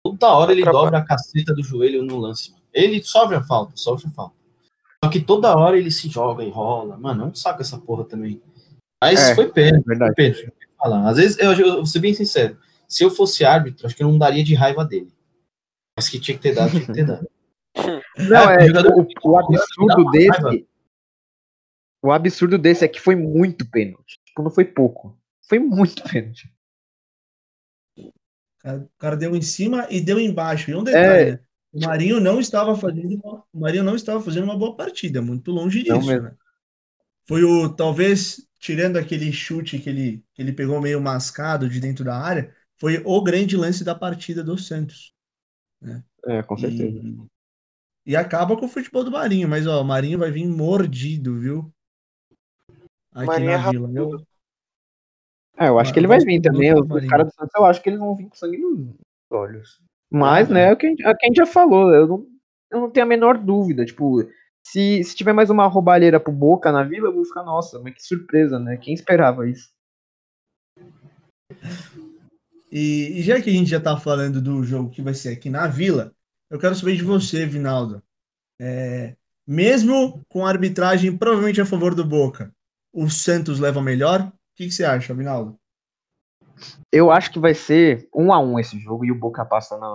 Toda 0.03 0.29
hora 0.29 0.51
ele 0.51 0.61
atrapalha. 0.61 0.85
dobra 0.85 0.99
a 0.99 1.05
caceta 1.05 1.53
do 1.53 1.63
joelho 1.63 2.03
no 2.03 2.17
lance. 2.17 2.55
Ele 2.73 3.03
sofre 3.03 3.35
a 3.35 3.43
falta, 3.43 3.73
sofre 3.75 4.07
a 4.07 4.11
falta. 4.11 4.35
Só 5.03 5.11
que 5.11 5.19
toda 5.19 5.55
hora 5.55 5.77
ele 5.77 5.91
se 5.91 6.07
joga 6.07 6.43
e 6.43 6.49
rola. 6.49 6.97
Mano, 6.97 7.25
não 7.25 7.35
saca 7.35 7.61
essa 7.61 7.77
porra 7.77 8.05
também. 8.05 8.41
Mas 9.03 9.29
é, 9.29 9.35
foi 9.35 9.49
pênalti. 9.49 9.85
Verdade. 9.85 10.13
Foi 10.15 10.31
pênalti. 10.31 10.53
Às 10.79 11.17
vezes, 11.17 11.39
eu, 11.39 11.53
eu 11.53 11.75
vou 11.77 11.85
ser 11.85 11.99
bem 11.99 12.13
sincero. 12.13 12.57
Se 12.87 13.03
eu 13.03 13.09
fosse 13.09 13.43
árbitro, 13.43 13.85
acho 13.85 13.95
que 13.95 14.03
eu 14.03 14.07
não 14.07 14.17
daria 14.17 14.43
de 14.43 14.55
raiva 14.55 14.85
dele. 14.85 15.13
Mas 15.95 16.07
que 16.09 16.19
tinha 16.19 16.37
que 16.37 16.43
ter 16.43 16.53
dado, 16.53 16.71
tinha 16.71 16.85
que 16.85 16.93
ter 16.93 17.05
dado. 17.05 17.27
Não, 18.17 18.49
é, 18.49 18.65
é 18.65 18.71
o, 18.71 19.07
o, 19.23 19.37
absurdo 19.37 20.09
desse. 20.09 20.67
O 22.01 22.11
absurdo 22.11 22.57
desse 22.57 22.83
é 22.83 22.87
que 22.87 22.99
foi 22.99 23.15
muito 23.15 23.69
pênalti. 23.69 24.19
Tipo, 24.25 24.41
não 24.41 24.49
foi 24.49 24.65
pouco. 24.65 25.15
Foi 25.47 25.59
muito 25.59 26.03
pênalti. 26.03 26.51
O 27.95 28.89
cara, 28.97 29.15
deu 29.15 29.35
em 29.35 29.41
cima 29.43 29.85
e 29.91 30.01
deu 30.01 30.19
embaixo. 30.19 30.71
E 30.71 30.75
um 30.75 30.83
detalhe, 30.83 31.29
É. 31.29 31.31
né? 31.33 31.39
O 31.73 31.85
Marinho 31.85 32.19
não 32.19 32.39
estava 32.39 32.75
fazendo 32.75 33.13
uma, 33.13 33.43
o 33.53 33.59
Marinho 33.59 33.83
não 33.83 33.95
estava 33.95 34.21
fazendo 34.21 34.45
uma 34.45 34.57
boa 34.57 34.75
partida, 34.75 35.21
muito 35.21 35.51
longe 35.51 35.83
disso, 35.83 36.19
né? 36.19 36.33
Foi 37.27 37.43
o, 37.43 37.69
talvez, 37.69 38.47
tirando 38.57 38.97
aquele 38.97 39.31
chute 39.31 39.77
que 39.77 39.89
ele, 39.89 40.23
que 40.33 40.41
ele 40.41 40.53
pegou 40.53 40.81
meio 40.81 40.99
mascado 40.99 41.69
de 41.69 41.79
dentro 41.79 42.05
da 42.05 42.17
área, 42.17 42.55
foi 42.77 43.01
o 43.05 43.21
grande 43.21 43.57
lance 43.57 43.83
da 43.83 43.95
partida 43.95 44.43
do 44.43 44.57
Santos. 44.57 45.13
É, 46.25 46.43
com 46.43 46.57
certeza. 46.57 46.99
E, 46.99 47.17
e 48.05 48.15
acaba 48.15 48.55
com 48.57 48.65
o 48.65 48.69
futebol 48.69 49.03
do 49.03 49.11
Marinho, 49.11 49.47
mas 49.47 49.67
ó, 49.67 49.81
o 49.81 49.85
Marinho 49.85 50.19
vai 50.19 50.31
vir 50.31 50.47
mordido, 50.47 51.39
viu? 51.39 51.71
Aqui 53.13 53.25
Marinho 53.25 53.51
na 53.51 53.67
é 53.67 53.71
Vila. 53.71 53.91
Eu. 53.93 54.27
É, 55.59 55.67
eu 55.69 55.79
acho 55.79 55.91
que 55.91 55.99
ele 55.99 56.07
vai 56.07 56.19
vir 56.19 56.39
também. 56.39 56.73
Os, 56.73 56.81
os 56.81 56.87
Marinho. 56.87 57.09
caras 57.09 57.27
do 57.27 57.33
Santos, 57.33 57.55
eu 57.55 57.65
acho 57.65 57.81
que 57.81 57.89
eles 57.89 57.99
vão 57.99 58.15
vir 58.15 58.29
com 58.29 58.35
sangue 58.35 58.57
nos 58.57 58.95
olhos. 59.31 59.81
Mas, 60.09 60.49
Ah, 60.49 60.53
né, 60.53 60.69
é 60.69 60.73
o 60.73 60.77
que 60.77 60.85
a 60.85 60.89
gente, 60.89 61.03
é 61.03 61.09
o 61.09 61.17
que 61.17 61.25
a 61.25 61.27
gente 61.27 61.37
já 61.37 61.45
falou. 61.45 61.93
Eu 61.93 62.07
não, 62.07 62.27
eu 62.71 62.79
não 62.81 62.91
tenho 62.91 63.05
a 63.05 63.09
menor 63.09 63.37
dúvida. 63.37 63.85
Tipo, 63.85 64.23
se, 64.65 65.03
se 65.03 65.15
tiver 65.15 65.33
mais 65.33 65.49
uma 65.49 65.65
roubalheira 65.65 66.19
pro 66.19 66.31
Boca 66.31 66.71
na 66.71 66.83
vila, 66.83 67.07
eu 67.07 67.13
vou 67.13 67.25
ficar, 67.25 67.43
nossa, 67.43 67.79
mas 67.79 67.93
que 67.93 68.03
surpresa, 68.03 68.59
né? 68.59 68.77
Quem 68.77 68.93
esperava 68.93 69.49
isso? 69.49 69.69
E, 72.71 73.19
e 73.19 73.21
já 73.21 73.41
que 73.41 73.49
a 73.49 73.53
gente 73.53 73.69
já 73.69 73.79
tá 73.79 73.97
falando 73.97 74.41
do 74.41 74.63
jogo 74.63 74.89
que 74.89 75.01
vai 75.01 75.13
ser 75.13 75.29
aqui 75.29 75.49
na 75.49 75.67
Vila, 75.67 76.13
eu 76.49 76.59
quero 76.59 76.75
saber 76.75 76.95
de 76.95 77.03
você, 77.03 77.45
Vinaldo. 77.45 78.01
É, 78.59 79.15
mesmo 79.45 80.21
com 80.27 80.45
a 80.45 80.49
arbitragem 80.49 81.15
provavelmente 81.15 81.61
a 81.61 81.65
favor 81.65 81.95
do 81.95 82.03
Boca, 82.03 82.53
o 82.93 83.09
Santos 83.09 83.59
leva 83.59 83.81
melhor? 83.81 84.21
O 84.21 84.31
que, 84.55 84.65
que 84.65 84.71
você 84.71 84.83
acha, 84.83 85.13
Vinaldo? 85.13 85.57
Eu 86.91 87.11
acho 87.11 87.31
que 87.31 87.39
vai 87.39 87.53
ser 87.53 88.09
um 88.13 88.33
a 88.33 88.39
um 88.39 88.59
esse 88.59 88.79
jogo 88.79 89.05
e 89.05 89.11
o 89.11 89.19
Boca 89.19 89.45
passa 89.45 89.77
na, 89.77 89.87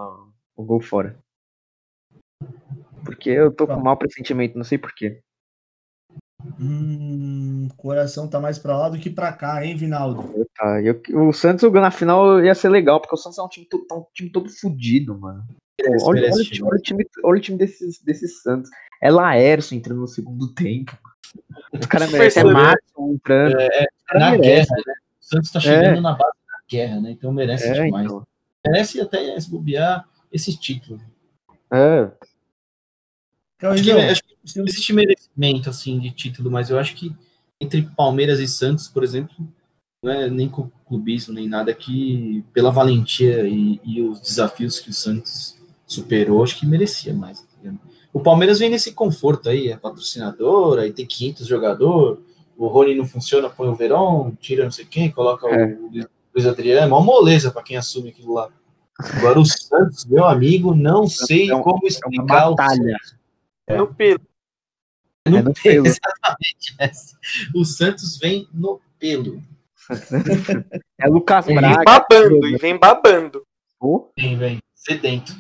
o 0.56 0.64
gol 0.64 0.80
fora. 0.80 1.18
Porque 3.04 3.30
eu 3.30 3.52
tô 3.52 3.66
com 3.66 3.74
Tá. 3.74 3.80
mau 3.80 3.96
pressentimento, 3.96 4.56
não 4.56 4.64
sei 4.64 4.78
porquê. 4.78 5.20
Hum, 6.58 7.21
o 7.66 7.74
coração 7.74 8.28
tá 8.28 8.40
mais 8.40 8.58
pra 8.58 8.76
lá 8.78 8.88
do 8.88 8.98
que 8.98 9.10
pra 9.10 9.32
cá, 9.32 9.64
hein, 9.64 9.76
Vinaldo? 9.76 10.46
Tá, 10.56 10.80
eu, 10.82 11.00
o 11.28 11.32
Santos 11.32 11.70
na 11.72 11.90
final 11.90 12.42
ia 12.44 12.54
ser 12.54 12.68
legal, 12.68 13.00
porque 13.00 13.14
o 13.14 13.18
Santos 13.18 13.38
é 13.38 13.42
um 13.42 13.48
time, 13.48 13.66
to- 13.66 13.86
tá 13.86 13.94
um 13.96 14.04
time 14.14 14.30
todo 14.30 14.48
fudido, 14.48 15.18
mano. 15.18 15.44
Merece, 15.80 16.04
olha, 16.06 16.20
merece 16.20 16.34
olha 16.38 16.42
o 16.42 16.50
time, 16.50 16.68
olha 16.68 16.76
o 16.78 16.82
time, 16.82 17.06
olha 17.24 17.38
o 17.38 17.40
time 17.40 17.58
desses, 17.58 18.00
desses 18.02 18.42
Santos. 18.42 18.70
É 19.02 19.10
Laércio 19.10 19.76
entrando 19.76 20.00
no 20.00 20.06
segundo 20.06 20.52
tempo. 20.54 20.96
Os 21.72 21.86
caras 21.86 22.10
merecem. 22.12 22.42
É? 22.42 22.46
Márcio 22.46 23.12
entrando. 23.12 23.56
Os 23.56 24.04
caras 24.06 24.22
Na 24.22 24.30
merecem. 24.32 24.40
guerra, 24.40 24.76
né? 24.86 24.92
O 25.20 25.24
Santos 25.24 25.50
tá 25.50 25.60
chegando 25.60 26.00
na 26.00 26.12
base 26.12 26.36
da 26.46 26.58
guerra, 26.70 27.00
né? 27.00 27.10
Então 27.12 27.32
merece 27.32 27.68
É, 27.68 27.84
demais. 27.84 28.04
então. 28.06 28.26
Merece 28.66 29.00
até 29.00 29.40
se 29.40 29.50
bobear 29.50 30.06
esse 30.32 30.56
título. 30.58 31.00
É, 31.72 32.10
Então, 33.56 33.70
Acho 33.72 33.82
que, 33.84 33.90
acho 33.92 34.22
que 34.24 34.36
se 34.44 34.60
o- 34.60 34.64
existe 34.64 34.92
merecimento 34.92 35.70
assim 35.70 35.98
de 36.00 36.10
título, 36.10 36.50
mas 36.50 36.68
eu 36.70 36.78
acho 36.78 36.94
que 36.96 37.14
entre 37.62 37.82
Palmeiras 37.96 38.40
e 38.40 38.48
Santos, 38.48 38.88
por 38.88 39.04
exemplo, 39.04 39.34
não 40.02 40.12
é 40.12 40.28
nem 40.28 40.48
com 40.48 40.68
clubismo 40.86 41.32
nem 41.32 41.48
nada 41.48 41.72
que 41.72 42.44
pela 42.52 42.70
valentia 42.70 43.46
e, 43.48 43.80
e 43.84 44.02
os 44.02 44.20
desafios 44.20 44.80
que 44.80 44.90
o 44.90 44.92
Santos 44.92 45.56
superou, 45.86 46.42
acho 46.42 46.58
que 46.58 46.66
merecia 46.66 47.14
mais. 47.14 47.40
tá? 47.42 47.46
O 48.12 48.20
Palmeiras 48.20 48.58
vem 48.58 48.68
nesse 48.68 48.92
conforto 48.92 49.48
aí, 49.48 49.68
é 49.68 49.76
patrocinador, 49.76 50.78
aí 50.78 50.92
tem 50.92 51.06
500 51.06 51.46
jogador, 51.46 52.20
o 52.58 52.66
Rony 52.66 52.94
não 52.94 53.06
funciona, 53.06 53.48
põe 53.48 53.68
o 53.68 53.74
Verón, 53.74 54.32
tira 54.40 54.64
não 54.64 54.70
sei 54.70 54.84
quem, 54.84 55.10
coloca 55.10 55.46
É. 55.48 55.74
o 55.74 55.90
Luiz- 56.34 56.46
Adriano, 56.46 56.80
é 56.82 56.86
uma 56.86 57.00
moleza 57.00 57.50
para 57.50 57.62
quem 57.62 57.76
assume 57.76 58.08
aquilo 58.10 58.34
lá. 58.34 58.48
Agora 58.98 59.38
o 59.40 59.44
Santos, 59.44 60.04
meu 60.04 60.24
amigo, 60.24 60.74
não 60.74 61.06
sei 61.06 61.50
é 61.50 61.54
um- 61.56 61.62
como 61.62 61.76
é 61.78 61.80
uma 61.80 61.88
explicar 61.88 62.50
o 62.50 62.54
batalha. 62.54 62.96
No 63.70 63.86
pelo. 63.94 64.20
No 65.28 65.38
É 65.38 65.42
no 65.42 65.54
pelo. 65.54 65.86
Exatamente 65.86 66.74
essa. 66.78 67.18
O 67.54 67.64
Santos 67.64 68.16
vem 68.18 68.48
no 68.52 68.80
pelo. 68.98 69.42
É 70.98 71.06
Lucas 71.08 71.46
Vem 71.46 71.56
Braga. 71.56 71.82
babando, 71.84 72.46
e 72.46 72.56
vem 72.56 72.78
babando. 72.78 73.46
Vem, 74.18 74.36
vem. 74.38 74.62
Sedento. 74.74 75.32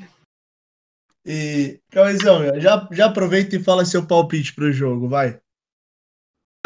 E, 1.24 1.80
Cauizão, 1.90 2.60
já, 2.60 2.88
já 2.90 3.06
aproveita 3.06 3.54
e 3.54 3.62
fala 3.62 3.84
seu 3.84 4.04
palpite 4.06 4.52
pro 4.52 4.72
jogo, 4.72 5.08
vai. 5.08 5.40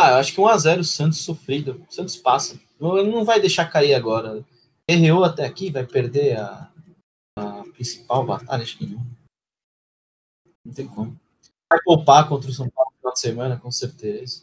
Ah, 0.01 0.11
eu 0.13 0.17
acho 0.17 0.35
que 0.35 0.41
1x0 0.41 0.81
o 0.81 0.85
Santos 0.85 1.19
sofrido. 1.19 1.85
O 1.89 1.93
Santos 1.93 2.17
passa. 2.17 2.59
Não, 2.81 2.99
ele 2.99 3.11
não 3.11 3.25
vai 3.25 3.41
deixar 3.41 3.71
cair 3.71 3.95
agora. 3.95 4.45
Erreou 4.89 5.25
até 5.25 5.45
aqui, 5.45 5.71
vai 5.71 5.87
perder 5.87 6.39
a, 6.39 6.71
a 7.39 7.65
principal 7.73 8.25
batalha, 8.25 8.63
acho 8.63 8.79
que 8.79 8.87
não. 8.87 9.07
Não 10.65 10.73
tem 10.73 10.87
como. 10.87 11.19
Vai 11.71 11.81
poupar 11.83 12.29
contra 12.29 12.51
o 12.51 12.55
São 12.55 12.69
Paulo 12.71 12.93
de 13.17 13.21
semana, 13.21 13.57
com 13.57 13.71
certeza. 13.71 14.43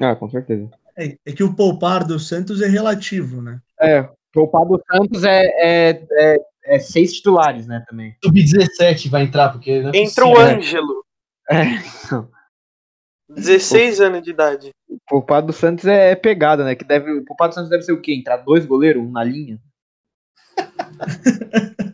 ah, 0.00 0.14
com 0.16 0.28
certeza. 0.28 0.68
É, 0.96 1.16
é 1.24 1.32
que 1.32 1.42
o 1.42 1.54
poupar 1.54 2.04
do 2.04 2.18
Santos 2.18 2.60
é 2.60 2.66
relativo, 2.66 3.40
né? 3.40 3.60
É, 3.80 4.08
poupar 4.32 4.66
do 4.66 4.82
Santos 4.90 5.24
é, 5.24 5.42
é, 5.60 6.06
é, 6.12 6.36
é 6.64 6.78
seis 6.78 7.14
titulares, 7.14 7.66
né, 7.66 7.84
também. 7.88 8.14
Sub-17 8.22 9.08
vai 9.08 9.22
entrar, 9.22 9.50
porque. 9.50 9.80
Não 9.80 9.90
é 9.90 9.98
Entra 9.98 10.26
o 10.26 10.34
né? 10.34 10.54
Ângelo. 10.54 11.04
É, 11.50 11.64
16 13.28 14.00
anos 14.00 14.22
de 14.22 14.30
idade. 14.30 14.70
poupar 15.08 15.42
do 15.42 15.52
Santos 15.52 15.84
é, 15.86 16.10
é 16.10 16.16
pegada, 16.16 16.64
né? 16.64 16.74
Que 16.74 16.84
deve, 16.84 17.12
o 17.12 17.24
poupar 17.24 17.48
do 17.48 17.54
Santos 17.54 17.70
deve 17.70 17.82
ser 17.82 17.92
o 17.92 18.00
quê? 18.00 18.12
Entrar 18.14 18.38
dois 18.38 18.66
goleiros, 18.66 19.02
um 19.02 19.10
na 19.10 19.24
linha? 19.24 19.60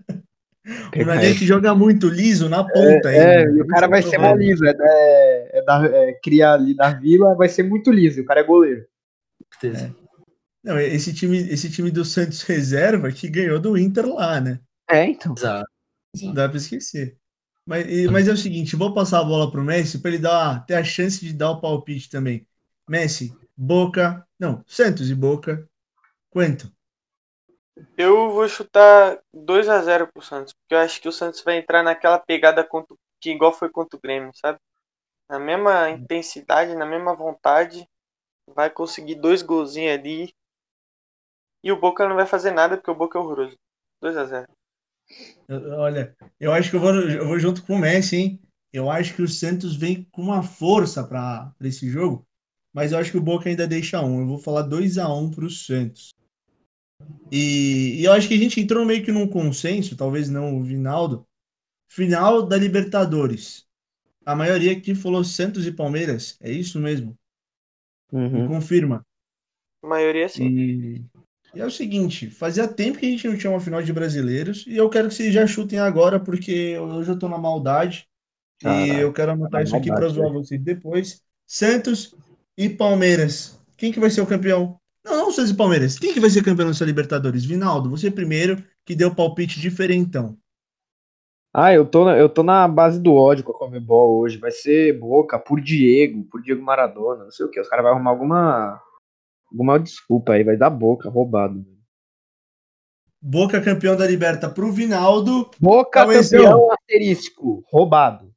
O 0.66 0.90
Pegar 0.90 1.06
Nadia 1.06 1.34
que 1.34 1.46
joga 1.46 1.74
muito 1.74 2.08
liso 2.08 2.48
na 2.48 2.64
ponta 2.64 3.10
É, 3.12 3.44
ainda. 3.44 3.50
e 3.50 3.60
o 3.62 3.66
cara 3.66 3.86
vai 3.88 4.00
é 4.00 4.02
ser 4.02 4.18
o 4.18 4.20
mó 4.20 4.28
problema. 4.28 4.34
liso. 4.34 4.64
É, 4.66 4.70
é, 4.78 5.58
é 5.58 5.64
da, 5.64 5.86
é, 5.86 6.12
criar 6.22 6.54
ali 6.54 6.74
da 6.74 6.90
vila, 6.92 7.34
vai 7.36 7.48
ser 7.48 7.62
muito 7.62 7.90
liso. 7.90 8.18
e 8.18 8.22
O 8.22 8.26
cara 8.26 8.40
é 8.40 8.44
goleiro. 8.44 8.84
certeza. 9.52 9.94
Não, 10.64 10.78
esse 10.80 11.14
time, 11.14 11.38
esse 11.38 11.70
time 11.70 11.90
do 11.90 12.04
Santos 12.04 12.42
reserva 12.42 13.12
que 13.12 13.28
ganhou 13.28 13.60
do 13.60 13.78
Inter 13.78 14.06
lá, 14.06 14.40
né? 14.40 14.60
É, 14.90 15.04
então. 15.06 15.34
Exato. 15.36 15.70
Não 16.22 16.34
dá 16.34 16.48
pra 16.48 16.58
esquecer. 16.58 17.16
Mas, 17.66 17.86
e- 17.88 18.08
mas 18.08 18.28
é 18.28 18.32
o 18.32 18.36
seguinte, 18.36 18.76
vou 18.76 18.94
passar 18.94 19.20
a 19.20 19.24
bola 19.24 19.50
pro 19.50 19.62
Messi 19.64 19.98
para 20.00 20.10
ele 20.12 20.18
dar, 20.20 20.64
ter 20.66 20.74
a 20.74 20.84
chance 20.84 21.24
de 21.24 21.32
dar 21.32 21.50
o 21.52 21.60
palpite 21.60 22.10
também. 22.10 22.46
Messi, 22.88 23.32
Boca, 23.56 24.26
não, 24.38 24.62
Santos 24.66 25.10
e 25.10 25.14
Boca. 25.14 25.68
Quanto? 26.30 26.72
Eu 27.96 28.30
vou 28.30 28.48
chutar 28.48 29.20
2 29.34 29.68
a 29.68 29.82
0 29.82 30.08
pro 30.12 30.22
Santos, 30.22 30.52
porque 30.54 30.74
eu 30.74 30.78
acho 30.78 31.00
que 31.00 31.08
o 31.08 31.12
Santos 31.12 31.42
vai 31.42 31.58
entrar 31.58 31.82
naquela 31.82 32.18
pegada 32.18 32.64
contra, 32.64 32.94
o- 32.94 32.98
que 33.20 33.30
igual 33.30 33.52
foi 33.52 33.68
contra 33.68 33.98
o 33.98 34.00
Grêmio, 34.00 34.30
sabe? 34.34 34.58
Na 35.28 35.38
mesma 35.38 35.90
intensidade, 35.90 36.74
na 36.76 36.86
mesma 36.86 37.14
vontade, 37.14 37.88
vai 38.48 38.70
conseguir 38.70 39.16
dois 39.16 39.42
golzinhos 39.42 39.98
ali. 39.98 40.34
E 41.62 41.70
o 41.70 41.78
Boca 41.78 42.08
não 42.08 42.16
vai 42.16 42.24
fazer 42.26 42.50
nada, 42.50 42.78
porque 42.78 42.90
o 42.90 42.94
Boca 42.94 43.18
é 43.18 43.20
horroroso. 43.20 43.58
2 44.00 44.16
a 44.16 44.24
0 44.24 44.48
Eu- 45.48 45.72
Olha, 45.78 46.16
eu 46.40 46.52
acho 46.52 46.70
que 46.70 46.76
eu 46.76 46.80
vou, 46.80 46.94
eu 46.94 47.26
vou 47.26 47.38
junto 47.38 47.62
com 47.64 47.74
o 47.74 47.78
Messi, 47.78 48.16
hein? 48.16 48.40
Eu 48.72 48.90
acho 48.90 49.14
que 49.14 49.22
o 49.22 49.28
Santos 49.28 49.76
vem 49.76 50.04
com 50.12 50.22
uma 50.22 50.42
força 50.42 51.04
para 51.06 51.52
esse 51.62 51.88
jogo, 51.88 52.26
mas 52.72 52.92
eu 52.92 52.98
acho 52.98 53.10
que 53.10 53.18
o 53.18 53.22
Boca 53.22 53.48
ainda 53.48 53.66
deixa 53.66 54.00
um. 54.02 54.20
Eu 54.20 54.26
vou 54.26 54.38
falar 54.38 54.62
2 54.62 54.98
a 54.98 55.08
1 55.12 55.30
para 55.30 55.44
o 55.44 55.50
Santos. 55.50 56.10
E, 57.30 58.00
e 58.00 58.04
eu 58.04 58.12
acho 58.12 58.28
que 58.28 58.34
a 58.34 58.38
gente 58.38 58.60
entrou 58.60 58.84
meio 58.84 59.04
que 59.04 59.12
num 59.12 59.26
consenso, 59.28 59.96
talvez 59.96 60.28
não 60.28 60.56
o 60.58 60.62
Vinaldo, 60.62 61.26
final 61.88 62.46
da 62.46 62.56
Libertadores. 62.56 63.66
A 64.26 64.36
maioria 64.36 64.72
aqui 64.72 64.94
falou 64.94 65.24
Santos 65.24 65.66
e 65.66 65.72
Palmeiras, 65.72 66.36
é 66.40 66.50
isso 66.52 66.80
mesmo? 66.80 67.18
Me 68.32 68.42
Uhum. 68.42 68.48
confirma. 68.48 69.04
A 69.82 69.86
maioria 69.86 70.28
sim. 70.28 70.52
E, 70.54 71.02
e 71.54 71.60
é 71.60 71.64
o 71.66 71.70
seguinte, 71.70 72.30
fazia 72.30 72.68
tempo 72.68 72.98
que 72.98 73.06
a 73.06 73.10
gente 73.10 73.26
não 73.28 73.36
tinha 73.38 73.50
uma 73.50 73.60
final 73.60 73.82
de 73.82 73.92
brasileiros 73.92 74.64
e 74.66 74.76
eu 74.76 74.90
quero 74.90 75.08
que 75.08 75.14
vocês 75.14 75.32
já 75.32 75.46
chutem 75.46 75.78
agora, 75.78 76.20
porque 76.20 76.78
hoje 76.78 77.10
eu 77.10 77.18
tô 77.18 77.28
na 77.28 77.38
maldade 77.38 78.06
e 78.62 78.96
eu 78.96 79.12
quero 79.12 79.32
anotar 79.32 79.62
isso 79.62 79.76
aqui 79.76 79.92
para 79.92 80.08
zoar 80.08 80.32
vocês 80.32 80.62
depois. 80.62 81.22
Santos 81.46 82.14
e 82.56 82.68
Palmeiras. 82.70 83.58
Quem 83.76 83.92
que 83.92 84.00
vai 84.00 84.10
ser 84.10 84.22
o 84.22 84.26
campeão? 84.26 84.80
Não, 85.06 85.16
não 85.18 85.30
Santos 85.30 85.52
e 85.52 85.56
Palmeiras. 85.56 85.98
Quem 86.00 86.12
que 86.12 86.18
vai 86.18 86.28
ser 86.28 86.42
campeão 86.42 86.66
dessa 86.66 86.84
Libertadores? 86.84 87.44
Vinaldo, 87.44 87.88
você 87.88 88.10
primeiro, 88.10 88.60
que 88.84 88.96
deu 88.96 89.14
palpite 89.14 89.60
diferentão. 89.60 90.36
Ah, 91.54 91.72
eu 91.72 91.86
tô, 91.86 92.04
na, 92.04 92.18
eu 92.18 92.28
tô 92.28 92.42
na 92.42 92.66
base 92.66 93.00
do 93.00 93.14
ódio 93.14 93.44
com 93.44 93.52
a 93.52 93.58
Comebol 93.58 94.18
hoje. 94.18 94.36
Vai 94.36 94.50
ser 94.50 94.98
Boca 94.98 95.38
por 95.38 95.60
Diego, 95.60 96.24
por 96.24 96.42
Diego 96.42 96.60
Maradona, 96.60 97.24
não 97.24 97.30
sei 97.30 97.46
o 97.46 97.48
que. 97.48 97.60
Os 97.60 97.68
caras 97.68 97.84
vão 97.84 97.94
arrumar 97.94 98.10
alguma, 98.10 98.82
alguma 99.50 99.78
desculpa 99.78 100.32
aí, 100.32 100.42
vai 100.42 100.56
dar 100.56 100.70
Boca, 100.70 101.08
roubado. 101.08 101.64
Boca 103.22 103.60
campeão 103.62 103.96
da 103.96 104.06
Liberta 104.06 104.50
pro 104.50 104.72
Vinaldo. 104.72 105.48
Boca 105.58 106.04
campeão 106.04 106.72
asterístico, 106.72 107.64
roubado. 107.70 108.30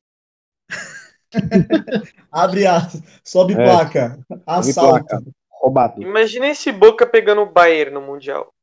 Abre 2.31 2.67
aspas, 2.67 3.03
sobe 3.25 3.53
É. 3.53 3.55
placa, 3.55 4.19
assalto. 4.45 5.05
placa. 5.05 5.38
Roubado. 5.59 6.01
Imagina 6.01 6.47
esse 6.47 6.71
Boca 6.71 7.05
pegando 7.05 7.41
o 7.41 7.51
Bayern 7.51 7.93
no 7.93 8.01
Mundial. 8.01 8.53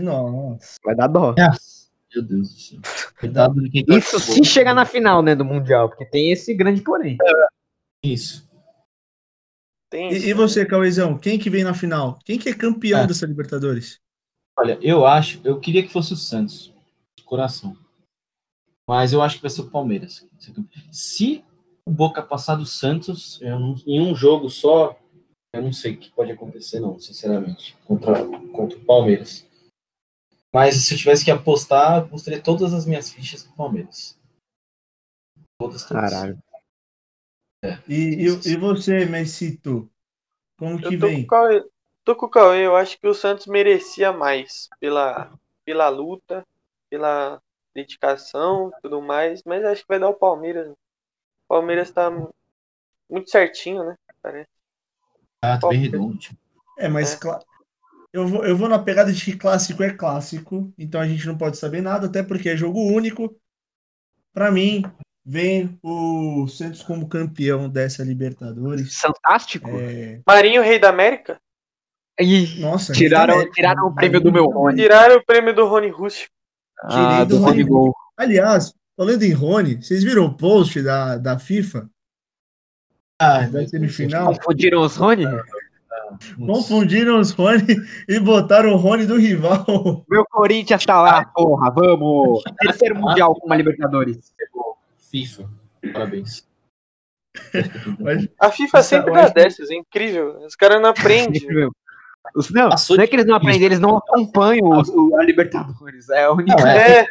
Nossa. 0.00 0.76
Vai 0.84 0.94
dar 0.94 1.06
dó. 1.06 1.34
Meu 2.14 2.22
Deus 2.22 2.48
do 2.52 2.58
céu. 2.60 2.80
Cuidado 3.18 3.54
tá 3.54 3.96
Isso 3.98 4.20
se 4.20 4.44
chegar 4.44 4.74
na 4.74 4.84
final, 4.84 5.22
né, 5.22 5.34
do 5.34 5.44
Mundial, 5.44 5.88
porque 5.88 6.04
tem 6.04 6.30
esse 6.30 6.54
grande 6.54 6.82
porém. 6.82 7.16
Isso. 8.04 8.44
Tem 9.90 10.10
E, 10.12 10.16
isso. 10.16 10.26
e 10.26 10.32
você, 10.34 10.66
Cauezão, 10.66 11.16
quem 11.18 11.38
que 11.38 11.48
vem 11.50 11.64
na 11.64 11.74
final? 11.74 12.18
Quem 12.24 12.38
que 12.38 12.48
é 12.48 12.54
campeão 12.54 13.00
É. 13.00 13.06
dessa 13.06 13.26
Libertadores? 13.26 13.98
Olha, 14.58 14.78
eu 14.82 15.04
acho, 15.06 15.40
eu 15.44 15.58
queria 15.58 15.82
que 15.82 15.92
fosse 15.92 16.12
o 16.12 16.16
Santos, 16.16 16.72
de 17.16 17.24
coração. 17.24 17.76
Mas 18.88 19.12
eu 19.12 19.22
acho 19.22 19.36
que 19.36 19.42
vai 19.42 19.50
ser 19.50 19.62
o 19.62 19.70
Palmeiras. 19.70 20.26
Se 20.92 21.44
o 21.86 21.90
Boca 21.90 22.22
passar 22.22 22.54
do 22.56 22.66
Santos 22.66 23.40
eu 23.42 23.58
não- 23.58 23.74
em 23.86 24.00
um 24.00 24.14
jogo 24.14 24.48
só, 24.48 24.96
eu 25.54 25.62
não 25.62 25.72
sei 25.72 25.94
o 25.94 25.98
que 25.98 26.10
pode 26.10 26.32
acontecer, 26.32 26.80
não, 26.80 26.98
sinceramente, 26.98 27.76
contra, 27.84 28.14
contra 28.52 28.76
o 28.76 28.84
Palmeiras. 28.84 29.46
Mas 30.52 30.74
se 30.76 30.94
eu 30.94 30.98
tivesse 30.98 31.24
que 31.24 31.30
apostar, 31.30 31.98
eu 31.98 32.04
apostaria 32.04 32.42
todas 32.42 32.74
as 32.74 32.86
minhas 32.86 33.10
fichas 33.10 33.46
no 33.46 33.54
Palmeiras. 33.54 34.18
Todas, 35.58 35.86
todas. 35.86 36.10
Caralho. 36.10 36.38
E, 37.88 38.26
e, 38.26 38.52
e 38.52 38.56
você, 38.56 39.04
Messito? 39.06 39.90
Como 40.58 40.78
que 40.78 40.94
Eu 40.94 40.98
tô 40.98 41.06
com, 41.06 41.06
vem? 41.06 41.24
o 41.24 41.26
Cauê, 41.26 41.70
tô 42.04 42.16
com 42.16 42.26
o 42.26 42.30
Cauê, 42.30 42.66
eu 42.66 42.76
acho 42.76 42.98
que 42.98 43.06
o 43.06 43.14
Santos 43.14 43.46
merecia 43.46 44.12
mais 44.12 44.68
pela, 44.78 45.32
pela 45.64 45.88
luta, 45.88 46.46
pela 46.90 47.40
dedicação 47.74 48.70
e 48.70 48.80
tudo 48.82 49.00
mais, 49.00 49.42
mas 49.44 49.64
acho 49.64 49.82
que 49.82 49.88
vai 49.88 49.98
dar 49.98 50.08
o 50.08 50.14
Palmeiras. 50.14 50.68
O 50.68 50.76
Palmeiras 51.48 51.90
tá 51.90 52.10
muito 53.08 53.30
certinho, 53.30 53.84
né? 53.84 53.96
Parece. 54.22 54.53
Ah, 55.52 55.58
tá 55.58 55.68
bem 55.68 55.78
redondo. 55.78 56.18
É, 56.78 56.88
mas 56.88 57.14
É. 57.14 57.38
eu, 58.12 58.26
vou, 58.26 58.44
eu 58.44 58.56
vou 58.56 58.68
na 58.68 58.78
pegada 58.78 59.12
de 59.12 59.24
que 59.24 59.36
clássico 59.36 59.82
é 59.82 59.90
clássico, 59.92 60.72
então 60.78 61.00
a 61.00 61.06
gente 61.06 61.26
não 61.26 61.36
pode 61.36 61.56
saber 61.58 61.82
nada, 61.82 62.06
até 62.06 62.22
porque 62.22 62.48
é 62.48 62.56
jogo 62.56 62.80
único. 62.80 63.36
Pra 64.32 64.50
mim, 64.50 64.82
vem 65.24 65.78
o 65.82 66.46
Santos 66.48 66.82
como 66.82 67.08
campeão 67.08 67.68
dessa 67.68 68.02
Libertadores. 68.02 68.98
Fantástico. 68.98 69.68
É, 69.70 70.20
Marinho, 70.26 70.62
rei 70.62 70.78
da 70.78 70.88
América? 70.88 71.38
Ih, 72.20 72.60
nossa, 72.60 72.92
tiraram, 72.92 73.34
América, 73.34 73.54
tiraram 73.54 73.86
o 73.86 73.94
prêmio 73.94 74.20
do 74.20 74.32
meu 74.32 74.46
Rony. 74.46 74.76
Tiraram 74.82 75.16
o 75.16 75.24
prêmio 75.24 75.54
do 75.54 75.66
Rony 75.66 75.88
Russo. 75.88 76.26
Ah, 76.80 76.88
Tirei 76.88 77.26
do 77.26 77.38
do 77.38 77.44
Rony 77.44 77.62
Rony. 77.62 77.64
Gol. 77.64 77.94
Aliás, 78.16 78.72
falando 78.96 79.22
em 79.22 79.32
Rony, 79.32 79.76
vocês 79.82 80.04
viram 80.04 80.26
o 80.26 80.36
post 80.36 80.80
da, 80.82 81.16
da 81.16 81.38
FIFA? 81.38 81.88
Ah, 83.20 83.46
Da 83.46 83.66
semifinal? 83.66 84.34
Confundiram 84.34 84.82
os 84.82 84.96
Rony? 84.96 85.24
Confundiram 86.46 87.18
os 87.20 87.30
Rony 87.30 87.62
e 88.08 88.18
botaram 88.20 88.72
o 88.72 88.76
Rony 88.76 89.06
do 89.06 89.16
rival. 89.18 89.64
Meu 90.08 90.24
Corinthians 90.26 90.84
tá 90.84 91.00
lá, 91.00 91.24
porra, 91.26 91.70
vamos. 91.72 92.42
Terceiro 92.60 92.96
Mundial 92.96 93.34
com 93.34 93.46
uma 93.46 93.56
Libertadores. 93.56 94.32
FIFA. 94.98 95.48
Parabéns. 95.92 96.46
Mas- 97.98 98.28
A 98.38 98.50
FIFA 98.50 98.78
Isso, 98.80 98.88
sempre 98.88 99.12
dá 99.12 99.28
dessas, 99.28 99.70
é 99.70 99.74
incrível. 99.74 100.38
Os 100.44 100.54
caras 100.56 100.80
não 100.80 100.90
aprendem. 100.90 101.42
Os- 102.34 102.50
Não, 102.50 102.70
Passou 102.70 102.96
não 102.96 103.04
é 103.04 103.06
que 103.06 103.14
eles 103.16 103.26
não 103.26 103.34
aprendem, 103.34 103.64
eles 103.64 103.78
não 103.80 103.96
acompanham 103.98 104.66
o- 104.66 105.10
o- 105.10 105.20
a 105.20 105.22
Libertadores. 105.24 106.08
É 106.10 106.24
a 106.24 106.32
única. 106.32 106.56
Não, 106.56 106.66
é. 106.66 107.00
É, 107.00 107.06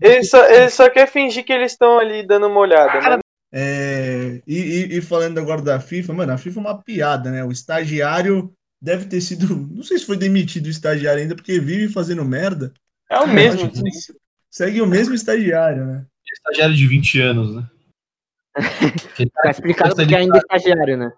eles 0.00 0.28
só, 0.28 0.44
eles 0.46 0.74
só 0.74 0.88
querem 0.90 1.06
fingir 1.10 1.44
que 1.44 1.52
eles 1.52 1.72
estão 1.72 1.98
ali 1.98 2.26
dando 2.26 2.46
uma 2.48 2.58
olhada, 2.60 3.00
né? 3.00 3.18
É, 3.52 4.40
e, 4.46 4.56
e- 4.58 4.98
e 4.98 5.00
falando 5.00 5.38
agora 5.38 5.60
da 5.60 5.80
FIFA, 5.80 6.12
mano, 6.12 6.32
a 6.32 6.38
FIFA 6.38 6.60
é 6.60 6.62
uma 6.62 6.82
piada, 6.82 7.30
né? 7.30 7.44
O 7.44 7.50
estagiário 7.50 8.52
deve 8.80 9.06
ter 9.06 9.20
sido. 9.20 9.46
Não 9.74 9.82
sei 9.82 9.98
se 9.98 10.06
foi 10.06 10.16
demitido 10.16 10.66
o 10.66 10.70
estagiário 10.70 11.20
ainda, 11.22 11.34
porque 11.34 11.58
vive 11.58 11.92
fazendo 11.92 12.24
merda. 12.24 12.72
É 13.10 13.18
o 13.18 13.26
mesmo. 13.28 13.70
Que 13.70 13.80
Segue 14.50 14.82
o 14.82 14.86
mesmo 14.86 15.14
estagiário, 15.14 15.84
né? 15.86 16.06
Estagiário 16.32 16.74
de 16.74 16.86
20 16.86 17.20
anos, 17.20 17.54
né? 17.54 17.68
Tá 19.42 19.50
explicado 19.50 19.94
porque 19.94 20.14
ainda 20.14 20.38
é 20.38 20.40
estagiário, 20.40 20.96
né? 20.96 21.12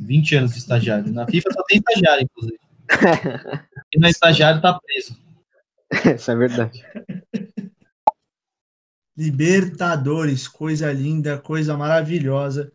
20 0.00 0.34
anos 0.36 0.52
de 0.52 0.58
estagiário. 0.58 1.12
Na 1.12 1.26
FIFA 1.26 1.52
só 1.52 1.62
tem 1.64 1.78
estagiário, 1.78 2.24
inclusive. 2.24 2.58
Não 3.96 4.06
é 4.08 4.10
estagiário 4.10 4.60
tá 4.60 4.78
preso. 4.78 5.16
Isso 6.14 6.30
é 6.30 6.36
verdade. 6.36 6.84
Libertadores, 9.16 10.46
coisa 10.48 10.92
linda, 10.92 11.38
coisa 11.38 11.76
maravilhosa. 11.76 12.70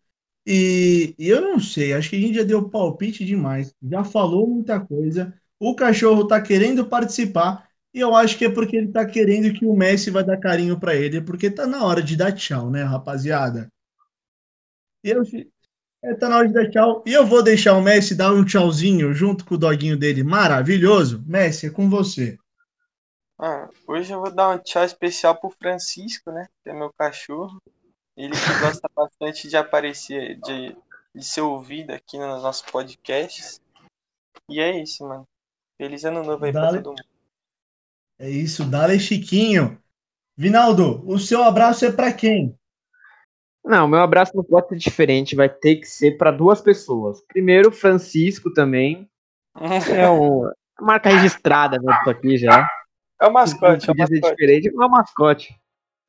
E, 0.46 1.14
e 1.20 1.30
eu 1.30 1.42
não 1.42 1.60
sei, 1.60 1.94
acho 1.94 2.10
que 2.10 2.16
a 2.16 2.20
gente 2.20 2.36
já 2.36 2.44
deu 2.44 2.68
palpite 2.70 3.24
demais, 3.24 3.76
já 3.84 4.04
falou 4.04 4.48
muita 4.48 4.80
coisa. 4.80 5.34
O 5.60 5.76
cachorro 5.76 6.26
tá 6.28 6.42
querendo 6.42 6.86
participar, 6.88 7.70
e 7.94 8.00
eu 8.00 8.16
acho 8.16 8.38
que 8.38 8.46
é 8.46 8.50
porque 8.50 8.76
ele 8.78 8.88
tá 8.92 9.06
querendo 9.06 9.54
que 9.54 9.66
o 9.66 9.76
Messi 9.76 10.10
vai 10.10 10.24
dar 10.24 10.38
carinho 10.39 10.80
pra 10.80 10.96
ele, 10.96 11.22
porque 11.22 11.52
tá 11.52 11.68
na 11.68 11.86
hora 11.86 12.02
de 12.02 12.16
dar 12.16 12.32
tchau, 12.32 12.72
né, 12.72 12.82
rapaziada? 12.84 13.70
Eu, 15.04 15.22
é, 16.04 16.16
tá 16.16 16.30
na 16.30 16.38
hora 16.38 16.48
de 16.48 16.54
dar 16.54 16.70
tchau. 16.70 17.04
E 17.06 17.14
eu 17.14 17.26
vou 17.26 17.44
deixar 17.44 17.74
o 17.76 17.82
Messi 17.82 18.16
dar 18.16 18.34
um 18.34 18.46
tchauzinho 18.46 19.14
junto 19.14 19.46
com 19.46 19.56
o 19.56 19.58
doguinho 19.58 19.98
dele 19.98 20.24
maravilhoso. 20.24 21.24
Messi, 21.28 21.68
é 21.68 21.70
com 21.70 21.89
você. 21.89 22.38
Ah, 23.44 23.68
hoje 23.88 24.14
eu 24.14 24.22
vou 24.22 24.30
dar 24.30 24.50
um 24.50 24.60
tchau 24.60 24.84
especial 24.86 25.36
pro 25.36 25.50
Francisco, 25.50 26.32
né? 26.32 26.48
Que 26.64 26.70
é 26.70 26.74
meu 26.74 26.94
cachorro. 26.94 27.58
Ele 28.16 28.34
que 28.34 28.60
gosta 28.62 28.88
bastante 28.96 29.48
de 29.48 29.58
aparecer, 29.58 30.39
de, 30.42 30.78
de 31.16 31.26
ser 31.26 31.42
ouvido 31.42 31.89
aqui 31.89 32.20
nos 32.20 32.44
nossos 32.44 32.62
podcasts. 32.70 33.60
E 34.48 34.60
é 34.60 34.80
isso, 34.80 35.04
mano. 35.08 35.28
Feliz 35.76 36.06
ano 36.06 36.24
novo 36.24 36.46
aí 36.46 36.52
pra 36.52 36.62
Dale. 36.62 36.84
todo 36.84 36.89
mundo. 36.92 37.04
É 38.20 38.30
isso, 38.30 38.64
Dale 38.64 39.00
Chiquinho. 39.00 39.82
Vinaldo, 40.38 41.04
o 41.10 41.18
seu 41.18 41.44
abraço 41.44 41.84
é 41.84 41.92
pra 41.92 42.14
quem? 42.14 42.56
Não, 43.66 43.88
meu 43.88 44.02
abraço 44.02 44.36
não 44.36 44.44
pode 44.44 44.70
ser 44.70 44.78
diferente, 44.78 45.36
vai 45.36 45.50
ter 45.50 45.78
que 45.78 45.88
ser 45.88 46.16
para 46.16 46.30
duas 46.30 46.62
pessoas. 46.62 47.24
Primeiro, 47.28 47.72
Francisco 47.72 48.54
também. 48.54 49.10
É 49.89 50.08
um, 50.08 50.48
marca 50.80 51.10
registrada, 51.10 51.80
né? 51.80 51.98
Isso 52.02 52.10
aqui 52.12 52.38
já. 52.38 52.68
É 53.22 53.28
o 53.28 53.34
mascote, 53.34 53.89
é 53.89 53.93
o 53.93 53.97
mascote. 53.97 54.22
diferente, 54.32 54.67
é 54.67 54.72
uma 54.72 54.89
mascote. 54.89 55.55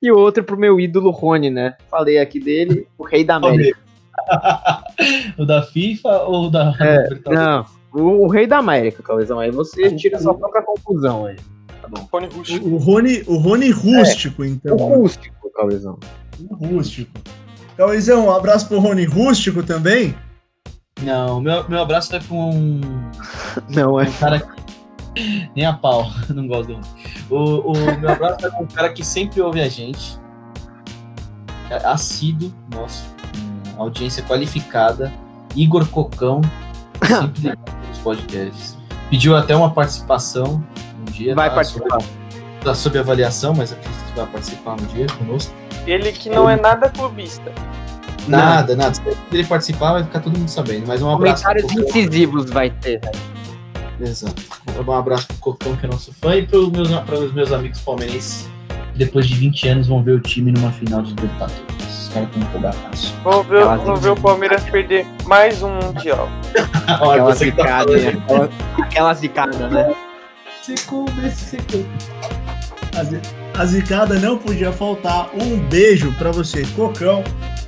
E 0.01 0.11
o 0.11 0.19
outro 0.19 0.43
pro 0.43 0.57
meu 0.57 0.81
ídolo 0.81 1.11
Rony, 1.11 1.51
né? 1.51 1.77
Falei 1.91 2.19
aqui 2.19 2.41
dele, 2.41 2.89
o 2.99 3.05
rei 3.05 3.25
da 3.25 3.37
América. 3.37 3.79
o 5.39 5.45
da 5.45 5.63
FIFA 5.63 6.23
ou 6.23 6.51
da. 6.51 6.75
É? 6.81 7.09
Não, 7.31 7.67
o, 7.93 8.25
o 8.25 8.29
rei 8.29 8.47
da 8.47 8.59
América, 8.59 9.03
Calvezão. 9.03 9.39
Aí 9.39 9.51
você 9.51 9.95
tira 9.95 10.19
sua 10.19 10.35
própria 10.35 10.63
conclusão 10.63 11.27
aí. 11.27 11.37
Rony 12.11 12.29
Russo. 12.29 12.63
O, 12.63 12.75
o 12.75 12.77
Rony, 12.79 13.23
o 13.27 13.37
Rony 13.37 13.71
rústico, 13.71 14.43
O 14.43 14.45
então. 14.45 14.77
rústico, 14.77 15.51
Calvezão. 15.53 15.99
O 16.51 16.55
rústico. 16.55 17.13
Cauizão, 17.77 18.27
um 18.27 18.31
abraço 18.31 18.69
pro 18.69 18.79
Rony 18.79 19.05
rústico 19.05 19.63
também. 19.63 20.15
Não, 21.03 21.41
meu, 21.41 21.69
meu 21.69 21.81
abraço 21.81 22.11
vai 22.11 22.21
pra 22.21 22.35
um, 22.35 22.81
Não, 23.71 23.99
é. 23.99 24.09
um 24.09 24.13
cara 24.13 24.41
que. 24.41 24.63
Nem 25.55 25.67
a 25.67 25.73
pau, 25.73 26.07
não 26.31 26.47
gosto 26.47 26.75
do. 26.75 26.81
O, 27.31 27.73
o 27.73 27.99
meu 27.99 28.11
abraço 28.11 28.41
vai 28.41 28.51
pra 28.51 28.61
um 28.61 28.67
cara 28.67 28.93
que 28.93 29.05
sempre 29.05 29.41
ouve 29.41 29.61
a 29.61 29.69
gente. 29.69 30.19
É 31.71 31.77
assíduo, 31.87 32.53
nosso. 32.75 33.05
Audiência 33.77 34.23
qualificada. 34.23 35.13
Igor 35.57 35.87
Cocão. 35.89 36.41
Sempre 37.01 37.59
nos 37.89 37.99
podcasts. 38.05 38.77
Pediu 39.11 39.37
até 39.37 39.55
uma 39.57 39.71
participação 39.71 40.63
um 41.01 41.05
dia. 41.11 41.35
Vai 41.35 41.49
tá 41.49 41.55
participar. 41.57 42.01
Sob, 42.01 42.07
tá 42.63 42.75
sob 42.75 42.99
avaliação, 42.99 43.55
mas 43.55 43.73
acredito 43.73 44.05
que 44.05 44.17
vai 44.17 44.27
participar 44.27 44.73
um 44.73 44.87
dia 44.87 45.07
conosco. 45.19 45.53
Ele 45.87 46.13
que 46.13 46.29
não 46.31 46.49
é 46.49 46.57
nada 46.57 46.89
clubista. 46.89 47.53
Nada, 48.29 48.77
nada. 48.77 48.95
Se 48.95 49.03
ele 49.33 49.45
participar, 49.45 49.93
vai 49.93 50.05
ficar 50.05 50.21
todo 50.21 50.39
mundo 50.39 50.49
sabendo. 50.49 50.87
Mas 50.87 51.03
um 51.03 51.11
abraço. 51.11 51.43
Comentários 51.43 51.73
incisivos 51.73 52.51
vai 52.51 52.71
ter. 52.71 53.01
Exato. 54.03 54.43
Um 54.87 54.93
abraço 54.93 55.27
pro 55.29 55.37
Cocão, 55.37 55.77
que 55.77 55.87
é 55.87 55.89
nosso 55.89 56.13
fã, 56.13 56.35
e 56.37 56.47
pros 56.47 56.71
meus, 56.71 56.89
pros 57.01 57.33
meus 57.33 57.53
amigos 57.53 57.81
palmeirenses. 57.81 58.49
que 58.93 58.99
Depois 58.99 59.27
de 59.29 59.35
20 59.37 59.69
anos 59.69 59.87
vão 59.87 60.03
ver 60.03 60.13
o 60.13 60.21
time 60.21 60.51
numa 60.51 60.73
final 60.73 61.03
de 61.03 61.11
Libertadores. 61.11 61.63
Os 61.81 62.09
caras 62.09 62.29
estão 62.29 62.43
empolgados. 62.43 63.15
Vamos 63.23 63.47
ver, 63.47 63.65
vamos 63.65 64.01
ver 64.01 64.11
o 64.11 64.17
Palmeiras 64.17 64.63
perder 64.65 65.07
mais 65.27 65.63
um 65.63 65.71
Mundial. 65.79 66.29
Olha, 67.01 67.23
Aquela 67.23 67.29
tá 67.29 67.35
zicada, 67.35 67.85
falando. 67.99 68.03
né? 68.03 68.23
Aquela, 68.25 68.51
aquela 68.83 69.15
zicada, 69.15 69.69
né? 69.69 69.95
Secou, 70.63 71.07
secou. 71.35 71.85
A, 72.97 73.05
zi- 73.05 73.21
a 73.59 73.65
zicada 73.65 74.19
não 74.19 74.37
podia 74.39 74.73
faltar. 74.73 75.31
Um 75.35 75.59
beijo 75.69 76.13
pra 76.19 76.31
você, 76.31 76.65
Cocão. 76.77 77.23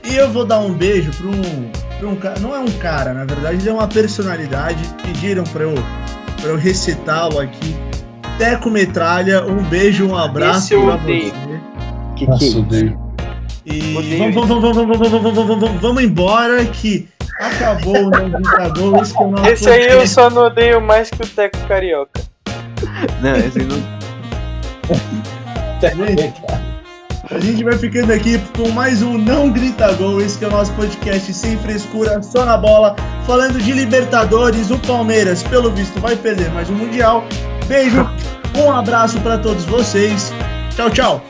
E 0.05 0.15
eu 0.17 0.31
vou 0.31 0.45
dar 0.45 0.59
um 0.61 0.73
beijo 0.75 1.11
pra 1.13 1.27
um, 1.29 1.71
pra 1.99 2.09
um 2.09 2.17
cara. 2.17 2.39
Não 2.41 2.55
é 2.55 2.59
um 2.59 2.71
cara, 2.73 3.15
na 3.15 3.25
verdade, 3.25 3.57
ele 3.57 3.69
é 3.69 3.73
uma 3.73 3.89
personalidade. 3.89 4.83
Pediram 5.03 5.45
pra 5.45 5.63
eu, 5.65 5.75
pra 6.45 6.53
eu 6.53 6.57
recitá-lo 6.57 7.41
aqui. 7.41 7.75
Teco 8.37 8.69
Metralha, 8.69 9.47
um 9.47 9.63
beijo, 9.63 10.07
um 10.07 10.17
abraço 10.17 10.67
Esse 10.67 10.75
eu 10.75 10.85
pra 10.85 10.95
odeio. 10.97 11.33
você. 11.33 11.61
Que 12.17 12.25
que 12.25 12.31
Nossa, 12.31 12.45
é 12.45 12.59
odeio. 12.59 12.99
E 13.65 13.95
vamos, 13.95 14.35
vamos, 14.35 14.49
vamos, 14.49 14.77
vamos, 14.77 14.99
vamos, 14.99 15.11
vamos, 15.11 15.35
vamos, 15.35 15.61
vamos, 15.61 15.81
vamos 15.81 16.03
embora 16.03 16.63
que 16.67 17.09
acabou 17.41 17.97
o 17.97 18.11
Não 18.11 18.29
Gritador. 18.29 19.03
Esse, 19.03 19.15
Esse 19.53 19.71
aí 19.71 19.87
eu 19.89 20.07
só 20.07 20.29
não 20.29 20.43
odeio 20.43 20.83
mais 20.83 21.09
que 21.09 21.23
o 21.23 21.27
Teco 21.27 21.57
Carioca. 21.67 22.21
Não, 23.23 23.37
esse 23.37 23.61
não. 23.61 23.83
A 27.31 27.39
gente 27.41 27.65
vai 27.65 27.77
ficando 27.79 28.13
aqui 28.13 28.39
com 28.57 28.69
mais 28.71 29.03
um 29.03 29.17
Não 29.17 29.51
Grita 29.51 29.93
Gol. 29.95 30.21
Esse 30.21 30.39
que 30.39 30.45
é 30.45 30.49
o 30.49 30.51
nosso 30.51 30.73
podcast 30.75 31.33
sem 31.33 31.57
frescura, 31.59 32.23
só 32.23 32.45
na 32.45 32.57
bola. 32.57 32.95
Falando 33.27 33.59
de 33.61 33.73
Libertadores, 33.73 34.71
o 34.71 34.79
Palmeiras, 34.79 35.43
pelo 35.43 35.71
visto, 35.71 35.99
vai 36.01 36.17
perder 36.17 36.51
mais 36.51 36.69
um 36.69 36.75
Mundial. 36.75 37.25
Beijo, 37.67 38.07
um 38.55 38.71
abraço 38.71 39.19
para 39.21 39.39
todos 39.39 39.65
vocês. 39.65 40.33
Tchau, 40.77 40.91
tchau. 40.91 41.25